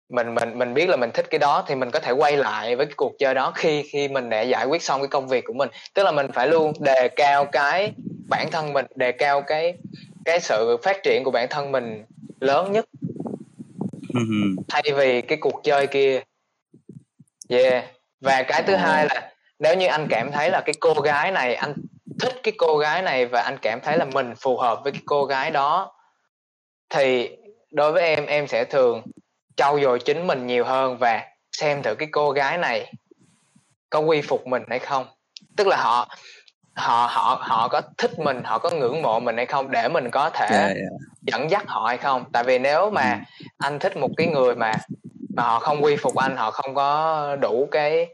[0.08, 2.76] mình mình mình biết là mình thích cái đó thì mình có thể quay lại
[2.76, 5.44] với cái cuộc chơi đó khi khi mình đã giải quyết xong cái công việc
[5.44, 5.68] của mình.
[5.94, 7.92] Tức là mình phải luôn đề cao cái
[8.28, 9.74] bản thân mình đề cao cái
[10.24, 12.04] cái sự phát triển của bản thân mình
[12.40, 12.84] lớn nhất.
[14.68, 16.20] Thay vì cái cuộc chơi kia.
[17.48, 17.84] Yeah.
[18.20, 21.54] Và cái thứ hai là nếu như anh cảm thấy là cái cô gái này
[21.54, 21.74] anh
[22.20, 25.02] thích cái cô gái này và anh cảm thấy là mình phù hợp với cái
[25.06, 25.92] cô gái đó
[26.88, 27.36] thì
[27.70, 29.02] đối với em em sẽ thường
[29.56, 31.22] trau dồi chính mình nhiều hơn và
[31.52, 32.92] xem thử cái cô gái này
[33.90, 35.06] có quy phục mình hay không
[35.56, 36.08] tức là họ
[36.74, 40.10] họ họ họ có thích mình họ có ngưỡng mộ mình hay không để mình
[40.10, 40.92] có thể yeah, yeah.
[41.22, 43.44] dẫn dắt họ hay không tại vì nếu mà ừ.
[43.58, 44.72] anh thích một cái người mà
[45.36, 48.06] mà họ không quy phục anh họ không có đủ cái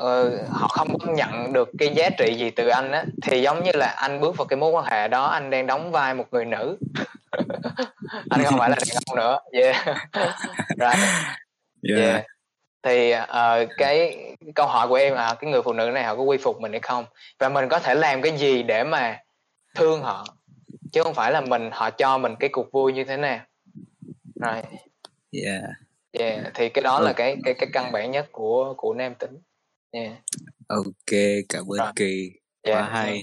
[0.00, 3.04] uh, họ không có nhận được cái giá trị gì từ anh á.
[3.22, 5.92] Thì giống như là anh bước vào cái mối quan hệ đó anh đang đóng
[5.92, 6.78] vai một người nữ.
[8.30, 9.38] Anh không phải là đàn ông nữa.
[9.52, 9.86] Yeah.
[10.78, 10.98] Right.
[11.88, 12.24] Yeah, yeah.
[12.82, 14.18] thì uh, cái
[14.54, 16.72] câu hỏi của em là cái người phụ nữ này họ có quy phục mình
[16.72, 17.04] hay không?
[17.38, 19.18] Và mình có thể làm cái gì để mà
[19.74, 20.24] thương họ?
[20.92, 23.40] Chứ không phải là mình họ cho mình cái cuộc vui như thế nào.
[24.34, 24.64] Right.
[25.44, 25.62] Yeah.
[26.18, 29.38] Yeah thì cái đó là cái cái cái căn bản nhất của của nam tính
[30.00, 30.12] yeah
[30.68, 31.12] ok
[31.48, 31.92] cảm ơn rồi.
[31.96, 32.30] kỳ.
[32.62, 32.78] Yeah.
[32.78, 33.22] quá hay.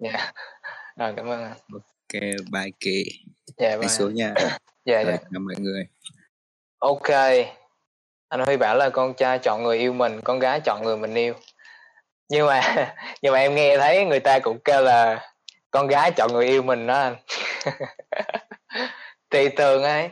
[0.00, 0.34] Yeah
[0.96, 2.20] rồi cảm ơn ok
[2.52, 3.04] bye kỳ.
[3.56, 3.88] Yeah, bye.
[3.88, 4.34] xuống nha.
[4.84, 5.16] Dạ dạ.
[5.32, 5.86] Cảm mọi người.
[6.78, 7.10] Ok.
[8.28, 11.14] Anh huy bảo là con trai chọn người yêu mình con gái chọn người mình
[11.14, 11.34] yêu.
[12.28, 12.60] Nhưng mà
[13.22, 15.30] nhưng mà em nghe thấy người ta cũng kêu là
[15.70, 17.16] con gái chọn người yêu mình đó anh.
[19.30, 20.10] Thì thường ấy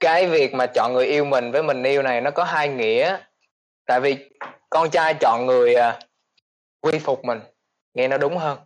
[0.00, 3.16] cái việc mà chọn người yêu mình với mình yêu này nó có hai nghĩa.
[3.86, 4.30] Tại vì
[4.74, 5.98] con trai chọn người à,
[6.80, 7.40] quy phục mình.
[7.94, 8.58] Nghe nó đúng hơn.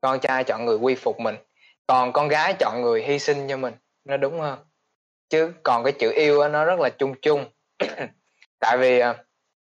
[0.00, 1.36] Con trai chọn người quy phục mình.
[1.86, 3.74] Còn con gái chọn người hy sinh cho mình.
[4.04, 4.58] Nó đúng hơn.
[5.28, 7.44] Chứ còn cái chữ yêu đó, nó rất là chung chung.
[8.58, 9.14] Tại vì à,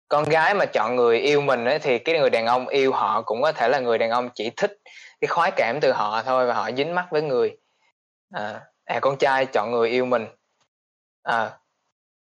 [0.07, 3.21] con gái mà chọn người yêu mình ấy, thì cái người đàn ông yêu họ
[3.21, 4.77] cũng có thể là người đàn ông chỉ thích
[5.21, 7.57] cái khoái cảm từ họ thôi và họ dính mắt với người.
[8.33, 10.27] À, à con trai chọn người yêu mình.
[11.23, 11.51] À,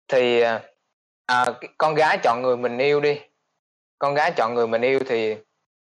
[0.07, 0.61] thì à,
[1.29, 1.45] à
[1.77, 3.21] con gái chọn người mình yêu đi.
[3.99, 5.35] Con gái chọn người mình yêu thì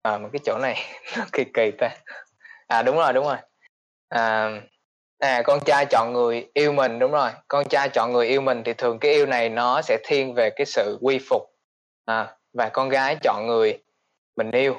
[0.02, 0.76] à, một cái chỗ này
[1.18, 1.90] nó kỳ kỳ ta.
[2.68, 3.38] À đúng rồi đúng rồi.
[4.10, 4.52] À,
[5.20, 7.30] à con trai chọn người yêu mình đúng rồi.
[7.48, 10.50] Con trai chọn người yêu mình thì thường cái yêu này nó sẽ thiên về
[10.50, 11.42] cái sự quy phục.
[12.06, 13.84] À, và con gái chọn người
[14.36, 14.76] mình yêu.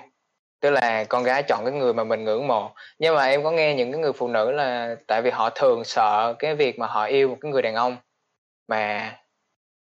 [0.61, 2.75] Tức là con gái chọn cái người mà mình ngưỡng mộ.
[2.99, 5.85] Nhưng mà em có nghe những cái người phụ nữ là tại vì họ thường
[5.85, 7.97] sợ cái việc mà họ yêu một cái người đàn ông
[8.69, 9.17] mà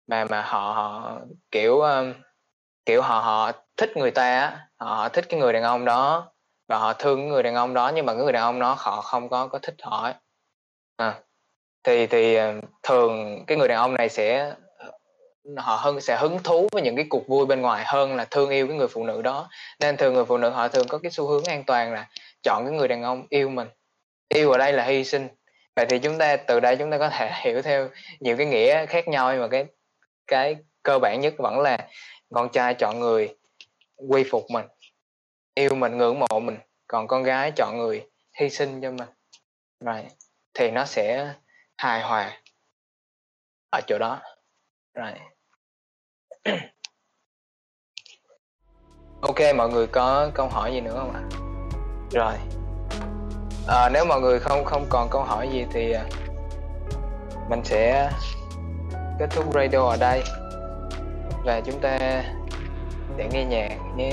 [0.07, 1.19] mà mà họ họ
[1.51, 2.13] kiểu um,
[2.85, 6.31] kiểu họ họ thích người ta họ, họ thích cái người đàn ông đó
[6.67, 8.75] và họ thương cái người đàn ông đó nhưng mà cái người đàn ông đó
[8.79, 10.11] họ không có có thích họ
[10.97, 11.15] à,
[11.83, 12.53] thì thì ờ,
[12.83, 14.91] thường cái người đàn ông này sẽ ờ,
[15.57, 18.49] họ hơn sẽ hứng thú với những cái cuộc vui bên ngoài hơn là thương
[18.49, 19.49] yêu cái người phụ nữ đó.
[19.79, 22.07] Nên thường người phụ nữ họ thường có cái xu hướng an toàn là
[22.43, 23.67] chọn cái người đàn ông yêu mình.
[24.29, 25.27] Yêu ở đây là hy sinh.
[25.75, 28.85] Vậy thì chúng ta từ đây chúng ta có thể hiểu theo nhiều cái nghĩa
[28.85, 29.65] khác nhau nhưng mà cái
[30.27, 31.77] cái cơ bản nhất vẫn là
[32.33, 33.35] con trai chọn người
[34.09, 34.65] quy phục mình
[35.55, 36.57] yêu mình ngưỡng mộ mình
[36.87, 39.09] còn con gái chọn người hy sinh cho mình.
[39.79, 40.05] Rồi
[40.53, 41.33] thì nó sẽ
[41.77, 42.41] hài hòa
[43.71, 44.21] ở chỗ đó.
[44.93, 45.11] Rồi.
[49.21, 51.21] Ok mọi người có câu hỏi gì nữa không ạ?
[52.11, 52.33] Rồi.
[53.67, 56.03] À, nếu mọi người không không còn câu hỏi gì thì à,
[57.49, 58.11] mình sẽ
[59.19, 60.23] kết thúc radio ở đây.
[61.45, 61.97] Và chúng ta
[63.17, 64.11] để nghe nhạc nhé.